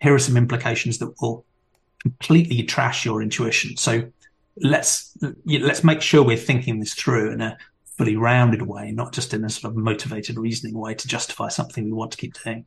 here 0.00 0.14
are 0.14 0.18
some 0.18 0.36
implications 0.36 0.98
that 0.98 1.12
will 1.20 1.44
completely 2.00 2.62
trash 2.62 3.04
your 3.04 3.22
intuition. 3.22 3.76
So 3.76 4.04
let's 4.58 5.16
let's 5.46 5.82
make 5.82 6.02
sure 6.02 6.22
we're 6.22 6.36
thinking 6.36 6.78
this 6.78 6.94
through 6.94 7.32
in 7.32 7.40
a 7.40 7.58
fully 7.96 8.16
rounded 8.16 8.62
way, 8.62 8.92
not 8.92 9.12
just 9.12 9.34
in 9.34 9.44
a 9.44 9.50
sort 9.50 9.72
of 9.72 9.76
motivated 9.76 10.38
reasoning 10.38 10.76
way 10.76 10.94
to 10.94 11.08
justify 11.08 11.48
something 11.48 11.84
we 11.84 11.92
want 11.92 12.10
to 12.12 12.18
keep 12.18 12.34
doing. 12.42 12.66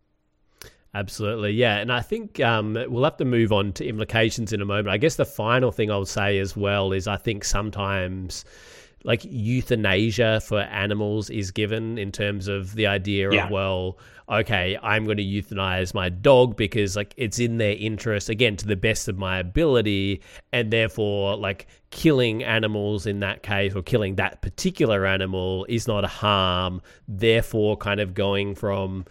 Absolutely, 0.93 1.51
yeah, 1.51 1.77
and 1.77 1.91
I 1.91 2.01
think 2.01 2.39
um, 2.39 2.73
we'll 2.87 3.03
have 3.03 3.17
to 3.17 3.25
move 3.25 3.51
on 3.51 3.73
to 3.73 3.85
implications 3.85 4.53
in 4.53 4.61
a 4.61 4.65
moment. 4.65 4.89
I 4.89 4.97
guess 4.97 5.15
the 5.15 5.25
final 5.25 5.71
thing 5.71 5.91
I'll 5.91 6.05
say 6.05 6.39
as 6.39 6.55
well 6.55 6.93
is 6.93 7.07
I 7.07 7.17
think 7.17 7.43
sometimes 7.43 8.45
like 9.07 9.21
euthanasia 9.23 10.41
for 10.41 10.59
animals 10.59 11.29
is 11.29 11.49
given 11.49 11.97
in 11.97 12.11
terms 12.11 12.49
of 12.49 12.75
the 12.75 12.85
idea 12.85 13.31
yeah. 13.31 13.45
of 13.45 13.51
well 13.51 13.97
okay 14.29 14.77
i'm 14.83 15.05
going 15.05 15.17
to 15.17 15.23
euthanize 15.23 15.93
my 15.93 16.09
dog 16.09 16.57
because 16.57 16.97
like 16.97 17.13
it's 17.15 17.39
in 17.39 17.57
their 17.57 17.75
interest 17.79 18.29
again 18.29 18.57
to 18.57 18.67
the 18.67 18.75
best 18.75 19.07
of 19.07 19.17
my 19.17 19.39
ability 19.39 20.21
and 20.51 20.71
therefore 20.71 21.37
like 21.37 21.65
killing 21.89 22.43
animals 22.43 23.07
in 23.07 23.21
that 23.21 23.41
case 23.41 23.73
or 23.73 23.81
killing 23.81 24.15
that 24.15 24.41
particular 24.41 25.05
animal 25.05 25.65
is 25.69 25.87
not 25.87 26.03
a 26.03 26.09
harm 26.09 26.81
therefore 27.07 27.77
kind 27.77 28.01
of 28.01 28.13
going 28.13 28.53
from 28.53 29.05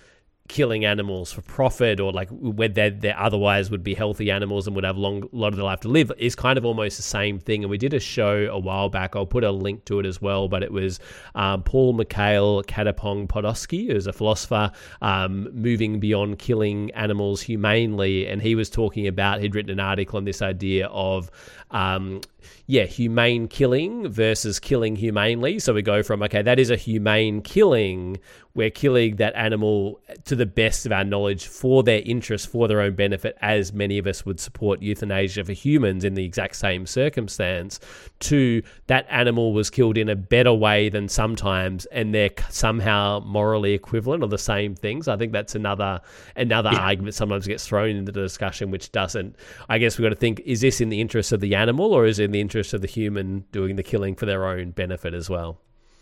killing 0.48 0.84
animals 0.84 1.32
for 1.32 1.42
profit 1.42 2.00
or 2.00 2.12
like 2.12 2.28
where 2.30 2.68
they 2.68 2.90
they 2.90 3.12
otherwise 3.12 3.70
would 3.70 3.82
be 3.82 3.94
healthy 3.94 4.30
animals 4.30 4.66
and 4.66 4.74
would 4.76 4.84
have 4.84 4.96
long 4.96 5.28
lot 5.32 5.48
of 5.48 5.56
their 5.56 5.64
life 5.64 5.80
to 5.80 5.88
live 5.88 6.12
is 6.18 6.34
kind 6.34 6.58
of 6.58 6.64
almost 6.64 6.96
the 6.96 7.02
same 7.02 7.38
thing. 7.38 7.62
And 7.62 7.70
we 7.70 7.78
did 7.78 7.94
a 7.94 8.00
show 8.00 8.48
a 8.50 8.58
while 8.58 8.88
back. 8.88 9.16
I'll 9.16 9.26
put 9.26 9.44
a 9.44 9.50
link 9.50 9.84
to 9.86 9.98
it 10.00 10.06
as 10.06 10.20
well 10.20 10.48
but 10.48 10.62
it 10.62 10.72
was 10.72 11.00
um, 11.34 11.62
Paul 11.62 11.92
Mikhail 11.92 12.62
Catapang 12.64 13.28
Podosky 13.28 13.90
who's 13.90 14.06
a 14.06 14.12
philosopher 14.12 14.72
um, 15.02 15.48
moving 15.52 16.00
beyond 16.00 16.38
killing 16.38 16.90
animals 16.92 17.42
humanely. 17.42 18.26
And 18.26 18.40
he 18.40 18.54
was 18.54 18.70
talking 18.70 19.06
about 19.06 19.40
he'd 19.40 19.54
written 19.54 19.70
an 19.70 19.80
article 19.80 20.16
on 20.16 20.24
this 20.24 20.42
idea 20.42 20.86
of 20.88 21.30
um, 21.70 22.20
yeah, 22.66 22.84
humane 22.84 23.48
killing 23.48 24.08
versus 24.08 24.58
killing 24.58 24.96
humanely. 24.96 25.58
So 25.58 25.74
we 25.74 25.82
go 25.82 26.02
from, 26.02 26.22
okay, 26.22 26.42
that 26.42 26.58
is 26.58 26.70
a 26.70 26.76
humane 26.76 27.42
killing. 27.42 28.18
We're 28.54 28.70
killing 28.70 29.16
that 29.16 29.34
animal 29.36 30.00
to 30.24 30.34
the 30.34 30.46
best 30.46 30.86
of 30.86 30.92
our 30.92 31.04
knowledge 31.04 31.46
for 31.46 31.82
their 31.82 32.00
interest, 32.06 32.48
for 32.48 32.66
their 32.68 32.80
own 32.80 32.94
benefit, 32.94 33.36
as 33.42 33.72
many 33.72 33.98
of 33.98 34.06
us 34.06 34.24
would 34.24 34.40
support 34.40 34.80
euthanasia 34.80 35.44
for 35.44 35.52
humans 35.52 36.04
in 36.04 36.14
the 36.14 36.24
exact 36.24 36.56
same 36.56 36.86
circumstance. 36.86 37.78
To 38.20 38.62
that 38.86 39.06
animal 39.10 39.52
was 39.52 39.68
killed 39.68 39.98
in 39.98 40.08
a 40.08 40.16
better 40.16 40.54
way 40.54 40.88
than 40.88 41.08
sometimes, 41.08 41.84
and 41.86 42.14
they're 42.14 42.30
somehow 42.48 43.20
morally 43.26 43.74
equivalent 43.74 44.22
or 44.22 44.28
the 44.28 44.38
same 44.38 44.74
things. 44.74 45.06
I 45.06 45.16
think 45.16 45.32
that's 45.32 45.54
another 45.54 46.00
another 46.34 46.70
yeah. 46.72 46.80
argument 46.80 47.14
sometimes 47.14 47.46
gets 47.46 47.66
thrown 47.66 47.90
into 47.90 48.12
the 48.12 48.22
discussion, 48.22 48.70
which 48.70 48.90
doesn't. 48.90 49.36
I 49.68 49.76
guess 49.76 49.98
we've 49.98 50.06
got 50.06 50.14
to 50.14 50.16
think: 50.16 50.40
is 50.46 50.62
this 50.62 50.80
in 50.80 50.88
the 50.88 51.02
interest 51.02 51.30
of 51.32 51.40
the 51.40 51.54
animal, 51.56 51.65
or 51.68 52.06
is 52.06 52.18
it 52.18 52.24
in 52.24 52.32
the 52.32 52.40
interest 52.40 52.74
of 52.74 52.80
the 52.80 52.86
human 52.86 53.44
doing 53.52 53.76
the 53.76 53.82
killing 53.82 54.14
for 54.14 54.26
their 54.26 54.46
own 54.46 54.70
benefit 54.70 55.14
as 55.14 55.30
well. 55.30 55.58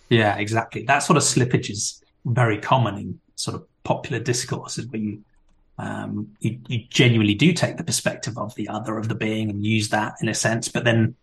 Yeah, 0.09 0.37
exactly. 0.37 0.83
That 0.85 1.01
sort 1.01 1.17
of 1.17 1.23
slippage 1.23 1.71
is 1.71 2.03
very 2.25 2.59
common 2.59 2.97
in 2.97 3.21
sort 3.37 3.57
of 3.57 3.67
popular 3.85 4.19
discourses 4.19 4.87
where 4.87 5.01
you, 5.01 5.23
um, 5.79 6.29
you, 6.41 6.59
you 6.69 6.85
genuinely 6.89 7.35
do 7.35 7.53
take 7.53 7.77
the 7.77 7.85
perspective 7.85 8.39
of 8.39 8.55
the 8.55 8.69
other 8.69 8.99
of 8.99 9.09
the 9.09 9.15
being 9.15 9.51
and 9.51 9.65
use 9.65 9.89
that 9.91 10.15
in 10.21 10.29
a 10.29 10.35
sense, 10.35 10.69
but 10.69 10.85
then 10.85 11.15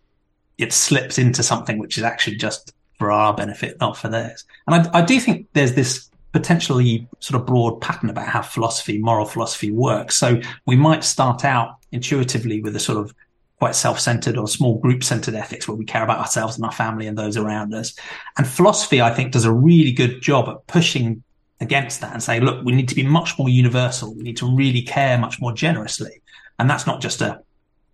it 0.58 0.74
slips 0.74 1.18
into 1.18 1.44
something 1.44 1.78
which 1.78 1.98
is 1.98 2.04
actually 2.04 2.38
just 2.38 2.74
for 2.98 3.12
our 3.12 3.34
benefit, 3.34 3.80
not 3.80 3.98
for 3.98 4.10
theirs. 4.10 4.46
And 4.68 4.88
I, 4.88 5.00
I 5.00 5.02
do 5.02 5.20
think 5.20 5.48
there's 5.54 5.74
this 5.74 6.10
potentially 6.34 7.08
sort 7.20 7.40
of 7.40 7.48
broad 7.48 7.82
pattern 7.82 8.10
about 8.10 8.28
how 8.28 8.42
philosophy, 8.42 8.98
moral 8.98 9.26
philosophy 9.26 9.72
works. 9.72 10.16
So 10.16 10.40
we 10.66 10.76
might 10.76 11.04
start 11.04 11.44
out 11.44 11.78
intuitively 11.92 12.62
with 12.62 12.76
a 12.76 12.80
sort 12.80 12.98
of 12.98 13.14
quite 13.62 13.76
self-centered 13.76 14.38
or 14.38 14.48
small 14.48 14.80
group-centered 14.80 15.36
ethics 15.36 15.68
where 15.68 15.78
we 15.78 15.86
care 15.86 16.04
about 16.04 16.18
ourselves 16.18 16.56
and 16.56 16.66
our 16.66 16.72
family 16.72 17.06
and 17.06 17.16
those 17.16 17.38
around 17.38 17.72
us. 17.76 17.96
And 18.36 18.48
philosophy, 18.48 19.04
I 19.04 19.14
think, 19.14 19.34
does 19.34 19.46
a 19.46 19.54
really 19.54 19.92
good 19.92 20.20
job 20.20 20.50
at 20.50 20.66
pushing 20.66 21.22
against 21.60 22.02
that 22.02 22.12
and 22.12 22.24
say, 22.24 22.40
look, 22.40 22.66
we 22.66 22.72
need 22.72 22.88
to 22.88 22.96
be 22.96 23.04
much 23.04 23.38
more 23.38 23.50
universal. 23.50 24.16
We 24.16 24.24
need 24.24 24.38
to 24.38 24.52
really 24.52 24.82
care 24.82 25.16
much 25.20 25.40
more 25.40 25.54
generously. 25.54 26.24
And 26.58 26.68
that's 26.68 26.88
not 26.88 27.02
just 27.02 27.22
a 27.22 27.40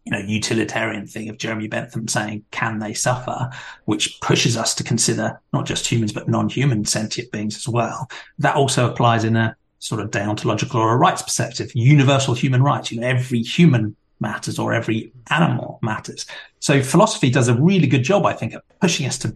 you 0.05 0.13
know, 0.13 0.20
utilitarian 0.20 1.05
thing 1.05 1.28
of 1.28 1.38
Jeremy 1.38 1.68
Bentham 1.68 2.07
saying, 2.07 2.45
can 2.51 2.80
they 2.80 2.93
suffer? 2.93 3.49
Which 3.84 4.22
pushes 4.22 4.55
us 4.55 4.74
to 4.76 4.86
consider 4.86 5.38
not 5.51 5.65
just 5.65 5.86
humans, 5.86 6.13
but 6.13 6.30
non-human 6.30 6.86
sentient 6.86 7.30
beings 7.34 7.57
as 7.57 7.68
well. 7.68 8.09
That 8.39 8.55
also 8.55 8.89
applies 8.89 9.26
in 9.26 9.36
a 9.36 9.53
sort 9.80 9.99
of 9.99 10.11
deontological 10.11 10.76
or 10.76 10.93
a 10.93 10.97
rights 10.97 11.24
perspective, 11.24 11.72
universal 11.76 12.36
human 12.36 12.63
rights. 12.63 12.89
You 12.89 13.01
know, 13.01 13.07
every 13.07 13.41
human 13.41 13.97
matters 14.20 14.59
or 14.59 14.74
every 14.74 15.11
animal 15.30 15.80
matters. 15.82 16.26
So 16.59 16.82
philosophy 16.82 17.30
does 17.30 17.47
a 17.47 17.55
really 17.55 17.88
good 17.88 18.03
job, 18.03 18.26
I 18.26 18.34
think, 18.34 18.53
at 18.53 18.63
pushing 18.80 19.05
us 19.05 19.18
to 19.20 19.36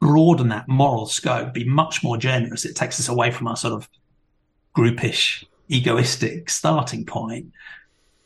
broaden 0.00 0.48
that 0.48 0.68
moral 0.68 1.06
scope, 1.06 1.52
be 1.52 1.64
much 1.64 2.02
more 2.02 2.16
generous. 2.16 2.64
It 2.64 2.76
takes 2.76 2.98
us 3.00 3.08
away 3.08 3.30
from 3.30 3.46
our 3.46 3.56
sort 3.56 3.74
of 3.74 3.88
groupish, 4.74 5.44
egoistic 5.68 6.50
starting 6.50 7.04
point. 7.04 7.52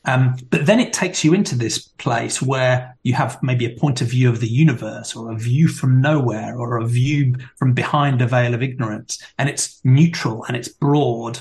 Um, 0.06 0.36
but 0.48 0.64
then 0.64 0.80
it 0.80 0.94
takes 0.94 1.24
you 1.24 1.34
into 1.34 1.54
this 1.54 1.78
place 1.78 2.40
where 2.40 2.96
you 3.02 3.12
have 3.14 3.42
maybe 3.42 3.66
a 3.66 3.78
point 3.78 4.00
of 4.00 4.08
view 4.08 4.30
of 4.30 4.40
the 4.40 4.48
universe 4.48 5.14
or 5.14 5.30
a 5.30 5.36
view 5.36 5.68
from 5.68 6.00
nowhere 6.00 6.56
or 6.56 6.78
a 6.78 6.86
view 6.86 7.36
from 7.56 7.74
behind 7.74 8.22
a 8.22 8.26
veil 8.26 8.54
of 8.54 8.62
ignorance. 8.62 9.22
And 9.36 9.48
it's 9.48 9.78
neutral 9.84 10.44
and 10.44 10.56
it's 10.56 10.68
broad 10.68 11.40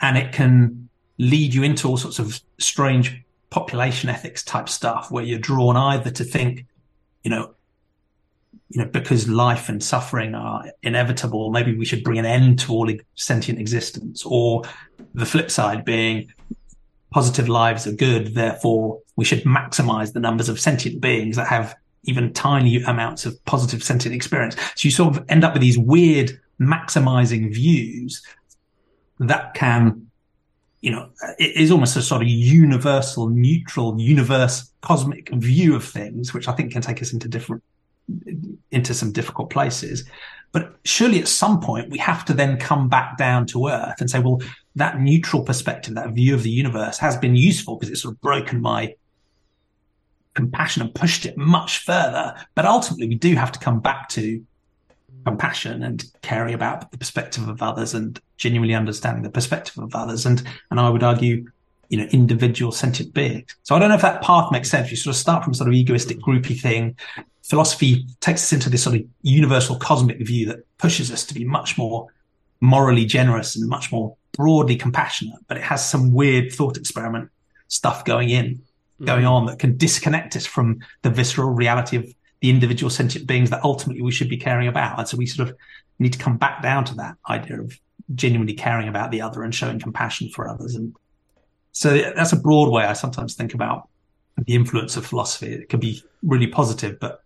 and 0.00 0.18
it 0.18 0.32
can 0.32 0.81
lead 1.22 1.54
you 1.54 1.62
into 1.62 1.86
all 1.88 1.96
sorts 1.96 2.18
of 2.18 2.40
strange 2.58 3.22
population 3.50 4.10
ethics 4.10 4.42
type 4.42 4.68
stuff 4.68 5.10
where 5.10 5.22
you're 5.22 5.38
drawn 5.38 5.76
either 5.76 6.10
to 6.10 6.24
think, 6.24 6.66
you 7.22 7.30
know, 7.30 7.54
you 8.70 8.82
know, 8.82 8.88
because 8.88 9.28
life 9.28 9.68
and 9.68 9.84
suffering 9.84 10.34
are 10.34 10.64
inevitable, 10.82 11.50
maybe 11.50 11.76
we 11.76 11.84
should 11.84 12.02
bring 12.02 12.18
an 12.18 12.26
end 12.26 12.58
to 12.58 12.72
all 12.72 12.90
sentient 13.14 13.60
existence, 13.60 14.24
or 14.26 14.62
the 15.14 15.26
flip 15.26 15.50
side 15.50 15.84
being 15.84 16.32
positive 17.12 17.48
lives 17.48 17.86
are 17.86 17.92
good, 17.92 18.34
therefore 18.34 18.98
we 19.14 19.24
should 19.24 19.44
maximize 19.44 20.12
the 20.12 20.20
numbers 20.20 20.48
of 20.48 20.58
sentient 20.58 21.00
beings 21.00 21.36
that 21.36 21.46
have 21.46 21.76
even 22.04 22.32
tiny 22.32 22.82
amounts 22.82 23.26
of 23.26 23.44
positive 23.44 23.84
sentient 23.84 24.14
experience. 24.14 24.56
So 24.74 24.86
you 24.86 24.90
sort 24.90 25.16
of 25.16 25.24
end 25.28 25.44
up 25.44 25.52
with 25.52 25.62
these 25.62 25.78
weird 25.78 26.40
maximizing 26.60 27.54
views 27.54 28.22
that 29.20 29.54
can 29.54 30.10
you 30.82 30.90
know, 30.90 31.08
it 31.38 31.56
is 31.56 31.70
almost 31.70 31.96
a 31.96 32.02
sort 32.02 32.22
of 32.22 32.28
universal, 32.28 33.28
neutral, 33.28 33.98
universe, 34.00 34.70
cosmic 34.80 35.30
view 35.30 35.76
of 35.76 35.84
things, 35.84 36.34
which 36.34 36.48
I 36.48 36.52
think 36.52 36.72
can 36.72 36.82
take 36.82 37.00
us 37.00 37.12
into 37.12 37.28
different, 37.28 37.62
into 38.72 38.92
some 38.92 39.12
difficult 39.12 39.48
places. 39.48 40.04
But 40.50 40.74
surely 40.84 41.20
at 41.20 41.28
some 41.28 41.60
point 41.60 41.88
we 41.88 41.98
have 41.98 42.24
to 42.26 42.34
then 42.34 42.58
come 42.58 42.88
back 42.88 43.16
down 43.16 43.46
to 43.46 43.68
earth 43.68 44.00
and 44.00 44.10
say, 44.10 44.18
well, 44.18 44.42
that 44.74 45.00
neutral 45.00 45.44
perspective, 45.44 45.94
that 45.94 46.10
view 46.10 46.34
of 46.34 46.42
the 46.42 46.50
universe 46.50 46.98
has 46.98 47.16
been 47.16 47.36
useful 47.36 47.76
because 47.76 47.90
it's 47.90 48.02
sort 48.02 48.14
of 48.14 48.20
broken 48.20 48.60
my 48.60 48.94
compassion 50.34 50.82
and 50.82 50.94
pushed 50.94 51.26
it 51.26 51.38
much 51.38 51.78
further. 51.78 52.34
But 52.56 52.66
ultimately, 52.66 53.08
we 53.08 53.14
do 53.14 53.36
have 53.36 53.52
to 53.52 53.58
come 53.60 53.80
back 53.80 54.08
to 54.10 54.44
compassion 55.24 55.84
and 55.84 56.04
caring 56.22 56.54
about 56.54 56.90
the 56.90 56.98
perspective 56.98 57.48
of 57.48 57.62
others 57.62 57.94
and 57.94 58.20
genuinely 58.42 58.74
understanding 58.74 59.22
the 59.22 59.30
perspective 59.30 59.78
of 59.78 59.94
others. 59.94 60.26
And, 60.26 60.42
and 60.70 60.80
I 60.80 60.90
would 60.90 61.04
argue, 61.04 61.48
you 61.88 61.98
know, 61.98 62.08
individual 62.10 62.72
sentient 62.72 63.14
beings. 63.14 63.54
So 63.62 63.76
I 63.76 63.78
don't 63.78 63.88
know 63.88 63.94
if 63.94 64.02
that 64.02 64.20
path 64.20 64.50
makes 64.50 64.68
sense. 64.68 64.90
You 64.90 64.96
sort 64.96 65.14
of 65.14 65.20
start 65.20 65.44
from 65.44 65.54
sort 65.54 65.68
of 65.68 65.74
egoistic, 65.74 66.18
groupy 66.18 66.60
thing. 66.60 66.96
Philosophy 67.44 68.04
takes 68.20 68.42
us 68.42 68.52
into 68.52 68.68
this 68.68 68.82
sort 68.82 68.96
of 68.96 69.02
universal 69.22 69.76
cosmic 69.78 70.18
view 70.26 70.46
that 70.46 70.66
pushes 70.78 71.12
us 71.12 71.24
to 71.26 71.34
be 71.34 71.44
much 71.44 71.78
more 71.78 72.08
morally 72.60 73.04
generous 73.04 73.54
and 73.56 73.68
much 73.68 73.92
more 73.92 74.16
broadly 74.32 74.76
compassionate, 74.76 75.38
but 75.46 75.56
it 75.56 75.62
has 75.62 75.88
some 75.88 76.12
weird 76.12 76.52
thought 76.52 76.76
experiment 76.76 77.30
stuff 77.68 78.04
going 78.04 78.30
in, 78.30 78.60
going 79.04 79.24
mm. 79.24 79.30
on 79.30 79.46
that 79.46 79.58
can 79.58 79.76
disconnect 79.76 80.34
us 80.36 80.46
from 80.46 80.80
the 81.02 81.10
visceral 81.10 81.50
reality 81.50 81.96
of 81.96 82.06
the 82.40 82.50
individual 82.50 82.90
sentient 82.90 83.26
beings 83.26 83.50
that 83.50 83.62
ultimately 83.62 84.02
we 84.02 84.12
should 84.12 84.28
be 84.28 84.36
caring 84.36 84.68
about. 84.68 84.98
And 84.98 85.08
so 85.08 85.16
we 85.16 85.26
sort 85.26 85.48
of 85.48 85.56
need 85.98 86.12
to 86.12 86.18
come 86.18 86.36
back 86.36 86.62
down 86.62 86.84
to 86.86 86.94
that 86.96 87.16
idea 87.28 87.60
of 87.60 87.78
genuinely 88.14 88.54
caring 88.54 88.88
about 88.88 89.10
the 89.10 89.20
other 89.20 89.42
and 89.42 89.54
showing 89.54 89.78
compassion 89.78 90.28
for 90.30 90.48
others. 90.48 90.74
And 90.74 90.94
so 91.72 91.96
that's 92.14 92.32
a 92.32 92.36
broad 92.36 92.70
way 92.70 92.84
I 92.84 92.92
sometimes 92.92 93.34
think 93.34 93.54
about 93.54 93.88
the 94.36 94.54
influence 94.54 94.96
of 94.96 95.06
philosophy. 95.06 95.52
It 95.52 95.68
can 95.68 95.80
be 95.80 96.02
really 96.22 96.46
positive, 96.46 96.98
but 97.00 97.22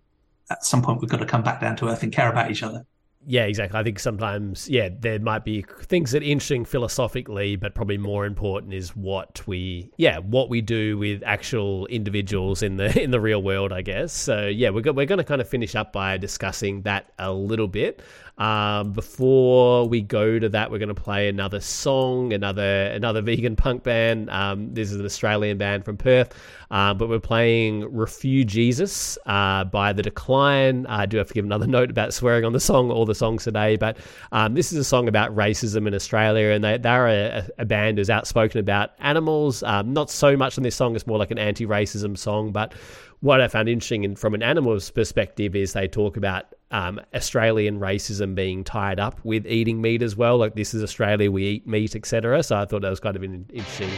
at 0.51 0.65
some 0.65 0.83
point 0.83 1.01
we've 1.01 1.11
got 1.11 1.19
to 1.19 1.27
come 1.27 1.43
back 1.43 1.61
down 1.61 1.77
to 1.77 1.89
earth 1.89 2.03
and 2.03 2.13
care 2.13 2.31
about 2.31 2.51
each 2.51 2.63
other 2.63 2.87
yeah, 3.29 3.43
exactly. 3.43 3.79
I 3.79 3.83
think 3.83 3.99
sometimes, 3.99 4.69
yeah, 4.69 4.89
there 5.01 5.19
might 5.19 5.45
be 5.45 5.65
things 5.83 6.13
that 6.13 6.23
are 6.23 6.27
interesting 6.27 6.65
philosophically, 6.65 7.57
but 7.57 7.75
probably 7.75 7.99
more 7.99 8.25
important 8.25 8.73
is 8.73 8.95
what 8.95 9.43
we, 9.49 9.91
yeah, 9.97 10.19
what 10.19 10.49
we 10.49 10.61
do 10.61 10.97
with 10.97 11.25
actual 11.27 11.87
individuals 11.87 12.63
in 12.63 12.77
the 12.77 13.03
in 13.03 13.11
the 13.11 13.21
real 13.21 13.43
world, 13.43 13.73
I 13.73 13.83
guess. 13.83 14.13
So 14.13 14.47
yeah, 14.47 14.71
we're 14.71 14.83
go- 14.83 14.93
we're 14.93 15.07
going 15.07 15.19
to 15.19 15.25
kind 15.25 15.41
of 15.41 15.49
finish 15.49 15.75
up 15.75 15.93
by 15.93 16.17
discussing 16.19 16.83
that 16.83 17.13
a 17.19 17.33
little 17.33 17.67
bit. 17.67 18.01
Um, 18.39 18.93
before 18.93 19.89
we 19.89 20.03
go 20.03 20.39
to 20.39 20.49
that, 20.51 20.71
we're 20.71 20.79
going 20.79 20.95
to 20.95 20.95
play 20.95 21.29
another 21.29 21.59
song, 21.59 22.35
another 22.35 22.87
another 22.89 23.23
vegan 23.23 23.57
punk 23.57 23.83
band. 23.83 24.29
Um, 24.29 24.75
this 24.75 24.93
is 24.93 25.01
an 25.01 25.07
Australian 25.07 25.57
band 25.57 25.87
from 25.87 25.97
Perth, 25.97 26.35
uh, 26.71 26.93
but 26.93 27.09
we're 27.09 27.19
playing 27.19 27.85
"Refugeesus" 27.85 29.17
uh, 29.25 29.65
by 29.65 29.95
The 29.95 30.03
Decline. 30.03 30.87
I 30.87 31.07
do 31.07 31.17
have 31.17 31.29
to 31.29 31.35
give 31.35 31.47
another 31.47 31.67
note 31.77 31.89
about 31.89 32.13
swearing 32.13 32.45
on 32.45 32.53
the 32.53 32.61
song, 32.61 32.91
all 32.91 33.07
the 33.07 33.15
songs 33.15 33.45
today, 33.45 33.77
but 33.77 33.97
um, 34.33 34.53
this 34.53 34.71
is 34.71 34.79
a 34.79 34.85
song 34.85 35.09
about 35.09 35.35
racism 35.35 35.87
in 35.87 35.95
Australia, 35.95 36.51
and 36.51 36.63
they 36.63 36.77
they're 36.77 37.09
a, 37.09 37.49
a 37.59 37.65
band 37.65 37.97
who's 37.97 38.11
outspoken 38.11 38.61
about 38.61 38.91
animals. 38.99 39.63
Um, 39.63 39.95
not 39.95 40.11
so 40.11 40.37
much 40.37 40.59
on 40.59 40.63
this 40.63 40.77
song; 40.77 40.95
it's 40.95 41.07
more 41.07 41.19
like 41.19 41.31
an 41.31 41.39
anti-racism 41.39 42.19
song, 42.19 42.53
but 42.53 42.75
what 43.21 43.41
I 43.41 43.49
found 43.49 43.69
interesting 43.69 44.05
in, 44.05 44.15
from 44.15 44.35
an 44.35 44.43
animal's 44.43 44.91
perspective 44.91 45.57
is 45.57 45.73
they 45.73 45.89
talk 45.89 46.19
about 46.19 46.55
um, 46.71 47.01
Australian 47.15 47.81
racism 47.81 48.35
being 48.35 48.65
tied 48.65 48.99
up 48.99 49.25
with 49.25 49.47
eating 49.47 49.81
meat 49.81 50.03
as 50.03 50.17
well. 50.17 50.39
Like 50.39 50.55
this 50.55 50.75
is 50.75 50.83
Australia, 50.83 51.31
we 51.31 51.45
eat 51.45 51.67
meat, 51.67 51.95
etc. 51.95 52.43
So 52.43 52.57
I 52.57 52.65
thought 52.65 52.83
that 52.83 52.91
was 52.91 53.01
kind 53.01 53.17
of 53.17 53.23
an 53.23 53.47
interesting 53.53 53.91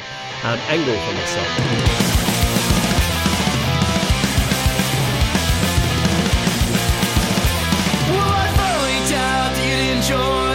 um, 0.44 0.58
angle 0.68 0.94
for 0.94 1.14
myself. 1.14 2.08
song. 10.08 10.48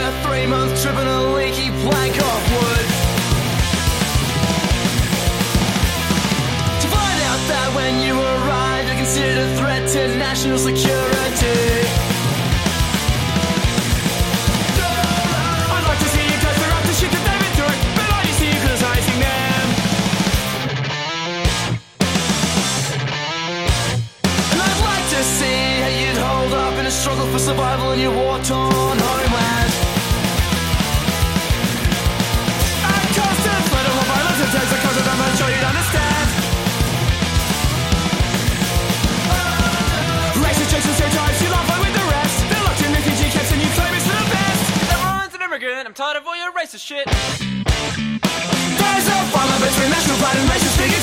month 10.54 11.13
struggle 26.94 27.26
for 27.28 27.40
survival 27.40 27.92
in 27.92 28.00
your 28.00 28.14
war-torn 28.14 28.98
homeland. 29.02 29.72
At 32.86 33.06
cost 33.18 33.46
of 33.50 33.64
little 33.74 33.94
more 33.98 34.08
violence 34.14 34.40
and 34.46 34.52
takes 34.54 34.72
because 34.78 34.98
of 35.02 35.06
them, 35.10 35.18
I'm 35.18 35.36
sure 35.36 35.50
you'd 35.50 35.70
understand. 35.74 36.28
Racist 40.38 40.70
jokes 40.70 40.86
and 40.86 40.96
stereotypes, 41.02 41.42
you 41.42 41.50
laugh 41.50 41.66
with 41.82 41.96
the 41.98 42.06
rest. 42.14 42.38
They're 42.48 42.62
locked 42.62 42.86
in 42.86 42.94
refugee 42.94 43.30
camps 43.34 43.52
and 43.52 43.62
you 43.62 43.70
claim 43.74 43.94
it's 43.98 44.06
for 44.06 44.14
the 44.14 44.30
best. 44.30 44.62
Everyone's 44.94 45.34
an 45.34 45.42
immigrant, 45.42 45.88
I'm 45.90 45.98
tired 45.98 46.18
of 46.22 46.28
all 46.30 46.38
your 46.38 46.54
racist 46.54 46.86
shit. 46.86 47.10
There's 48.80 49.06
no 49.10 49.18
farmer 49.34 49.58
between 49.66 49.90
national 49.90 50.18
pride 50.22 50.38
and 50.38 50.46
racist 50.46 50.78
bigotry. 50.78 51.03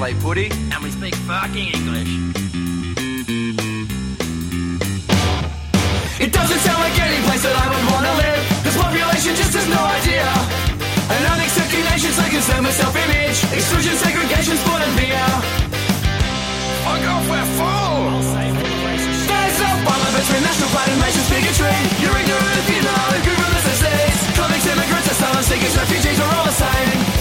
Play 0.00 0.14
footy. 0.14 0.48
And 0.72 0.80
we 0.80 0.88
speak 0.88 1.14
fucking 1.28 1.68
English. 1.76 2.08
It 6.24 6.32
doesn't 6.32 6.60
sound 6.64 6.80
like 6.80 6.96
any 6.96 7.20
place 7.28 7.44
that 7.44 7.52
I 7.52 7.66
would 7.68 7.84
want 7.92 8.04
to 8.08 8.14
live. 8.16 8.40
This 8.64 8.76
population 8.80 9.36
just 9.36 9.52
has 9.52 9.68
no 9.68 9.82
idea. 10.00 10.24
An 11.04 11.22
unaccepting 11.36 11.84
nation 11.84 12.16
so 12.16 12.24
concerned 12.32 12.64
with 12.64 12.76
self-image. 12.80 13.38
Exclusion, 13.52 13.94
segregation, 14.00 14.56
sport 14.64 14.80
and 14.80 14.94
beer. 14.96 15.28
Fuck 16.80 17.04
off, 17.04 17.24
we're 17.28 17.50
full! 17.60 18.00
There's 19.28 19.58
no 19.60 19.70
bother 19.84 20.10
between 20.16 20.42
national 20.48 20.70
pride 20.72 20.90
and 20.96 21.00
racist 21.04 21.28
bigotry. 21.28 21.76
You're 22.00 22.16
ignorant 22.16 22.56
if 22.56 22.68
you 22.72 22.80
know. 22.88 23.04
Google 23.20 23.52
this 23.52 23.66
disease. 23.68 24.20
Convicts, 24.32 24.64
immigrants, 24.64 25.12
asylum 25.12 25.44
seekers, 25.44 25.76
refugees 25.76 26.18
are 26.24 26.30
all 26.40 26.46
the 26.48 26.56
same. 26.56 27.20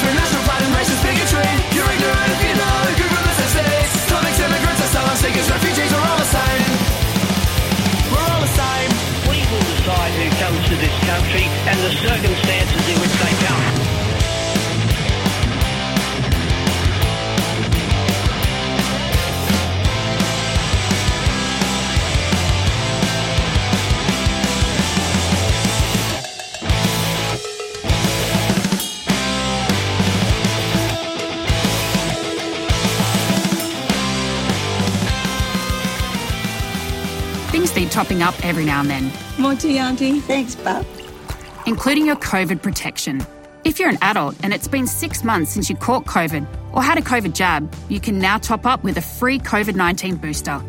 country 0.00 0.39
and 11.70 11.78
the 11.80 11.90
circumstances 11.90 12.88
in 12.88 13.00
which 13.00 13.12
they 13.22 13.46
come. 13.46 13.59
Topping 37.90 38.22
up 38.22 38.34
every 38.44 38.64
now 38.64 38.80
and 38.80 38.90
then. 38.90 39.12
More 39.38 39.54
tea, 39.54 39.78
Auntie. 39.78 40.20
Thanks, 40.20 40.54
Bub 40.54 40.86
including 41.66 42.06
your 42.06 42.16
COVID 42.16 42.62
protection. 42.62 43.24
If 43.64 43.78
you're 43.78 43.88
an 43.88 43.98
adult 44.02 44.36
and 44.42 44.52
it's 44.52 44.68
been 44.68 44.86
six 44.86 45.22
months 45.22 45.52
since 45.52 45.68
you 45.68 45.76
caught 45.76 46.04
COVID 46.06 46.46
or 46.72 46.82
had 46.82 46.98
a 46.98 47.02
COVID 47.02 47.34
jab, 47.34 47.72
you 47.88 48.00
can 48.00 48.18
now 48.18 48.38
top 48.38 48.66
up 48.66 48.82
with 48.82 48.96
a 48.96 49.02
free 49.02 49.38
COVID 49.38 49.76
19 49.76 50.16
booster. 50.16 50.60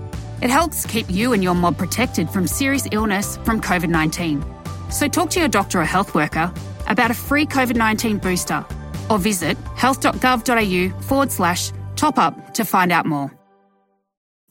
It 0.42 0.50
helps 0.50 0.86
keep 0.86 1.10
you 1.10 1.34
and 1.34 1.44
your 1.44 1.56
mob 1.56 1.78
protected 1.78 2.30
from 2.30 2.48
serious 2.48 2.88
illness 2.92 3.38
from 3.38 3.62
COVID 3.62 3.90
19. 3.90 4.44
So 4.92 5.08
talk 5.08 5.30
to 5.32 5.40
your 5.40 5.50
doctor 5.50 5.80
or 5.82 5.86
health 5.86 6.14
worker 6.14 6.54
about 6.88 7.12
a 7.12 7.16
free 7.16 7.46
COVID 7.46 7.76
19 7.76 8.18
booster 8.18 8.66
or 9.10 9.18
visit 9.18 9.58
health.gov.au 9.76 11.02
forward 11.02 11.32
slash 11.32 11.72
top 11.96 12.18
up 12.18 12.54
to 12.56 12.66
find 12.66 12.92
out 12.92 13.06
more. 13.06 13.32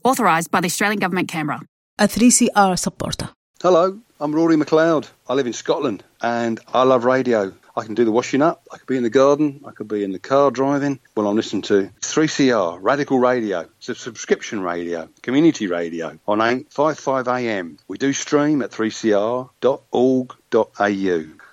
Authorised 0.03 0.51
by 0.51 0.61
the 0.61 0.67
Australian 0.67 0.99
Government, 0.99 1.29
Canberra. 1.29 1.61
A 2.01 2.09
3CR 2.09 2.79
supporter. 2.79 3.29
Hello, 3.61 4.01
I'm 4.19 4.35
Rory 4.35 4.57
McLeod. 4.57 5.11
I 5.29 5.35
live 5.35 5.47
in 5.47 5.53
Scotland 5.53 6.03
and 6.23 6.59
I 6.73 6.83
love 6.85 7.05
radio. 7.05 7.53
I 7.77 7.85
can 7.85 7.95
do 7.95 8.07
the 8.07 8.11
washing 8.11 8.41
up. 8.41 8.63
I 8.73 8.79
could 8.79 8.87
be 8.87 8.97
in 8.97 9.03
the 9.03 9.11
garden. 9.11 9.61
I 9.67 9.73
could 9.73 9.87
be 9.87 10.03
in 10.03 10.13
the 10.13 10.19
car 10.19 10.51
driving. 10.51 10.99
Well, 11.15 11.27
I'm 11.27 11.37
listening 11.37 11.61
to 11.65 11.91
3CR, 12.01 12.79
Radical 12.81 13.19
Radio. 13.19 13.69
It's 13.77 13.91
a 13.91 13.95
subscription 13.95 14.63
radio, 14.63 15.11
community 15.21 15.67
radio 15.67 16.19
on 16.27 16.41
855 16.41 17.29
AM. 17.29 17.77
We 17.87 17.99
do 17.99 18.15
stream 18.15 18.63
at 18.63 18.71
3cr.org.au. 18.71 19.51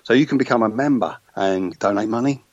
So 0.04 0.14
you 0.14 0.26
can 0.26 0.38
become 0.38 0.64
a 0.64 0.70
member 0.70 1.18
and 1.36 1.78
donate 1.78 2.08
money 2.08 2.46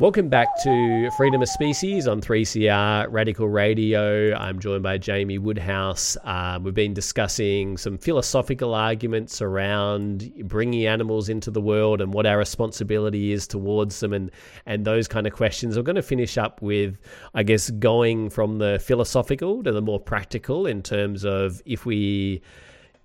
Welcome 0.00 0.28
back 0.28 0.56
to 0.62 1.10
Freedom 1.16 1.42
of 1.42 1.48
Species 1.48 2.06
on 2.06 2.20
3CR 2.20 3.08
Radical 3.10 3.48
Radio. 3.48 4.32
I'm 4.36 4.60
joined 4.60 4.84
by 4.84 4.96
Jamie 4.96 5.38
Woodhouse. 5.38 6.16
Uh, 6.22 6.60
we've 6.62 6.72
been 6.72 6.94
discussing 6.94 7.76
some 7.76 7.98
philosophical 7.98 8.74
arguments 8.74 9.42
around 9.42 10.32
bringing 10.44 10.86
animals 10.86 11.28
into 11.28 11.50
the 11.50 11.60
world 11.60 12.00
and 12.00 12.14
what 12.14 12.26
our 12.26 12.38
responsibility 12.38 13.32
is 13.32 13.48
towards 13.48 13.98
them 13.98 14.12
and, 14.12 14.30
and 14.66 14.84
those 14.84 15.08
kind 15.08 15.26
of 15.26 15.32
questions. 15.32 15.76
We're 15.76 15.82
going 15.82 15.96
to 15.96 16.02
finish 16.02 16.38
up 16.38 16.62
with, 16.62 16.96
I 17.34 17.42
guess, 17.42 17.68
going 17.68 18.30
from 18.30 18.58
the 18.58 18.78
philosophical 18.78 19.64
to 19.64 19.72
the 19.72 19.82
more 19.82 19.98
practical 19.98 20.64
in 20.64 20.80
terms 20.80 21.24
of 21.24 21.60
if 21.66 21.84
we 21.84 22.40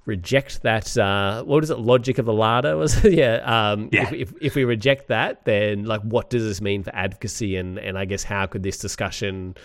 reject 0.06 0.64
that 0.64 0.97
uh, 0.97 1.43
what 1.43 1.64
is 1.64 1.70
it? 1.70 1.80
Logic 1.80 2.18
of 2.18 2.26
the 2.26 2.34
larder? 2.34 2.76
Was 2.84 3.04
yeah, 3.04 3.36
um, 3.38 3.89
yeah. 3.91 4.10
If, 4.10 4.14
if, 4.14 4.34
if, 4.41 4.56
we 4.56 4.64
reject 4.66 5.08
that 5.08 5.45
then 5.45 5.86
like 5.86 6.01
what 6.01 6.30
does 6.30 6.43
this 6.43 6.62
mean 6.62 6.84
for 6.84 6.93
advocacy? 6.95 7.56
And 7.56 7.78
and 7.80 7.97
i 7.97 8.06
guess 8.06 8.24
how 8.24 8.45
could 8.45 8.64
this 8.64 8.78
discussion 8.78 9.56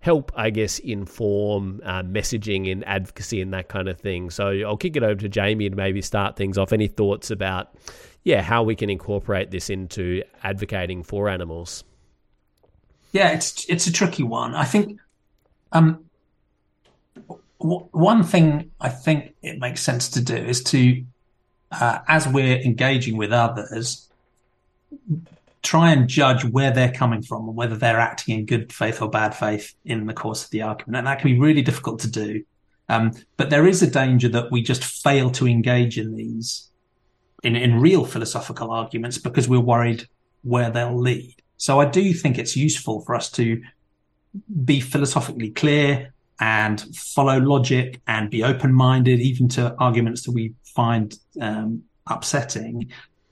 help 0.00 0.30
i 0.36 0.48
guess 0.48 0.78
inform 0.78 1.80
uh, 1.82 2.04
messaging 2.04 2.70
and 2.70 2.86
advocacy 2.86 3.40
and 3.40 3.52
that 3.52 3.68
kind 3.68 3.88
of 3.88 3.98
thing? 3.98 4.30
So 4.30 4.48
i'll 4.66 4.76
kick 4.76 4.96
it 4.96 5.02
over 5.02 5.20
to 5.20 5.28
jamie 5.28 5.68
to 5.68 5.76
maybe 5.76 6.02
start 6.02 6.36
things 6.36 6.58
off. 6.58 6.72
Any 6.72 6.88
thoughts 6.88 7.30
about 7.30 7.74
yeah 8.24 8.42
how 8.42 8.62
we 8.62 8.76
can 8.76 8.90
incorporate 8.90 9.50
this 9.50 9.70
into 9.70 10.22
advocating 10.42 11.02
for 11.02 11.28
animals? 11.28 11.84
Yeah 13.12 13.30
it's 13.30 13.64
it's 13.68 13.86
a 13.86 13.92
tricky 13.92 14.22
one. 14.22 14.54
I 14.54 14.64
think 14.64 15.00
um 15.72 16.04
one 17.58 18.22
thing 18.22 18.70
I 18.80 18.88
think 18.88 19.34
it 19.42 19.58
makes 19.58 19.82
sense 19.82 20.08
to 20.10 20.20
do 20.20 20.36
is 20.36 20.62
to, 20.64 21.04
uh, 21.72 21.98
as 22.06 22.28
we're 22.28 22.58
engaging 22.58 23.16
with 23.16 23.32
others, 23.32 24.08
try 25.62 25.90
and 25.90 26.08
judge 26.08 26.44
where 26.44 26.70
they're 26.70 26.92
coming 26.92 27.22
from 27.22 27.48
and 27.48 27.56
whether 27.56 27.76
they're 27.76 27.98
acting 27.98 28.38
in 28.38 28.46
good 28.46 28.72
faith 28.72 29.02
or 29.02 29.10
bad 29.10 29.34
faith 29.34 29.74
in 29.84 30.06
the 30.06 30.14
course 30.14 30.44
of 30.44 30.50
the 30.50 30.62
argument. 30.62 30.98
And 30.98 31.06
that 31.06 31.18
can 31.18 31.30
be 31.30 31.38
really 31.38 31.62
difficult 31.62 32.00
to 32.00 32.10
do. 32.10 32.44
Um, 32.88 33.12
but 33.36 33.50
there 33.50 33.66
is 33.66 33.82
a 33.82 33.90
danger 33.90 34.28
that 34.28 34.50
we 34.50 34.62
just 34.62 34.84
fail 34.84 35.30
to 35.32 35.46
engage 35.46 35.98
in 35.98 36.14
these, 36.14 36.70
in, 37.42 37.56
in 37.56 37.80
real 37.80 38.04
philosophical 38.04 38.70
arguments 38.70 39.18
because 39.18 39.48
we're 39.48 39.60
worried 39.60 40.06
where 40.42 40.70
they'll 40.70 40.96
lead. 40.96 41.34
So 41.56 41.80
I 41.80 41.86
do 41.86 42.14
think 42.14 42.38
it's 42.38 42.56
useful 42.56 43.00
for 43.00 43.16
us 43.16 43.30
to 43.32 43.60
be 44.64 44.80
philosophically 44.80 45.50
clear, 45.50 46.14
and 46.40 46.80
follow 46.94 47.38
logic 47.38 48.00
and 48.06 48.30
be 48.30 48.42
open 48.42 48.72
minded, 48.72 49.20
even 49.20 49.48
to 49.48 49.74
arguments 49.78 50.22
that 50.22 50.32
we 50.32 50.54
find 50.64 51.18
um, 51.40 51.82
upsetting, 52.06 52.90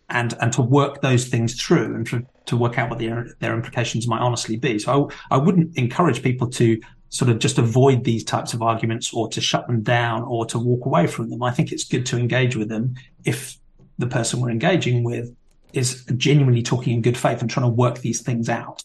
and 0.09 0.34
and 0.40 0.52
to 0.52 0.62
work 0.62 1.00
those 1.02 1.26
things 1.26 1.61
through 1.61 1.94
and 1.94 2.07
to, 2.07 2.26
to 2.46 2.57
work 2.57 2.78
out 2.78 2.90
what 2.90 2.98
their 2.98 3.28
their 3.40 3.54
implications 3.54 4.07
might 4.07 4.20
honestly 4.20 4.57
be. 4.57 4.78
So 4.78 5.11
I, 5.30 5.36
I 5.36 5.38
wouldn't 5.38 5.76
encourage 5.76 6.22
people 6.22 6.48
to 6.50 6.80
sort 7.09 7.30
of 7.30 7.38
just 7.38 7.59
avoid 7.59 8.04
these 8.04 8.24
types 8.24 8.52
of 8.52 8.62
arguments 8.62 9.12
or 9.12 9.28
to 9.28 9.40
shut 9.40 9.66
them 9.66 9.82
down 9.82 10.22
or 10.22 10.44
to 10.46 10.59
walk 10.59 10.86
away 10.86 11.07
from 11.07 11.30
them. 11.30 11.42
I 11.42 11.52
think 11.52 11.72
it's 11.72 11.84
good 11.84 12.04
to 12.07 12.18
engage 12.18 12.57
with 12.57 12.68
them 12.68 12.94
if 13.24 13.57
the 13.98 14.07
person 14.07 14.40
we're 14.40 14.50
engaging 14.50 15.04
with 15.04 15.34
is 15.72 16.04
genuinely 16.16 16.62
talking 16.62 16.94
in 16.94 17.02
good 17.02 17.16
faith 17.16 17.40
and 17.40 17.50
trying 17.50 17.66
to 17.66 17.72
work 17.72 17.98
these 17.98 18.22
things 18.22 18.48
out. 18.48 18.82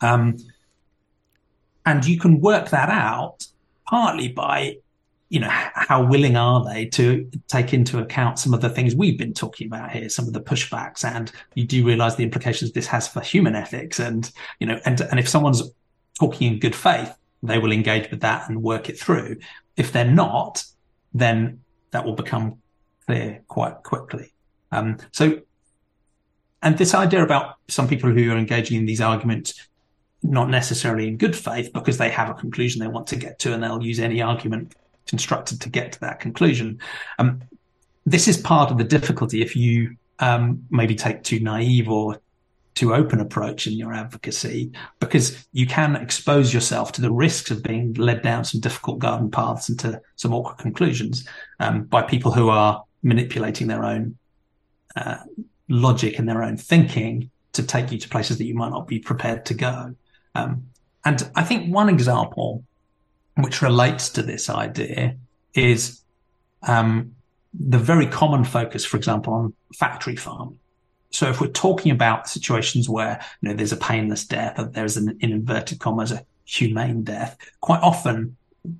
Um, 0.00 0.36
and 1.84 2.04
you 2.04 2.18
can 2.18 2.40
work 2.40 2.70
that 2.70 2.88
out 2.88 3.46
partly 3.86 4.28
by, 4.28 4.76
you 5.28 5.40
know, 5.40 5.48
how 5.50 6.04
willing 6.04 6.36
are 6.36 6.64
they 6.64 6.86
to 6.86 7.28
take 7.48 7.74
into 7.74 7.98
account 7.98 8.38
some 8.38 8.54
of 8.54 8.60
the 8.60 8.70
things 8.70 8.94
we've 8.94 9.18
been 9.18 9.34
talking 9.34 9.66
about 9.66 9.90
here, 9.90 10.08
some 10.08 10.26
of 10.26 10.32
the 10.32 10.40
pushbacks, 10.40 11.04
and 11.04 11.32
you 11.54 11.64
do 11.64 11.84
realize 11.84 12.16
the 12.16 12.22
implications 12.22 12.72
this 12.72 12.86
has 12.86 13.08
for 13.08 13.20
human 13.20 13.54
ethics, 13.54 13.98
and 13.98 14.30
you 14.60 14.66
know, 14.66 14.78
and 14.84 15.00
and 15.00 15.18
if 15.18 15.28
someone's 15.28 15.62
talking 16.18 16.52
in 16.52 16.58
good 16.58 16.74
faith, 16.74 17.14
they 17.42 17.58
will 17.58 17.72
engage 17.72 18.10
with 18.10 18.20
that 18.20 18.48
and 18.48 18.62
work 18.62 18.88
it 18.88 18.98
through. 18.98 19.36
If 19.76 19.92
they're 19.92 20.04
not, 20.04 20.64
then 21.12 21.60
that 21.90 22.04
will 22.04 22.14
become 22.14 22.58
clear 23.06 23.42
quite 23.48 23.82
quickly. 23.82 24.32
Um, 24.70 24.98
so, 25.12 25.40
and 26.62 26.78
this 26.78 26.94
idea 26.94 27.22
about 27.22 27.56
some 27.68 27.88
people 27.88 28.10
who 28.10 28.30
are 28.30 28.38
engaging 28.38 28.78
in 28.78 28.86
these 28.86 29.00
arguments 29.00 29.68
not 30.22 30.48
necessarily 30.48 31.08
in 31.08 31.16
good 31.16 31.34
faith 31.34 31.72
because 31.72 31.98
they 31.98 32.10
have 32.10 32.30
a 32.30 32.34
conclusion 32.34 32.80
they 32.80 32.88
want 32.88 33.06
to 33.08 33.16
get 33.16 33.38
to 33.40 33.52
and 33.52 33.62
they'll 33.62 33.82
use 33.82 33.98
any 33.98 34.22
argument 34.22 34.74
constructed 35.06 35.60
to 35.60 35.68
get 35.68 35.92
to 35.92 36.00
that 36.00 36.20
conclusion. 36.20 36.78
Um, 37.18 37.42
this 38.06 38.28
is 38.28 38.36
part 38.36 38.70
of 38.70 38.78
the 38.78 38.84
difficulty 38.84 39.42
if 39.42 39.56
you 39.56 39.96
um, 40.18 40.64
maybe 40.70 40.94
take 40.94 41.22
too 41.22 41.40
naive 41.40 41.88
or 41.88 42.20
too 42.74 42.94
open 42.94 43.20
approach 43.20 43.66
in 43.66 43.74
your 43.74 43.92
advocacy 43.92 44.72
because 44.98 45.46
you 45.52 45.66
can 45.66 45.94
expose 45.96 46.54
yourself 46.54 46.92
to 46.92 47.02
the 47.02 47.12
risks 47.12 47.50
of 47.50 47.62
being 47.62 47.92
led 47.94 48.22
down 48.22 48.44
some 48.44 48.60
difficult 48.60 48.98
garden 48.98 49.30
paths 49.30 49.68
into 49.68 50.00
some 50.16 50.32
awkward 50.32 50.58
conclusions 50.58 51.26
um, 51.60 51.82
by 51.84 52.00
people 52.00 52.32
who 52.32 52.48
are 52.48 52.82
manipulating 53.02 53.66
their 53.66 53.84
own 53.84 54.16
uh, 54.96 55.18
logic 55.68 56.18
and 56.18 56.28
their 56.28 56.42
own 56.42 56.56
thinking 56.56 57.30
to 57.52 57.62
take 57.62 57.92
you 57.92 57.98
to 57.98 58.08
places 58.08 58.38
that 58.38 58.44
you 58.44 58.54
might 58.54 58.70
not 58.70 58.86
be 58.86 58.98
prepared 58.98 59.44
to 59.46 59.54
go. 59.54 59.94
Um, 60.34 60.66
and 61.04 61.28
I 61.34 61.42
think 61.42 61.72
one 61.72 61.88
example 61.88 62.64
which 63.36 63.62
relates 63.62 64.10
to 64.10 64.22
this 64.22 64.50
idea 64.50 65.16
is 65.54 66.02
um, 66.62 67.14
the 67.52 67.78
very 67.78 68.06
common 68.06 68.44
focus, 68.44 68.84
for 68.84 68.96
example, 68.96 69.32
on 69.32 69.54
factory 69.74 70.16
farming. 70.16 70.58
So 71.10 71.28
if 71.28 71.40
we're 71.40 71.48
talking 71.48 71.92
about 71.92 72.28
situations 72.28 72.88
where 72.88 73.20
you 73.40 73.48
know 73.48 73.54
there's 73.54 73.72
a 73.72 73.76
painless 73.76 74.24
death, 74.24 74.58
or 74.58 74.64
there's 74.64 74.96
an 74.96 75.16
in 75.20 75.32
inverted 75.32 75.78
commas 75.78 76.10
a 76.10 76.24
humane 76.44 77.04
death, 77.04 77.36
quite 77.60 77.80
often 77.80 78.36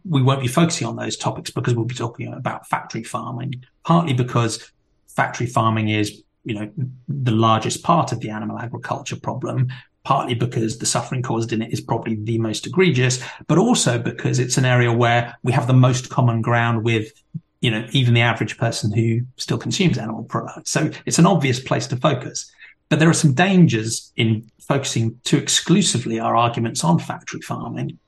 we 0.09 0.23
won't 0.23 0.41
be 0.41 0.49
focusing 0.49 0.87
on 0.87 0.97
those 0.97 1.17
topics 1.17 1.51
because 1.51 1.75
we'll 1.75 1.85
be 1.85 1.95
talking 1.95 2.33
about 2.33 2.67
factory 2.69 3.03
farming. 3.03 3.65
Partly 3.85 4.15
because 4.15 4.71
factory 5.09 5.47
farming 5.47 5.91
is 5.91 6.23
you 6.45 6.55
know 6.55 6.71
the 7.09 7.33
largest 7.33 7.83
part 7.83 8.13
of 8.13 8.21
the 8.21 8.31
animal 8.31 8.59
agriculture 8.59 9.17
problem, 9.17 9.69
partly 10.05 10.35
because 10.35 10.79
the 10.79 10.87
suffering 10.87 11.23
caused 11.23 11.53
in 11.53 11.63
it 11.63 11.73
is 11.73 11.81
probably 11.81 12.17
the 12.17 12.39
most 12.39 12.67
egregious, 12.67 13.23
but 13.47 13.59
also 13.59 13.99
because 13.99 14.39
it's 14.39 14.59
an 14.59 14.65
area 14.65 14.93
where 14.93 15.37
we 15.43 15.53
have 15.53 15.67
the 15.67 15.73
most 15.73 16.11
common 16.11 16.43
ground 16.43 16.85
with, 16.85 17.13
you 17.61 17.71
know, 17.71 17.87
even 17.93 18.15
the 18.15 18.21
average 18.21 18.59
person 18.59 18.93
who 18.93 19.21
still 19.37 19.59
consumes 19.59 19.99
animal 19.99 20.25
products. 20.25 20.71
So 20.71 20.91
it's 21.07 21.19
an 21.19 21.27
obvious 21.27 21.61
place 21.61 21.87
to 21.89 21.97
focus. 21.97 22.51
But 22.89 22.99
there 22.99 23.09
are 23.09 23.15
some 23.15 23.33
dangers 23.33 24.13
in 24.17 24.51
focusing 24.61 25.19
too 25.25 25.39
exclusively 25.39 26.19
our 26.19 26.37
arguments 26.37 26.85
on 26.85 26.99
factory 26.99 27.41
farming 27.41 27.99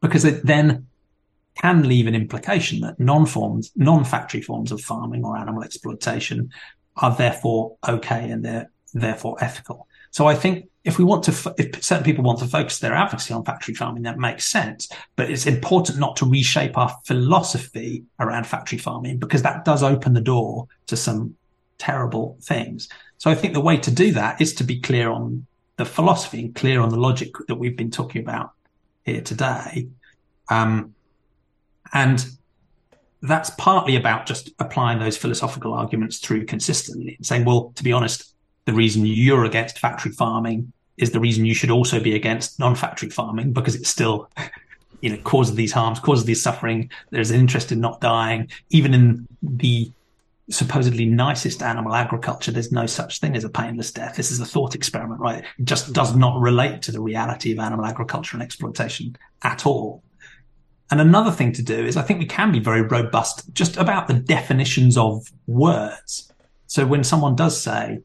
because 0.00 0.24
it 0.24 0.44
then 0.44 0.86
can 1.56 1.88
leave 1.88 2.06
an 2.06 2.14
implication 2.14 2.80
that 2.80 2.98
non-forms, 3.00 3.72
non-factory 3.76 4.42
forms 4.42 4.72
of 4.72 4.80
farming 4.80 5.24
or 5.24 5.36
animal 5.36 5.62
exploitation 5.62 6.50
are 6.96 7.14
therefore 7.16 7.76
okay 7.88 8.30
and 8.30 8.44
they're 8.44 8.70
therefore 8.92 9.36
ethical. 9.40 9.88
So 10.10 10.26
I 10.26 10.34
think 10.34 10.68
if 10.84 10.98
we 10.98 11.04
want 11.04 11.24
to, 11.24 11.54
if 11.56 11.82
certain 11.82 12.04
people 12.04 12.22
want 12.22 12.38
to 12.40 12.46
focus 12.46 12.78
their 12.78 12.92
advocacy 12.92 13.32
on 13.32 13.44
factory 13.44 13.74
farming, 13.74 14.02
that 14.02 14.18
makes 14.18 14.44
sense. 14.44 14.88
But 15.16 15.30
it's 15.30 15.46
important 15.46 15.98
not 15.98 16.16
to 16.16 16.26
reshape 16.26 16.76
our 16.76 16.94
philosophy 17.04 18.04
around 18.20 18.46
factory 18.46 18.78
farming 18.78 19.18
because 19.18 19.42
that 19.42 19.64
does 19.64 19.82
open 19.82 20.12
the 20.12 20.20
door 20.20 20.68
to 20.86 20.96
some 20.96 21.36
terrible 21.78 22.36
things. 22.42 22.88
So 23.16 23.30
I 23.30 23.34
think 23.34 23.54
the 23.54 23.60
way 23.60 23.78
to 23.78 23.90
do 23.90 24.12
that 24.12 24.40
is 24.42 24.54
to 24.56 24.64
be 24.64 24.78
clear 24.78 25.10
on 25.10 25.46
the 25.76 25.86
philosophy 25.86 26.40
and 26.40 26.54
clear 26.54 26.80
on 26.80 26.90
the 26.90 26.98
logic 26.98 27.32
that 27.48 27.56
we've 27.56 27.76
been 27.76 27.90
talking 27.90 28.22
about 28.22 28.52
here 29.04 29.22
today. 29.22 29.88
Um, 30.50 30.94
and 31.94 32.24
that's 33.22 33.50
partly 33.56 33.96
about 33.96 34.26
just 34.26 34.50
applying 34.58 34.98
those 34.98 35.16
philosophical 35.16 35.72
arguments 35.72 36.18
through 36.18 36.44
consistently 36.44 37.14
and 37.16 37.24
saying, 37.24 37.46
well, 37.46 37.72
to 37.76 37.82
be 37.82 37.92
honest, 37.92 38.34
the 38.66 38.74
reason 38.74 39.06
you're 39.06 39.44
against 39.44 39.78
factory 39.78 40.12
farming 40.12 40.72
is 40.96 41.10
the 41.10 41.20
reason 41.20 41.44
you 41.44 41.54
should 41.54 41.70
also 41.70 42.00
be 42.00 42.14
against 42.14 42.58
non-factory 42.58 43.10
farming 43.10 43.52
because 43.52 43.74
it's 43.74 43.88
still 43.88 44.28
you 45.00 45.10
know 45.10 45.16
causes 45.22 45.54
these 45.54 45.72
harms 45.72 46.00
causes 46.00 46.24
these 46.24 46.42
suffering. 46.42 46.90
There's 47.10 47.30
an 47.30 47.40
interest 47.40 47.72
in 47.72 47.80
not 47.80 48.00
dying. 48.00 48.50
Even 48.70 48.94
in 48.94 49.28
the 49.42 49.90
supposedly 50.50 51.06
nicest 51.06 51.62
animal 51.62 51.94
agriculture 51.94 52.52
there's 52.52 52.70
no 52.70 52.84
such 52.84 53.18
thing 53.18 53.34
as 53.34 53.44
a 53.44 53.48
painless 53.48 53.90
death. 53.90 54.16
This 54.16 54.30
is 54.30 54.40
a 54.40 54.46
thought 54.46 54.74
experiment 54.74 55.20
right? 55.20 55.44
It 55.58 55.64
just 55.64 55.92
does 55.92 56.14
not 56.14 56.40
relate 56.40 56.82
to 56.82 56.92
the 56.92 57.00
reality 57.00 57.52
of 57.52 57.58
animal 57.58 57.86
agriculture 57.86 58.36
and 58.36 58.42
exploitation 58.42 59.16
at 59.42 59.66
all. 59.66 60.02
And 60.90 61.00
another 61.00 61.30
thing 61.30 61.52
to 61.52 61.62
do 61.62 61.84
is 61.84 61.96
i 61.96 62.02
think 62.02 62.18
we 62.18 62.26
can 62.26 62.52
be 62.52 62.60
very 62.60 62.82
robust 62.82 63.52
just 63.54 63.76
about 63.76 64.06
the 64.06 64.14
definitions 64.14 64.96
of 64.96 65.30
words. 65.46 66.32
So 66.66 66.86
when 66.86 67.04
someone 67.04 67.36
does 67.36 67.60
say, 67.60 68.00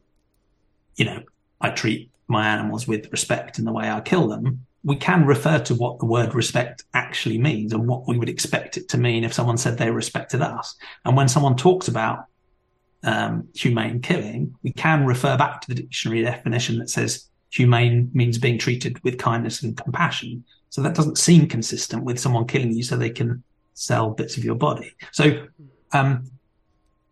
you 0.96 1.04
know, 1.04 1.22
I 1.60 1.70
treat 1.70 2.09
my 2.30 2.46
animals 2.46 2.86
with 2.86 3.10
respect 3.12 3.58
in 3.58 3.64
the 3.64 3.72
way 3.72 3.90
I 3.90 4.00
kill 4.00 4.28
them, 4.28 4.66
we 4.82 4.96
can 4.96 5.26
refer 5.26 5.58
to 5.58 5.74
what 5.74 5.98
the 5.98 6.06
word 6.06 6.34
respect 6.34 6.84
actually 6.94 7.38
means 7.38 7.72
and 7.72 7.86
what 7.86 8.08
we 8.08 8.18
would 8.18 8.30
expect 8.30 8.76
it 8.76 8.88
to 8.88 8.98
mean 8.98 9.24
if 9.24 9.32
someone 9.32 9.58
said 9.58 9.76
they 9.76 9.90
respected 9.90 10.40
us. 10.40 10.74
And 11.04 11.16
when 11.16 11.28
someone 11.28 11.56
talks 11.56 11.88
about 11.88 12.24
um, 13.02 13.48
humane 13.54 14.00
killing, 14.00 14.54
we 14.62 14.72
can 14.72 15.04
refer 15.04 15.36
back 15.36 15.60
to 15.62 15.68
the 15.68 15.74
dictionary 15.74 16.22
definition 16.22 16.78
that 16.78 16.88
says 16.88 17.26
humane 17.50 18.10
means 18.14 18.38
being 18.38 18.58
treated 18.58 19.02
with 19.04 19.18
kindness 19.18 19.62
and 19.62 19.76
compassion. 19.76 20.44
So 20.70 20.82
that 20.82 20.94
doesn't 20.94 21.18
seem 21.18 21.46
consistent 21.46 22.04
with 22.04 22.18
someone 22.18 22.46
killing 22.46 22.72
you 22.72 22.82
so 22.82 22.96
they 22.96 23.10
can 23.10 23.42
sell 23.74 24.10
bits 24.10 24.36
of 24.36 24.44
your 24.44 24.54
body. 24.54 24.94
So 25.12 25.46
um, 25.92 26.30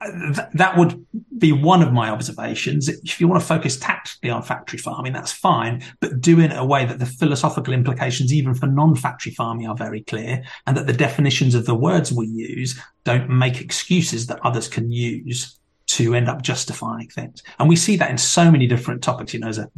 th- 0.02 0.48
that 0.54 0.76
would 0.76 1.04
be 1.38 1.52
one 1.52 1.82
of 1.82 1.92
my 1.92 2.10
observations. 2.10 2.88
If 2.88 3.20
you 3.20 3.28
want 3.28 3.40
to 3.40 3.46
focus 3.46 3.76
tactically 3.76 4.30
on 4.30 4.42
factory 4.42 4.78
farming, 4.78 5.12
that's 5.12 5.32
fine, 5.32 5.82
but 6.00 6.20
do 6.20 6.40
it 6.40 6.52
in 6.52 6.52
a 6.52 6.64
way 6.64 6.84
that 6.84 6.98
the 6.98 7.06
philosophical 7.06 7.74
implications, 7.74 8.32
even 8.32 8.54
for 8.54 8.66
non-factory 8.66 9.32
farming, 9.32 9.66
are 9.66 9.76
very 9.76 10.02
clear, 10.02 10.42
and 10.66 10.76
that 10.76 10.86
the 10.86 10.92
definitions 10.92 11.54
of 11.54 11.66
the 11.66 11.74
words 11.74 12.12
we 12.12 12.26
use 12.26 12.80
don't 13.04 13.28
make 13.28 13.60
excuses 13.60 14.26
that 14.26 14.40
others 14.44 14.68
can 14.68 14.90
use 14.90 15.58
to 15.86 16.14
end 16.14 16.28
up 16.28 16.42
justifying 16.42 17.08
things. 17.08 17.42
And 17.58 17.68
we 17.68 17.76
see 17.76 17.96
that 17.96 18.10
in 18.10 18.18
so 18.18 18.50
many 18.50 18.66
different 18.66 19.02
topics. 19.02 19.32
You 19.32 19.40
know, 19.40 19.48
as 19.48 19.58
a 19.58 19.70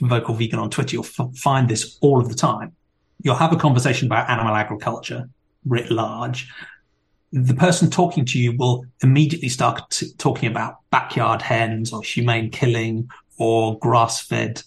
vocal 0.00 0.34
vegan 0.34 0.58
on 0.58 0.70
Twitter, 0.70 0.94
you'll 0.94 1.04
f- 1.04 1.36
find 1.36 1.68
this 1.68 1.98
all 2.00 2.20
of 2.20 2.28
the 2.28 2.34
time. 2.34 2.74
You'll 3.22 3.36
have 3.36 3.52
a 3.52 3.56
conversation 3.56 4.06
about 4.06 4.28
animal 4.28 4.54
agriculture 4.54 5.28
writ 5.64 5.90
large. 5.90 6.50
The 7.32 7.54
person 7.54 7.90
talking 7.90 8.24
to 8.26 8.38
you 8.38 8.56
will 8.56 8.84
immediately 9.02 9.48
start 9.48 9.90
t- 9.90 10.12
talking 10.18 10.50
about 10.50 10.78
backyard 10.90 11.42
hens 11.42 11.92
or 11.92 12.02
humane 12.02 12.50
killing 12.50 13.08
or 13.38 13.78
grass 13.78 14.20
fed 14.20 14.62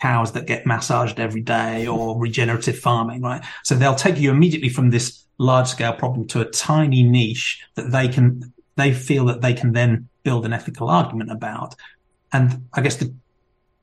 cows 0.00 0.32
that 0.32 0.46
get 0.46 0.66
massaged 0.66 1.18
every 1.18 1.40
day 1.40 1.86
or 1.86 2.18
regenerative 2.18 2.78
farming, 2.78 3.22
right? 3.22 3.44
So 3.64 3.74
they'll 3.74 3.94
take 3.94 4.18
you 4.18 4.30
immediately 4.30 4.68
from 4.68 4.90
this 4.90 5.24
large 5.38 5.68
scale 5.68 5.92
problem 5.92 6.26
to 6.28 6.40
a 6.40 6.50
tiny 6.50 7.02
niche 7.02 7.64
that 7.74 7.90
they 7.90 8.08
can, 8.08 8.52
they 8.76 8.92
feel 8.92 9.24
that 9.26 9.40
they 9.40 9.54
can 9.54 9.72
then 9.72 10.08
build 10.22 10.44
an 10.44 10.52
ethical 10.52 10.90
argument 10.90 11.30
about. 11.30 11.74
And 12.32 12.68
I 12.74 12.80
guess 12.80 12.96
the 12.96 13.14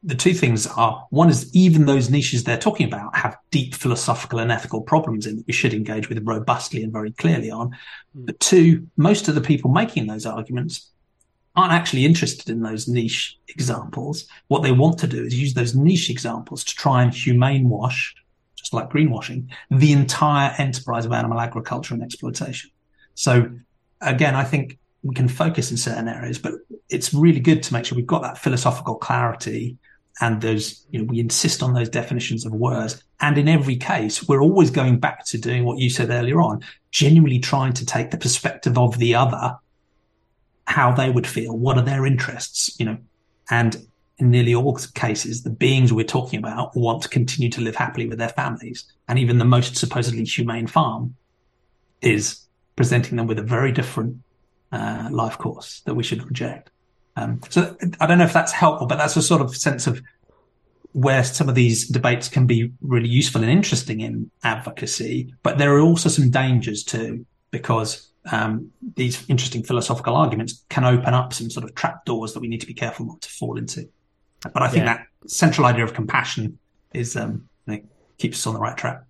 the 0.05 0.15
two 0.15 0.33
things 0.35 0.67
are 0.67 1.07
one 1.09 1.29
is 1.29 1.53
even 1.55 1.85
those 1.85 2.11
niches 2.11 2.43
they're 2.43 2.59
talking 2.59 2.85
about 2.85 3.15
have 3.15 3.35
deep 3.49 3.73
philosophical 3.73 4.37
and 4.37 4.51
ethical 4.51 4.81
problems 4.81 5.25
in 5.25 5.37
that 5.37 5.47
we 5.47 5.53
should 5.53 5.73
engage 5.73 6.09
with 6.09 6.23
robustly 6.23 6.83
and 6.83 6.93
very 6.93 7.11
clearly 7.11 7.49
on. 7.49 7.69
Mm. 8.15 8.27
But 8.27 8.39
two, 8.39 8.87
most 8.97 9.27
of 9.27 9.33
the 9.33 9.41
people 9.41 9.71
making 9.71 10.05
those 10.05 10.27
arguments 10.27 10.91
aren't 11.55 11.73
actually 11.73 12.05
interested 12.05 12.49
in 12.49 12.61
those 12.61 12.87
niche 12.87 13.39
examples. 13.47 14.27
What 14.47 14.61
they 14.61 14.71
want 14.71 14.99
to 14.99 15.07
do 15.07 15.23
is 15.23 15.39
use 15.39 15.55
those 15.55 15.73
niche 15.73 16.11
examples 16.11 16.63
to 16.65 16.75
try 16.75 17.01
and 17.01 17.11
humane 17.11 17.67
wash, 17.67 18.13
just 18.55 18.73
like 18.73 18.91
greenwashing, 18.91 19.47
the 19.71 19.91
entire 19.91 20.53
enterprise 20.59 21.05
of 21.05 21.13
animal 21.13 21.39
agriculture 21.39 21.95
and 21.95 22.03
exploitation. 22.03 22.69
So 23.15 23.49
again, 24.01 24.35
I 24.35 24.43
think 24.43 24.77
we 25.01 25.15
can 25.15 25.29
focus 25.29 25.71
in 25.71 25.77
certain 25.77 26.07
areas, 26.07 26.37
but 26.37 26.53
it's 26.89 27.11
really 27.13 27.39
good 27.39 27.63
to 27.63 27.73
make 27.73 27.85
sure 27.85 27.95
we've 27.95 28.05
got 28.05 28.21
that 28.21 28.37
philosophical 28.37 28.95
clarity 28.95 29.77
and 30.21 30.41
those, 30.41 30.85
you 30.89 30.99
know, 30.99 31.05
we 31.05 31.19
insist 31.19 31.61
on 31.61 31.73
those 31.73 31.89
definitions 31.89 32.45
of 32.45 32.53
words. 32.53 33.03
And 33.19 33.37
in 33.37 33.47
every 33.47 33.75
case, 33.75 34.27
we're 34.27 34.41
always 34.41 34.71
going 34.71 34.99
back 34.99 35.25
to 35.25 35.37
doing 35.37 35.65
what 35.65 35.79
you 35.79 35.89
said 35.89 36.09
earlier 36.09 36.41
on, 36.41 36.63
genuinely 36.91 37.39
trying 37.39 37.73
to 37.73 37.85
take 37.85 38.11
the 38.11 38.17
perspective 38.17 38.77
of 38.77 38.97
the 38.97 39.15
other, 39.15 39.57
how 40.67 40.91
they 40.93 41.09
would 41.09 41.27
feel, 41.27 41.57
what 41.57 41.77
are 41.77 41.83
their 41.83 42.05
interests, 42.05 42.79
you 42.79 42.85
know, 42.85 42.97
and 43.49 43.85
in 44.17 44.31
nearly 44.31 44.55
all 44.55 44.77
cases, 44.95 45.43
the 45.43 45.49
beings 45.49 45.91
we're 45.91 46.05
talking 46.05 46.39
about 46.39 46.75
want 46.75 47.01
to 47.01 47.09
continue 47.09 47.49
to 47.49 47.61
live 47.61 47.75
happily 47.75 48.07
with 48.07 48.17
their 48.17 48.29
families. 48.29 48.85
And 49.07 49.19
even 49.19 49.37
the 49.37 49.45
most 49.45 49.75
supposedly 49.75 50.23
humane 50.23 50.67
farm 50.67 51.15
is 52.01 52.47
presenting 52.77 53.17
them 53.17 53.27
with 53.27 53.39
a 53.39 53.43
very 53.43 53.71
different 53.71 54.17
uh, 54.71 55.09
life 55.11 55.37
course 55.37 55.81
that 55.81 55.95
we 55.95 56.03
should 56.03 56.23
reject. 56.23 56.71
Um, 57.15 57.39
so 57.49 57.75
I 57.99 58.07
don't 58.07 58.17
know 58.17 58.25
if 58.25 58.33
that's 58.33 58.51
helpful, 58.51 58.87
but 58.87 58.97
that's 58.97 59.15
a 59.15 59.21
sort 59.21 59.41
of 59.41 59.55
sense 59.55 59.87
of 59.87 60.01
where 60.91 61.23
some 61.23 61.49
of 61.49 61.55
these 61.55 61.87
debates 61.87 62.29
can 62.29 62.47
be 62.47 62.71
really 62.81 63.09
useful 63.09 63.41
and 63.41 63.51
interesting 63.51 64.01
in 64.01 64.31
advocacy. 64.43 65.33
But 65.43 65.57
there 65.57 65.75
are 65.75 65.81
also 65.81 66.09
some 66.09 66.29
dangers 66.29 66.83
too, 66.83 67.25
because 67.51 68.09
um, 68.31 68.71
these 68.95 69.23
interesting 69.29 69.63
philosophical 69.63 70.15
arguments 70.15 70.63
can 70.69 70.83
open 70.83 71.13
up 71.13 71.33
some 71.33 71.49
sort 71.49 71.63
of 71.63 71.75
trapdoors 71.75 72.33
that 72.33 72.39
we 72.39 72.47
need 72.47 72.61
to 72.61 72.67
be 72.67 72.73
careful 72.73 73.05
not 73.05 73.21
to 73.21 73.29
fall 73.29 73.57
into. 73.57 73.87
But 74.41 74.61
I 74.61 74.67
think 74.67 74.85
yeah. 74.85 74.97
that 74.97 75.07
central 75.29 75.67
idea 75.67 75.83
of 75.83 75.93
compassion 75.93 76.57
is 76.93 77.15
um, 77.15 77.47
you 77.67 77.75
know, 77.75 77.81
keeps 78.17 78.39
us 78.39 78.47
on 78.47 78.53
the 78.53 78.59
right 78.59 78.77
track. 78.77 79.01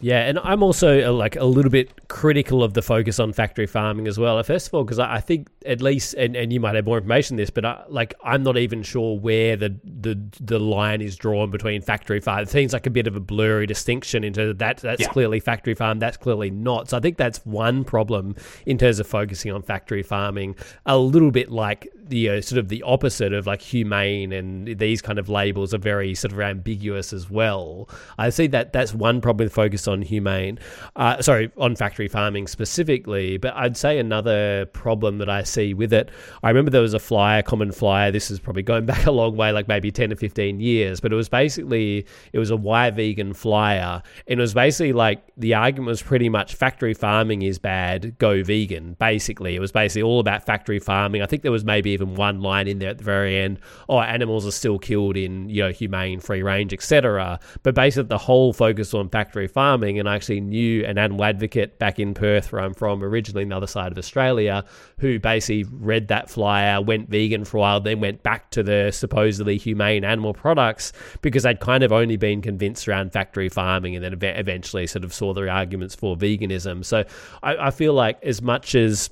Yeah, 0.00 0.28
and 0.28 0.38
I'm 0.40 0.62
also 0.62 1.08
uh, 1.08 1.12
like 1.12 1.36
a 1.36 1.44
little 1.44 1.70
bit 1.70 2.08
critical 2.08 2.62
of 2.62 2.74
the 2.74 2.82
focus 2.82 3.18
on 3.18 3.32
factory 3.32 3.66
farming 3.66 4.06
as 4.06 4.18
well. 4.18 4.42
First 4.42 4.68
of 4.68 4.74
all, 4.74 4.84
because 4.84 4.98
I 4.98 5.20
think 5.20 5.48
at 5.66 5.82
least, 5.82 6.14
and, 6.14 6.36
and 6.36 6.52
you 6.52 6.60
might 6.60 6.74
have 6.74 6.84
more 6.84 6.98
information 6.98 7.34
on 7.34 7.38
this, 7.38 7.50
but 7.50 7.64
I, 7.64 7.84
like 7.88 8.14
I'm 8.24 8.42
not 8.42 8.56
even 8.56 8.82
sure 8.82 9.18
where 9.18 9.56
the, 9.56 9.76
the 9.84 10.18
the 10.40 10.58
line 10.58 11.00
is 11.02 11.16
drawn 11.16 11.50
between 11.50 11.82
factory 11.82 12.20
farm. 12.20 12.40
It 12.40 12.48
seems 12.48 12.72
like 12.72 12.86
a 12.86 12.90
bit 12.90 13.06
of 13.06 13.16
a 13.16 13.20
blurry 13.20 13.66
distinction 13.66 14.24
into 14.24 14.54
that. 14.54 14.78
That's 14.78 15.02
yeah. 15.02 15.08
clearly 15.08 15.40
factory 15.40 15.74
farm. 15.74 15.98
That's 15.98 16.16
clearly 16.16 16.50
not. 16.50 16.90
So 16.90 16.96
I 16.96 17.00
think 17.00 17.16
that's 17.16 17.44
one 17.44 17.84
problem 17.84 18.36
in 18.64 18.78
terms 18.78 18.98
of 18.98 19.06
focusing 19.06 19.52
on 19.52 19.62
factory 19.62 20.02
farming. 20.02 20.56
A 20.86 20.98
little 20.98 21.30
bit 21.30 21.50
like 21.50 21.88
the 22.08 22.30
uh, 22.30 22.40
sort 22.40 22.58
of 22.58 22.68
the 22.68 22.82
opposite 22.82 23.32
of 23.32 23.46
like 23.46 23.60
humane 23.60 24.32
and 24.32 24.78
these 24.78 25.02
kind 25.02 25.18
of 25.18 25.28
labels 25.28 25.74
are 25.74 25.78
very 25.78 26.14
sort 26.14 26.32
of 26.32 26.40
ambiguous 26.40 27.12
as 27.12 27.28
well. 27.30 27.88
I 28.18 28.30
see 28.30 28.46
that 28.48 28.72
that's 28.72 28.94
one 28.94 29.20
problem 29.20 29.46
with 29.46 29.52
focus 29.52 29.88
on 29.88 30.02
humane, 30.02 30.58
uh, 30.94 31.20
sorry, 31.22 31.50
on 31.56 31.76
factory 31.76 32.08
farming 32.08 32.46
specifically. 32.46 33.38
But 33.38 33.54
I'd 33.56 33.76
say 33.76 33.98
another 33.98 34.66
problem 34.66 35.18
that 35.18 35.28
I 35.28 35.42
see 35.42 35.55
with 35.56 35.92
it, 35.92 36.10
I 36.42 36.48
remember 36.48 36.70
there 36.70 36.82
was 36.82 36.94
a 36.94 36.98
flyer, 36.98 37.42
common 37.42 37.72
flyer. 37.72 38.10
This 38.10 38.30
is 38.30 38.38
probably 38.38 38.62
going 38.62 38.86
back 38.92 39.06
a 39.06 39.10
long 39.10 39.36
way, 39.36 39.52
like 39.52 39.68
maybe 39.68 39.90
ten 39.90 40.10
to 40.10 40.16
fifteen 40.16 40.60
years, 40.60 41.00
but 41.00 41.12
it 41.12 41.16
was 41.16 41.28
basically 41.28 42.06
it 42.32 42.38
was 42.38 42.50
a 42.50 42.56
why 42.56 42.90
vegan 42.90 43.34
flyer, 43.34 44.02
and 44.26 44.38
it 44.38 44.42
was 44.42 44.54
basically 44.54 44.92
like 44.92 45.22
the 45.36 45.54
argument 45.54 45.88
was 45.88 46.02
pretty 46.02 46.28
much 46.28 46.54
factory 46.54 46.94
farming 46.94 47.42
is 47.42 47.58
bad, 47.58 48.16
go 48.18 48.42
vegan. 48.42 48.94
Basically, 48.98 49.54
it 49.54 49.60
was 49.60 49.72
basically 49.72 50.02
all 50.02 50.20
about 50.20 50.44
factory 50.44 50.78
farming. 50.78 51.22
I 51.22 51.26
think 51.26 51.42
there 51.42 51.52
was 51.52 51.64
maybe 51.64 51.90
even 51.90 52.14
one 52.14 52.40
line 52.40 52.68
in 52.68 52.78
there 52.78 52.90
at 52.90 52.98
the 52.98 53.04
very 53.04 53.38
end, 53.38 53.58
oh, 53.88 54.00
animals 54.00 54.46
are 54.46 54.52
still 54.52 54.78
killed 54.78 55.16
in, 55.16 55.48
you 55.48 55.62
know, 55.62 55.70
humane, 55.70 56.20
free 56.20 56.42
range, 56.42 56.72
etc. 56.72 57.38
But 57.62 57.74
basically 57.74 58.08
the 58.08 58.18
whole 58.18 58.52
focus 58.52 58.94
on 58.94 59.08
factory 59.08 59.48
farming, 59.48 59.98
and 59.98 60.08
I 60.08 60.14
actually 60.14 60.40
knew 60.40 60.84
an 60.84 60.98
animal 60.98 61.24
advocate 61.24 61.78
back 61.78 61.98
in 61.98 62.14
Perth, 62.14 62.52
where 62.52 62.60
I'm 62.60 62.74
from, 62.74 63.02
originally 63.02 63.44
on 63.44 63.50
the 63.50 63.56
other 63.56 63.66
side 63.66 63.92
of 63.92 63.98
Australia, 63.98 64.64
who 64.98 65.18
basically 65.18 65.45
read 65.50 66.08
that 66.08 66.30
flyer, 66.30 66.80
went 66.80 67.08
vegan 67.08 67.44
for 67.44 67.58
a 67.58 67.60
while, 67.60 67.80
then 67.80 68.00
went 68.00 68.22
back 68.22 68.50
to 68.50 68.62
the 68.62 68.90
supposedly 68.92 69.56
humane 69.56 70.04
animal 70.04 70.34
products 70.34 70.92
because 71.22 71.42
they'd 71.44 71.60
kind 71.60 71.82
of 71.82 71.92
only 71.92 72.16
been 72.16 72.42
convinced 72.42 72.88
around 72.88 73.12
factory 73.12 73.48
farming 73.48 73.96
and 73.96 74.04
then 74.04 74.12
eventually 74.36 74.86
sort 74.86 75.04
of 75.04 75.12
saw 75.12 75.32
the 75.32 75.48
arguments 75.48 75.94
for 75.94 76.16
veganism. 76.16 76.84
So 76.84 77.04
I, 77.42 77.56
I 77.66 77.70
feel 77.70 77.94
like 77.94 78.22
as 78.22 78.42
much 78.42 78.74
as 78.74 79.10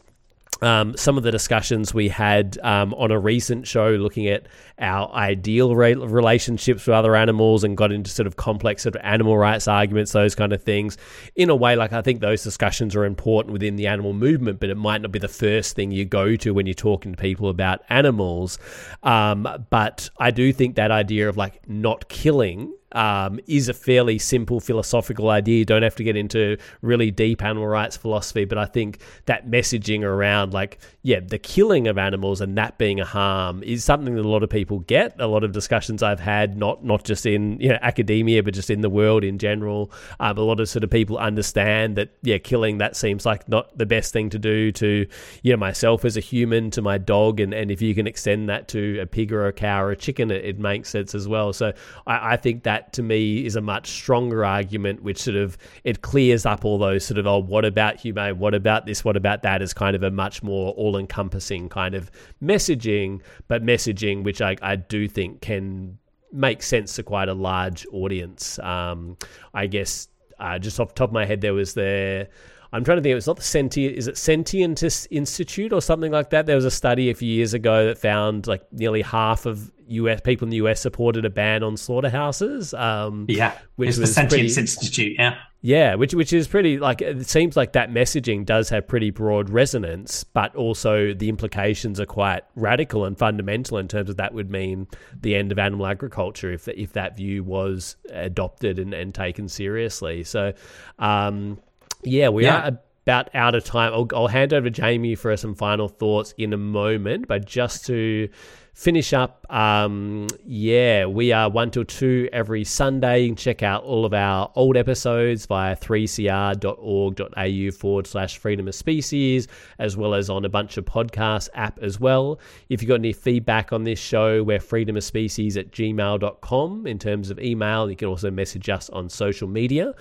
um, 0.64 0.96
some 0.96 1.16
of 1.18 1.24
the 1.24 1.30
discussions 1.30 1.92
we 1.92 2.08
had 2.08 2.58
um, 2.62 2.94
on 2.94 3.10
a 3.10 3.18
recent 3.18 3.66
show 3.66 3.90
looking 3.90 4.26
at 4.28 4.46
our 4.78 5.12
ideal 5.12 5.74
re- 5.74 5.94
relationships 5.94 6.86
with 6.86 6.94
other 6.94 7.14
animals 7.14 7.64
and 7.64 7.76
got 7.76 7.92
into 7.92 8.10
sort 8.10 8.26
of 8.26 8.36
complex 8.36 8.82
sort 8.82 8.96
of 8.96 9.02
animal 9.04 9.36
rights 9.36 9.68
arguments, 9.68 10.12
those 10.12 10.34
kind 10.34 10.52
of 10.52 10.62
things. 10.62 10.96
In 11.36 11.50
a 11.50 11.56
way, 11.56 11.76
like 11.76 11.92
I 11.92 12.02
think 12.02 12.20
those 12.20 12.42
discussions 12.42 12.96
are 12.96 13.04
important 13.04 13.52
within 13.52 13.76
the 13.76 13.86
animal 13.86 14.12
movement, 14.12 14.60
but 14.60 14.70
it 14.70 14.76
might 14.76 15.02
not 15.02 15.12
be 15.12 15.18
the 15.18 15.28
first 15.28 15.76
thing 15.76 15.90
you 15.90 16.04
go 16.04 16.36
to 16.36 16.54
when 16.54 16.66
you're 16.66 16.74
talking 16.74 17.12
to 17.12 17.20
people 17.20 17.48
about 17.48 17.82
animals. 17.88 18.58
Um, 19.02 19.66
but 19.70 20.08
I 20.18 20.30
do 20.30 20.52
think 20.52 20.76
that 20.76 20.90
idea 20.90 21.28
of 21.28 21.36
like 21.36 21.68
not 21.68 22.08
killing 22.08 22.72
um, 22.94 23.40
is 23.46 23.68
a 23.68 23.74
fairly 23.74 24.18
simple 24.18 24.60
philosophical 24.60 25.28
idea. 25.30 25.58
You 25.58 25.64
don't 25.64 25.82
have 25.82 25.96
to 25.96 26.04
get 26.04 26.16
into 26.16 26.56
really 26.80 27.10
deep 27.10 27.42
animal 27.42 27.66
rights 27.66 27.96
philosophy, 27.96 28.44
but 28.44 28.56
I 28.58 28.66
think 28.66 29.00
that 29.26 29.48
messaging 29.48 30.02
around, 30.02 30.54
like, 30.54 30.78
yeah, 31.02 31.20
the 31.20 31.38
killing 31.38 31.86
of 31.88 31.98
animals 31.98 32.40
and 32.40 32.56
that 32.56 32.78
being 32.78 33.00
a 33.00 33.04
harm 33.04 33.62
is 33.62 33.84
something 33.84 34.14
that 34.14 34.24
a 34.24 34.28
lot 34.28 34.42
of 34.42 34.50
people 34.50 34.80
get. 34.80 35.14
A 35.18 35.26
lot 35.26 35.44
of 35.44 35.52
discussions 35.52 36.02
I've 36.02 36.20
had, 36.20 36.56
not 36.56 36.84
not 36.84 37.04
just 37.04 37.26
in 37.26 37.60
you 37.60 37.68
know, 37.70 37.78
academia, 37.82 38.42
but 38.42 38.54
just 38.54 38.70
in 38.70 38.80
the 38.80 38.90
world 38.90 39.24
in 39.24 39.38
general. 39.38 39.90
Um, 40.20 40.38
a 40.38 40.42
lot 40.42 40.60
of 40.60 40.68
sort 40.68 40.84
of 40.84 40.90
people 40.90 41.18
understand 41.18 41.96
that, 41.96 42.10
yeah, 42.22 42.38
killing 42.38 42.78
that 42.78 42.96
seems 42.96 43.26
like 43.26 43.48
not 43.48 43.76
the 43.76 43.86
best 43.86 44.12
thing 44.12 44.30
to 44.30 44.38
do 44.38 44.72
to, 44.72 45.06
you 45.42 45.52
know, 45.52 45.56
myself 45.56 46.04
as 46.04 46.16
a 46.16 46.20
human, 46.20 46.70
to 46.70 46.82
my 46.82 46.98
dog, 46.98 47.40
and, 47.40 47.52
and 47.52 47.70
if 47.70 47.82
you 47.82 47.94
can 47.94 48.06
extend 48.06 48.48
that 48.48 48.68
to 48.68 48.98
a 49.00 49.06
pig 49.06 49.32
or 49.32 49.46
a 49.46 49.52
cow 49.52 49.82
or 49.82 49.90
a 49.90 49.96
chicken, 49.96 50.30
it, 50.30 50.44
it 50.44 50.58
makes 50.58 50.90
sense 50.90 51.14
as 51.14 51.26
well. 51.26 51.52
So 51.52 51.72
I, 52.06 52.32
I 52.32 52.36
think 52.36 52.62
that 52.64 52.83
that 52.84 52.92
to 52.94 53.02
me 53.02 53.44
is 53.44 53.56
a 53.56 53.60
much 53.60 53.88
stronger 53.88 54.44
argument, 54.44 55.02
which 55.02 55.22
sort 55.22 55.36
of 55.36 55.56
it 55.84 56.02
clears 56.02 56.46
up 56.46 56.64
all 56.64 56.78
those 56.78 57.04
sort 57.04 57.18
of 57.18 57.26
oh, 57.26 57.38
what 57.38 57.64
about 57.64 58.00
humane? 58.00 58.38
What 58.38 58.54
about 58.54 58.86
this? 58.86 59.04
What 59.04 59.16
about 59.16 59.42
that? 59.42 59.62
Is 59.62 59.74
kind 59.74 59.96
of 59.96 60.02
a 60.02 60.10
much 60.10 60.42
more 60.42 60.72
all 60.74 60.96
encompassing 60.96 61.68
kind 61.68 61.94
of 61.94 62.10
messaging, 62.42 63.20
but 63.48 63.64
messaging 63.64 64.22
which 64.22 64.40
I, 64.40 64.56
I 64.62 64.76
do 64.76 65.08
think 65.08 65.40
can 65.40 65.98
make 66.32 66.62
sense 66.62 66.96
to 66.96 67.02
quite 67.02 67.28
a 67.28 67.34
large 67.34 67.86
audience. 67.92 68.58
Um, 68.58 69.16
I 69.52 69.66
guess 69.66 70.08
uh, 70.38 70.58
just 70.58 70.80
off 70.80 70.88
the 70.88 70.94
top 70.94 71.10
of 71.10 71.14
my 71.14 71.24
head, 71.24 71.40
there 71.40 71.54
was 71.54 71.74
the 71.74 72.28
I'm 72.74 72.82
trying 72.82 72.98
to 72.98 73.02
think. 73.02 73.16
It's 73.16 73.28
not 73.28 73.36
the 73.36 73.42
Sentient. 73.42 73.96
Is 73.96 74.08
it 74.08 74.16
Sentientist 74.16 75.06
Institute 75.12 75.72
or 75.72 75.80
something 75.80 76.10
like 76.10 76.30
that? 76.30 76.46
There 76.46 76.56
was 76.56 76.64
a 76.64 76.72
study 76.72 77.08
a 77.08 77.14
few 77.14 77.32
years 77.32 77.54
ago 77.54 77.86
that 77.86 77.98
found 77.98 78.48
like 78.48 78.64
nearly 78.72 79.00
half 79.00 79.46
of 79.46 79.70
US 79.86 80.20
people 80.20 80.46
in 80.46 80.50
the 80.50 80.56
US 80.56 80.80
supported 80.80 81.24
a 81.24 81.30
ban 81.30 81.62
on 81.62 81.76
slaughterhouses. 81.76 82.74
Um, 82.74 83.26
yeah, 83.28 83.56
which 83.76 83.90
it's 83.90 83.98
was 83.98 84.08
the 84.08 84.14
Sentience 84.14 84.54
pretty, 84.54 84.60
Institute. 84.60 85.14
Yeah, 85.16 85.38
yeah, 85.60 85.94
which 85.94 86.14
which 86.14 86.32
is 86.32 86.48
pretty 86.48 86.78
like 86.78 87.00
it 87.00 87.28
seems 87.28 87.56
like 87.56 87.74
that 87.74 87.90
messaging 87.90 88.44
does 88.44 88.68
have 88.70 88.88
pretty 88.88 89.10
broad 89.10 89.50
resonance, 89.50 90.24
but 90.24 90.56
also 90.56 91.14
the 91.14 91.28
implications 91.28 92.00
are 92.00 92.06
quite 92.06 92.42
radical 92.56 93.04
and 93.04 93.16
fundamental 93.16 93.78
in 93.78 93.86
terms 93.86 94.10
of 94.10 94.16
that 94.16 94.34
would 94.34 94.50
mean 94.50 94.88
the 95.20 95.36
end 95.36 95.52
of 95.52 95.60
animal 95.60 95.86
agriculture 95.86 96.52
if 96.52 96.66
if 96.66 96.92
that 96.94 97.16
view 97.16 97.44
was 97.44 97.94
adopted 98.10 98.80
and, 98.80 98.92
and 98.92 99.14
taken 99.14 99.48
seriously. 99.48 100.24
So. 100.24 100.54
Um, 100.98 101.60
yeah, 102.04 102.28
we 102.28 102.44
Yeah. 102.44 102.68
are 102.68 102.78
about 103.06 103.28
out 103.34 103.54
of 103.54 103.64
time. 103.64 103.92
I'll, 103.92 104.08
I'll 104.14 104.28
hand 104.28 104.54
over 104.54 104.64
to 104.64 104.70
Jamie 104.70 105.14
for 105.14 105.36
some 105.36 105.54
final 105.54 105.88
thoughts 105.88 106.34
in 106.38 106.52
a 106.52 106.56
moment, 106.56 107.28
but 107.28 107.44
just 107.44 107.86
to 107.86 108.28
finish 108.74 109.12
up, 109.12 109.46
um, 109.50 110.26
yeah, 110.44 111.06
we 111.06 111.32
are 111.32 111.48
1 111.48 111.70
till 111.70 111.84
2 111.84 112.28
every 112.32 112.64
Sunday. 112.64 113.20
You 113.22 113.28
can 113.28 113.36
check 113.36 113.62
out 113.62 113.84
all 113.84 114.04
of 114.04 114.12
our 114.12 114.50
old 114.56 114.76
episodes 114.76 115.46
via 115.46 115.76
3cr.org.au 115.76 117.70
forward 117.70 118.06
slash 118.08 118.36
freedom 118.38 118.66
of 118.66 118.74
species, 118.74 119.46
as 119.78 119.96
well 119.96 120.12
as 120.12 120.28
on 120.28 120.44
a 120.44 120.48
bunch 120.48 120.76
of 120.76 120.84
podcast 120.84 121.48
app 121.54 121.78
as 121.80 122.00
well. 122.00 122.40
If 122.68 122.82
you've 122.82 122.88
got 122.88 122.96
any 122.96 123.12
feedback 123.12 123.72
on 123.72 123.84
this 123.84 124.00
show, 124.00 124.42
we're 124.42 124.58
freedom 124.58 124.96
of 124.96 125.04
species 125.04 125.56
at 125.56 125.70
gmail.com 125.70 126.86
in 126.86 126.98
terms 126.98 127.30
of 127.30 127.38
email. 127.38 127.88
You 127.88 127.96
can 127.96 128.08
also 128.08 128.32
message 128.32 128.68
us 128.68 128.90
on 128.90 129.08
social 129.08 129.46
media. 129.46 129.94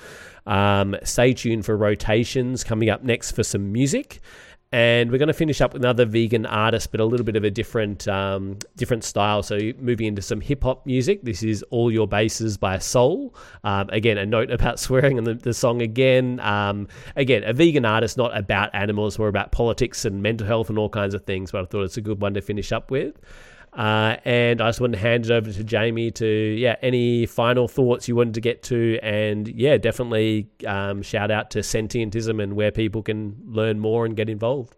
Um, 0.48 0.96
stay 1.04 1.34
tuned 1.34 1.64
for 1.66 1.78
rotations 1.78 2.64
coming 2.64 2.90
up 2.90 3.04
next 3.04 3.32
for 3.32 3.44
some 3.44 3.72
music. 3.72 4.20
And 4.74 5.12
we're 5.12 5.20
going 5.20 5.28
to 5.28 5.36
finish 5.36 5.62
up 5.62 5.74
with 5.74 5.84
another 5.84 6.04
vegan 6.04 6.48
artist, 6.48 6.90
but 6.90 7.00
a 7.00 7.06
little 7.06 7.24
bit 7.24 7.36
of 7.36 7.44
a 7.44 7.52
different 7.52 8.08
um, 8.08 8.58
different 8.76 9.04
style. 9.04 9.44
So 9.44 9.60
moving 9.78 10.08
into 10.08 10.24
some 10.24 10.42
hip 10.42 10.64
hop 10.64 10.84
music. 10.88 11.22
This 11.22 11.44
is 11.44 11.64
"All 11.70 11.92
Your 11.92 12.08
Bases" 12.08 12.58
by 12.58 12.80
Sole. 12.80 13.36
Um, 13.64 13.88
again, 13.92 14.18
a 14.18 14.26
note 14.26 14.50
about 14.60 14.80
swearing 14.80 15.20
in 15.20 15.26
the, 15.26 15.36
the 15.36 15.54
song. 15.54 15.84
Again, 15.84 16.40
um, 16.40 16.88
again, 17.16 17.44
a 17.44 17.54
vegan 17.54 17.86
artist, 17.86 18.18
not 18.18 18.36
about 18.36 18.74
animals, 18.74 19.20
more 19.20 19.28
about 19.28 19.52
politics 19.52 20.06
and 20.06 20.24
mental 20.24 20.48
health 20.48 20.70
and 20.70 20.80
all 20.80 20.90
kinds 20.90 21.14
of 21.14 21.24
things. 21.24 21.52
But 21.52 21.62
I 21.62 21.66
thought 21.66 21.84
it's 21.84 21.98
a 21.98 22.02
good 22.02 22.20
one 22.20 22.34
to 22.34 22.42
finish 22.42 22.72
up 22.72 22.90
with. 22.90 23.16
Uh, 23.76 24.18
and 24.24 24.62
I 24.62 24.70
just 24.70 24.80
wanted 24.80 24.98
to 24.98 25.00
hand 25.00 25.26
it 25.26 25.32
over 25.32 25.52
to 25.52 25.64
Jamie 25.64 26.12
to, 26.12 26.28
yeah, 26.28 26.76
any 26.82 27.26
final 27.26 27.68
thoughts 27.68 28.08
you 28.08 28.16
wanted 28.16 28.36
to 28.36 28.42
get 28.42 28.64
to. 28.64 29.00
And 29.02 29.48
yeah, 29.48 29.78
definitely 29.78 30.48
um, 30.68 31.02
shout 31.02 31.32
out 31.32 31.52
to 31.52 31.60
Sentientism 31.60 32.42
and 32.42 32.56
where 32.56 32.72
people 32.72 33.02
can 33.02 33.36
learn 33.46 33.80
more 33.80 34.06
and 34.06 34.16
get 34.16 34.30
involved. 34.30 34.76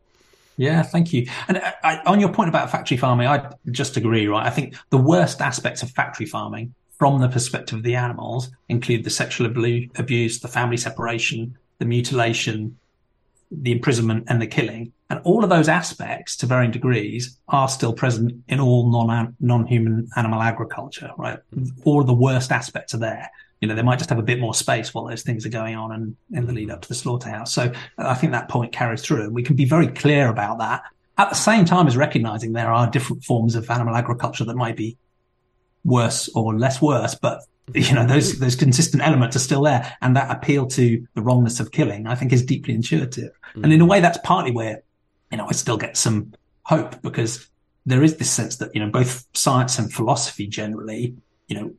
Yeah, 0.57 0.83
thank 0.83 1.11
you. 1.11 1.27
And 1.49 1.57
I, 1.57 1.73
I, 1.83 2.01
on 2.05 2.19
your 2.19 2.31
point 2.31 2.47
about 2.47 2.71
factory 2.71 2.95
farming, 2.95 3.27
I 3.27 3.51
just 3.71 3.97
agree, 3.97 4.27
right? 4.27 4.45
I 4.45 4.49
think 4.49 4.75
the 4.89 4.97
worst 4.97 5.41
aspects 5.41 5.83
of 5.83 5.91
factory 5.91 6.25
farming 6.25 6.73
from 6.97 7.19
the 7.19 7.27
perspective 7.27 7.79
of 7.79 7.83
the 7.83 7.95
animals 7.95 8.49
include 8.69 9.03
the 9.03 9.09
sexual 9.09 9.47
abu- 9.47 9.89
abuse, 9.97 10.39
the 10.39 10.47
family 10.47 10.77
separation, 10.77 11.57
the 11.79 11.85
mutilation, 11.85 12.77
the 13.61 13.71
imprisonment, 13.71 14.25
and 14.27 14.41
the 14.41 14.47
killing. 14.47 14.91
And 15.09 15.19
all 15.23 15.43
of 15.43 15.49
those 15.49 15.69
aspects, 15.69 16.35
to 16.37 16.45
varying 16.45 16.71
degrees, 16.71 17.37
are 17.47 17.69
still 17.69 17.93
present 17.93 18.43
in 18.47 18.59
all 18.59 18.89
non 18.89 19.35
non-human 19.39 20.09
animal 20.15 20.41
agriculture, 20.41 21.11
right? 21.17 21.39
All 21.83 22.01
of 22.01 22.07
the 22.07 22.13
worst 22.13 22.51
aspects 22.51 22.93
are 22.93 22.99
there. 22.99 23.29
You 23.61 23.67
know, 23.67 23.75
they 23.75 23.81
might 23.81 23.97
just 23.97 24.09
have 24.09 24.19
a 24.19 24.23
bit 24.23 24.39
more 24.39 24.53
space 24.53 24.93
while 24.93 25.05
those 25.05 25.23
things 25.23 25.45
are 25.45 25.49
going 25.49 25.75
on 25.75 25.91
and 25.91 26.15
in 26.31 26.45
the 26.45 26.53
lead 26.53 26.69
up 26.69 26.81
to 26.81 26.87
the 26.87 26.95
slaughterhouse. 26.95 27.53
So 27.53 27.71
I 27.97 28.13
think 28.13 28.33
that 28.33 28.49
point 28.49 28.73
carries 28.73 29.01
through 29.01 29.23
and 29.23 29.33
we 29.33 29.43
can 29.43 29.55
be 29.55 29.65
very 29.65 29.87
clear 29.87 30.27
about 30.27 30.59
that 30.59 30.83
at 31.17 31.29
the 31.29 31.35
same 31.35 31.65
time 31.65 31.87
as 31.87 31.95
recognizing 31.95 32.53
there 32.53 32.71
are 32.71 32.89
different 32.89 33.23
forms 33.23 33.55
of 33.55 33.69
animal 33.69 33.95
agriculture 33.95 34.43
that 34.45 34.55
might 34.55 34.75
be 34.75 34.97
worse 35.83 36.29
or 36.35 36.57
less 36.57 36.81
worse, 36.81 37.15
but 37.15 37.41
you 37.73 37.93
know, 37.93 38.05
those, 38.05 38.39
those 38.39 38.55
consistent 38.55 39.03
elements 39.03 39.35
are 39.35 39.39
still 39.39 39.63
there. 39.63 39.95
And 40.01 40.15
that 40.15 40.29
appeal 40.29 40.67
to 40.67 41.07
the 41.15 41.21
wrongness 41.21 41.59
of 41.59 41.71
killing, 41.71 42.07
I 42.07 42.15
think 42.15 42.31
is 42.31 42.43
deeply 42.43 42.73
intuitive. 42.73 43.31
And 43.55 43.71
in 43.73 43.81
a 43.81 43.85
way, 43.85 44.01
that's 44.01 44.19
partly 44.23 44.51
where, 44.51 44.83
you 45.31 45.37
know, 45.37 45.47
I 45.47 45.53
still 45.53 45.77
get 45.77 45.97
some 45.97 46.33
hope 46.63 47.01
because 47.01 47.49
there 47.85 48.03
is 48.03 48.17
this 48.17 48.29
sense 48.29 48.57
that, 48.57 48.73
you 48.73 48.81
know, 48.81 48.89
both 48.89 49.25
science 49.33 49.79
and 49.79 49.91
philosophy 49.91 50.47
generally, 50.47 51.15
you 51.47 51.55
know, 51.55 51.73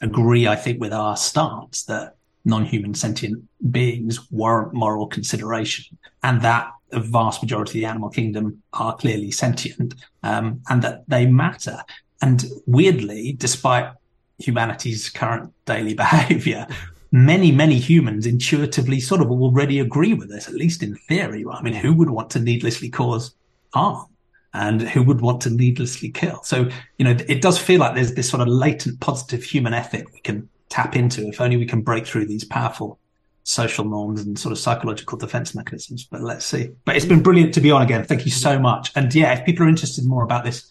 agree, 0.00 0.46
I 0.46 0.56
think, 0.56 0.80
with 0.80 0.92
our 0.92 1.16
stance 1.16 1.84
that 1.84 2.16
non-human 2.44 2.94
sentient 2.94 3.42
beings 3.70 4.30
warrant 4.30 4.72
moral 4.72 5.06
consideration 5.06 5.98
and 6.22 6.40
that 6.40 6.70
the 6.88 7.00
vast 7.00 7.42
majority 7.42 7.78
of 7.78 7.82
the 7.82 7.84
animal 7.84 8.08
kingdom 8.08 8.62
are 8.72 8.96
clearly 8.96 9.30
sentient 9.30 9.94
um, 10.22 10.60
and 10.68 10.82
that 10.82 11.04
they 11.08 11.26
matter. 11.26 11.78
And 12.22 12.44
weirdly, 12.66 13.34
despite 13.34 13.92
humanity's 14.40 15.08
current 15.08 15.52
daily 15.64 15.94
behavior, 16.04 16.66
many, 17.12 17.52
many 17.52 17.78
humans 17.78 18.26
intuitively 18.26 19.00
sort 19.00 19.20
of 19.20 19.30
already 19.30 19.80
agree 19.80 20.14
with 20.14 20.28
this, 20.28 20.48
at 20.48 20.54
least 20.54 20.82
in 20.82 20.96
theory. 20.96 21.44
I 21.50 21.62
mean, 21.62 21.74
who 21.74 21.92
would 21.94 22.10
want 22.10 22.30
to 22.30 22.40
needlessly 22.40 22.88
cause 22.88 23.34
harm? 23.72 24.06
And 24.52 24.82
who 24.82 25.04
would 25.04 25.20
want 25.20 25.42
to 25.42 25.50
needlessly 25.50 26.10
kill? 26.10 26.42
So, 26.42 26.68
you 26.98 27.04
know, 27.04 27.16
it 27.28 27.40
does 27.40 27.56
feel 27.56 27.78
like 27.78 27.94
there's 27.94 28.14
this 28.14 28.28
sort 28.28 28.42
of 28.42 28.48
latent 28.48 28.98
positive 28.98 29.44
human 29.44 29.74
ethic 29.74 30.12
we 30.12 30.18
can 30.20 30.48
tap 30.70 30.96
into 30.96 31.28
if 31.28 31.40
only 31.40 31.56
we 31.56 31.66
can 31.66 31.82
break 31.82 32.04
through 32.04 32.26
these 32.26 32.42
powerful 32.42 32.98
social 33.44 33.84
norms 33.84 34.20
and 34.20 34.36
sort 34.36 34.50
of 34.50 34.58
psychological 34.58 35.16
defense 35.16 35.54
mechanisms. 35.54 36.04
But 36.04 36.22
let's 36.22 36.44
see. 36.44 36.70
But 36.84 36.96
it's 36.96 37.04
been 37.04 37.22
brilliant 37.22 37.54
to 37.54 37.60
be 37.60 37.70
on 37.70 37.82
again. 37.82 38.04
Thank 38.04 38.24
you 38.24 38.32
so 38.32 38.58
much. 38.58 38.90
And 38.96 39.14
yeah, 39.14 39.32
if 39.32 39.44
people 39.44 39.66
are 39.66 39.68
interested 39.68 40.04
more 40.04 40.24
about 40.24 40.44
this 40.44 40.70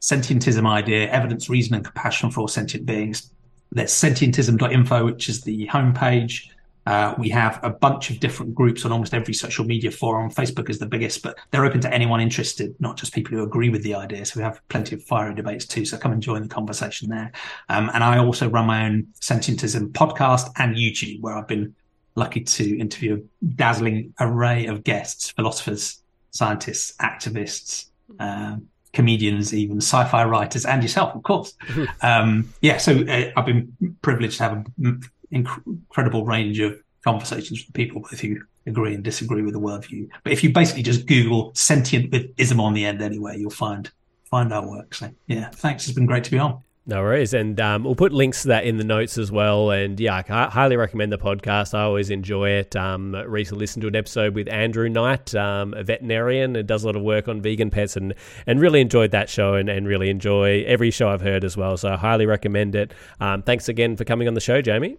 sentientism 0.00 0.66
idea, 0.66 1.10
evidence, 1.10 1.48
reason, 1.48 1.74
and 1.74 1.84
compassion 1.84 2.30
for 2.30 2.40
all 2.40 2.48
sentient 2.48 2.86
beings, 2.86 3.30
there's 3.72 3.92
sentientism.info, 3.92 5.04
which 5.04 5.28
is 5.28 5.42
the 5.42 5.66
homepage. 5.68 6.48
Uh, 6.86 7.14
we 7.18 7.28
have 7.28 7.60
a 7.62 7.70
bunch 7.70 8.10
of 8.10 8.18
different 8.18 8.54
groups 8.54 8.84
on 8.84 8.90
almost 8.90 9.14
every 9.14 9.34
social 9.34 9.64
media 9.64 9.90
forum. 9.90 10.30
Facebook 10.30 10.70
is 10.70 10.78
the 10.78 10.86
biggest, 10.86 11.22
but 11.22 11.38
they're 11.50 11.64
open 11.64 11.80
to 11.80 11.92
anyone 11.92 12.20
interested, 12.20 12.74
not 12.80 12.96
just 12.96 13.12
people 13.12 13.36
who 13.36 13.44
agree 13.44 13.68
with 13.68 13.82
the 13.82 13.94
idea. 13.94 14.24
So 14.24 14.40
we 14.40 14.44
have 14.44 14.60
plenty 14.68 14.96
of 14.96 15.04
fiery 15.04 15.34
debates 15.34 15.66
too. 15.66 15.84
So 15.84 15.98
come 15.98 16.12
and 16.12 16.22
join 16.22 16.42
the 16.42 16.48
conversation 16.48 17.08
there. 17.10 17.30
Um, 17.68 17.90
and 17.92 18.02
I 18.02 18.18
also 18.18 18.48
run 18.48 18.66
my 18.66 18.86
own 18.86 19.08
sentientism 19.20 19.92
podcast 19.92 20.50
and 20.56 20.74
YouTube, 20.74 21.20
where 21.20 21.36
I've 21.36 21.46
been 21.46 21.74
lucky 22.16 22.40
to 22.40 22.78
interview 22.78 23.22
a 23.22 23.44
dazzling 23.44 24.14
array 24.18 24.66
of 24.66 24.82
guests, 24.82 25.30
philosophers, 25.30 26.02
scientists, 26.30 26.96
activists, 27.00 27.90
um, 28.18 28.66
comedians, 28.92 29.54
even 29.54 29.78
sci-fi 29.78 30.24
writers, 30.24 30.64
and 30.66 30.82
yourself, 30.82 31.14
of 31.14 31.22
course. 31.22 31.54
um, 32.02 32.52
yeah, 32.60 32.78
so 32.78 33.00
uh, 33.00 33.30
I've 33.36 33.46
been 33.46 33.96
privileged 34.02 34.38
to 34.38 34.42
have 34.42 34.52
an 34.52 35.02
inc- 35.32 35.62
incredible 35.66 36.24
range 36.24 36.58
of 36.60 36.80
conversations 37.04 37.64
with 37.64 37.74
people 37.74 38.02
both 38.02 38.20
who 38.20 38.36
agree 38.66 38.94
and 38.94 39.02
disagree 39.02 39.42
with 39.42 39.54
the 39.54 39.60
worldview. 39.60 40.08
But 40.22 40.32
if 40.32 40.44
you 40.44 40.52
basically 40.52 40.82
just 40.82 41.06
Google 41.06 41.52
sentient 41.54 42.12
with 42.12 42.32
ism 42.36 42.60
on 42.60 42.74
the 42.74 42.84
end 42.84 43.00
anyway, 43.00 43.38
you'll 43.38 43.50
find 43.50 43.90
find 44.24 44.52
our 44.52 44.66
work. 44.68 44.94
So 44.94 45.10
yeah, 45.26 45.50
thanks. 45.50 45.86
It's 45.86 45.94
been 45.94 46.06
great 46.06 46.24
to 46.24 46.30
be 46.30 46.38
on. 46.38 46.62
No 46.90 47.02
worries. 47.02 47.32
And 47.34 47.60
um, 47.60 47.84
we'll 47.84 47.94
put 47.94 48.12
links 48.12 48.42
to 48.42 48.48
that 48.48 48.64
in 48.64 48.76
the 48.76 48.82
notes 48.82 49.16
as 49.16 49.30
well. 49.30 49.70
And 49.70 50.00
yeah, 50.00 50.24
I 50.28 50.48
highly 50.48 50.76
recommend 50.76 51.12
the 51.12 51.18
podcast. 51.18 51.72
I 51.72 51.82
always 51.82 52.10
enjoy 52.10 52.50
it. 52.50 52.74
Um, 52.74 53.14
recently 53.14 53.60
listened 53.60 53.82
to 53.82 53.86
an 53.88 53.94
episode 53.94 54.34
with 54.34 54.48
Andrew 54.48 54.88
Knight, 54.88 55.32
um, 55.36 55.72
a 55.74 55.84
veterinarian 55.84 56.56
and 56.56 56.66
does 56.66 56.82
a 56.82 56.86
lot 56.86 56.96
of 56.96 57.02
work 57.02 57.28
on 57.28 57.40
vegan 57.40 57.70
pets 57.70 57.96
and, 57.96 58.12
and 58.44 58.60
really 58.60 58.80
enjoyed 58.80 59.12
that 59.12 59.28
show 59.28 59.54
and, 59.54 59.68
and 59.68 59.86
really 59.86 60.10
enjoy 60.10 60.64
every 60.64 60.90
show 60.90 61.08
I've 61.08 61.20
heard 61.20 61.44
as 61.44 61.56
well. 61.56 61.76
So 61.76 61.92
I 61.92 61.96
highly 61.96 62.26
recommend 62.26 62.74
it. 62.74 62.92
Um, 63.20 63.44
thanks 63.44 63.68
again 63.68 63.96
for 63.96 64.04
coming 64.04 64.26
on 64.26 64.34
the 64.34 64.40
show, 64.40 64.60
Jamie. 64.60 64.96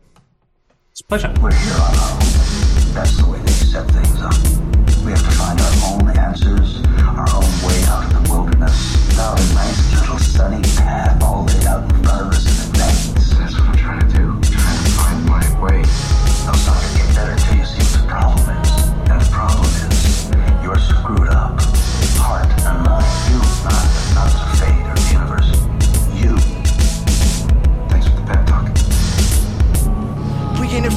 It's 0.91 1.01
a 1.01 1.03
pleasure. 1.03 1.33
We're 1.41 1.53
here 1.53 1.73
on 1.73 1.93
our 1.93 2.13
own. 2.13 2.19
That's 2.93 3.17
the 3.17 3.29
way 3.29 3.39
they 3.39 3.51
set 3.51 3.91
things 3.91 4.21
up. 4.21 4.31
We 5.03 5.11
have 5.11 5.25
to 5.25 5.31
find 5.31 5.59
our 5.59 5.91
own 5.91 6.17
answers, 6.17 6.81
our 7.03 7.27
own 7.35 7.51
way 7.67 7.83
out 7.89 8.05
of 8.05 8.23
the 8.23 8.31
wilderness. 8.31 8.95
Without 9.07 9.37
a 9.37 9.53
nice 9.55 9.90
sunny 10.31 10.61
path 10.61 11.21
all 11.21 11.43
laid 11.43 11.65
out 11.65 11.83
in 11.83 12.03
front 12.03 12.21
of 12.21 12.27
us 12.31 12.60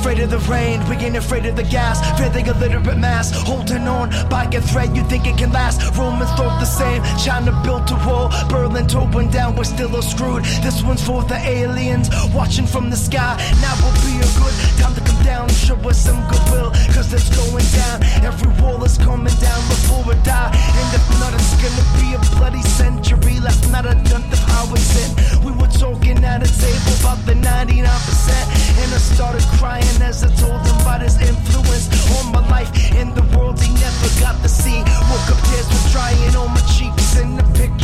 afraid 0.04 0.20
of 0.20 0.28
the 0.28 0.52
rain, 0.52 0.86
we 0.86 0.96
ain't 0.96 1.16
afraid 1.16 1.46
of 1.46 1.56
the 1.56 1.62
gas. 1.62 1.96
Feeling 2.18 2.46
illiterate 2.46 2.98
mass, 2.98 3.30
holding 3.48 3.88
on 3.88 4.10
by 4.28 4.44
a 4.44 4.60
thread. 4.60 4.94
You 4.94 5.02
think 5.04 5.26
it 5.26 5.38
can 5.38 5.50
last? 5.50 5.80
Romans 5.96 6.30
thought 6.32 6.60
the 6.60 6.66
same. 6.66 7.02
China 7.16 7.58
built 7.64 7.90
a 7.90 7.96
wall, 8.06 8.28
Berlin 8.50 8.86
tore 8.86 9.08
one 9.08 9.30
down. 9.30 9.56
We're 9.56 9.64
still 9.64 9.96
all 9.96 10.02
screwed. 10.02 10.44
This 10.60 10.82
one's 10.82 11.02
for 11.02 11.22
the 11.22 11.38
aliens 11.38 12.10
watching 12.34 12.66
from 12.66 12.90
the 12.90 12.96
sky. 12.96 13.32
Now 13.62 13.74
will 13.80 13.96
be 14.04 14.20
a 14.20 14.28
good 14.36 14.54
time 14.76 14.94
to 14.94 15.00
come 15.00 15.24
down 15.24 15.48
show 15.64 15.76
us 15.88 15.98
some 16.04 16.20
goodwill. 16.28 16.70
Cause 16.92 17.12
it's 17.12 17.30
going 17.32 17.64
down. 17.72 18.02
Every 18.28 18.52
wall 18.60 18.84
is 18.84 18.98
coming 18.98 19.34
down 19.40 19.60
before 19.72 20.04
we 20.04 20.14
die. 20.22 20.52
And 20.52 20.88
if 20.92 21.04
not, 21.18 21.32
it's 21.32 21.56
gonna 21.62 21.86
be 21.96 22.12
a 22.12 22.20
bloody 22.36 22.62
century. 22.62 23.40
Last 23.40 23.64
night 23.72 23.86
I 23.86 23.94
done 24.04 24.28
the 24.28 24.36
power 24.52 24.76
sin. 24.76 25.10
We 25.44 25.52
talking 25.78 26.22
at 26.24 26.42
a 26.42 26.50
table 26.60 26.94
about 27.00 27.18
the 27.26 27.34
99%. 27.34 27.44
And 28.82 28.88
I 28.92 28.98
started 28.98 29.42
crying 29.58 30.02
as 30.02 30.22
I 30.24 30.28
told 30.36 30.60
him 30.66 30.76
about 30.80 31.02
his 31.02 31.20
influence 31.20 31.86
on 32.18 32.32
my 32.32 32.46
life 32.48 32.70
and 32.94 33.14
the 33.14 33.24
world 33.36 33.60
he 33.60 33.72
never 33.74 34.08
got 34.20 34.40
to 34.42 34.48
see. 34.48 34.78
Woke 35.10 35.30
up 35.32 35.40
tears 35.48 35.68
with 35.68 35.92
drying 35.92 36.36
on 36.36 36.50
my 36.54 36.62
cheeks 36.76 37.16
in 37.18 37.36
the 37.36 37.44
picture? 37.54 37.83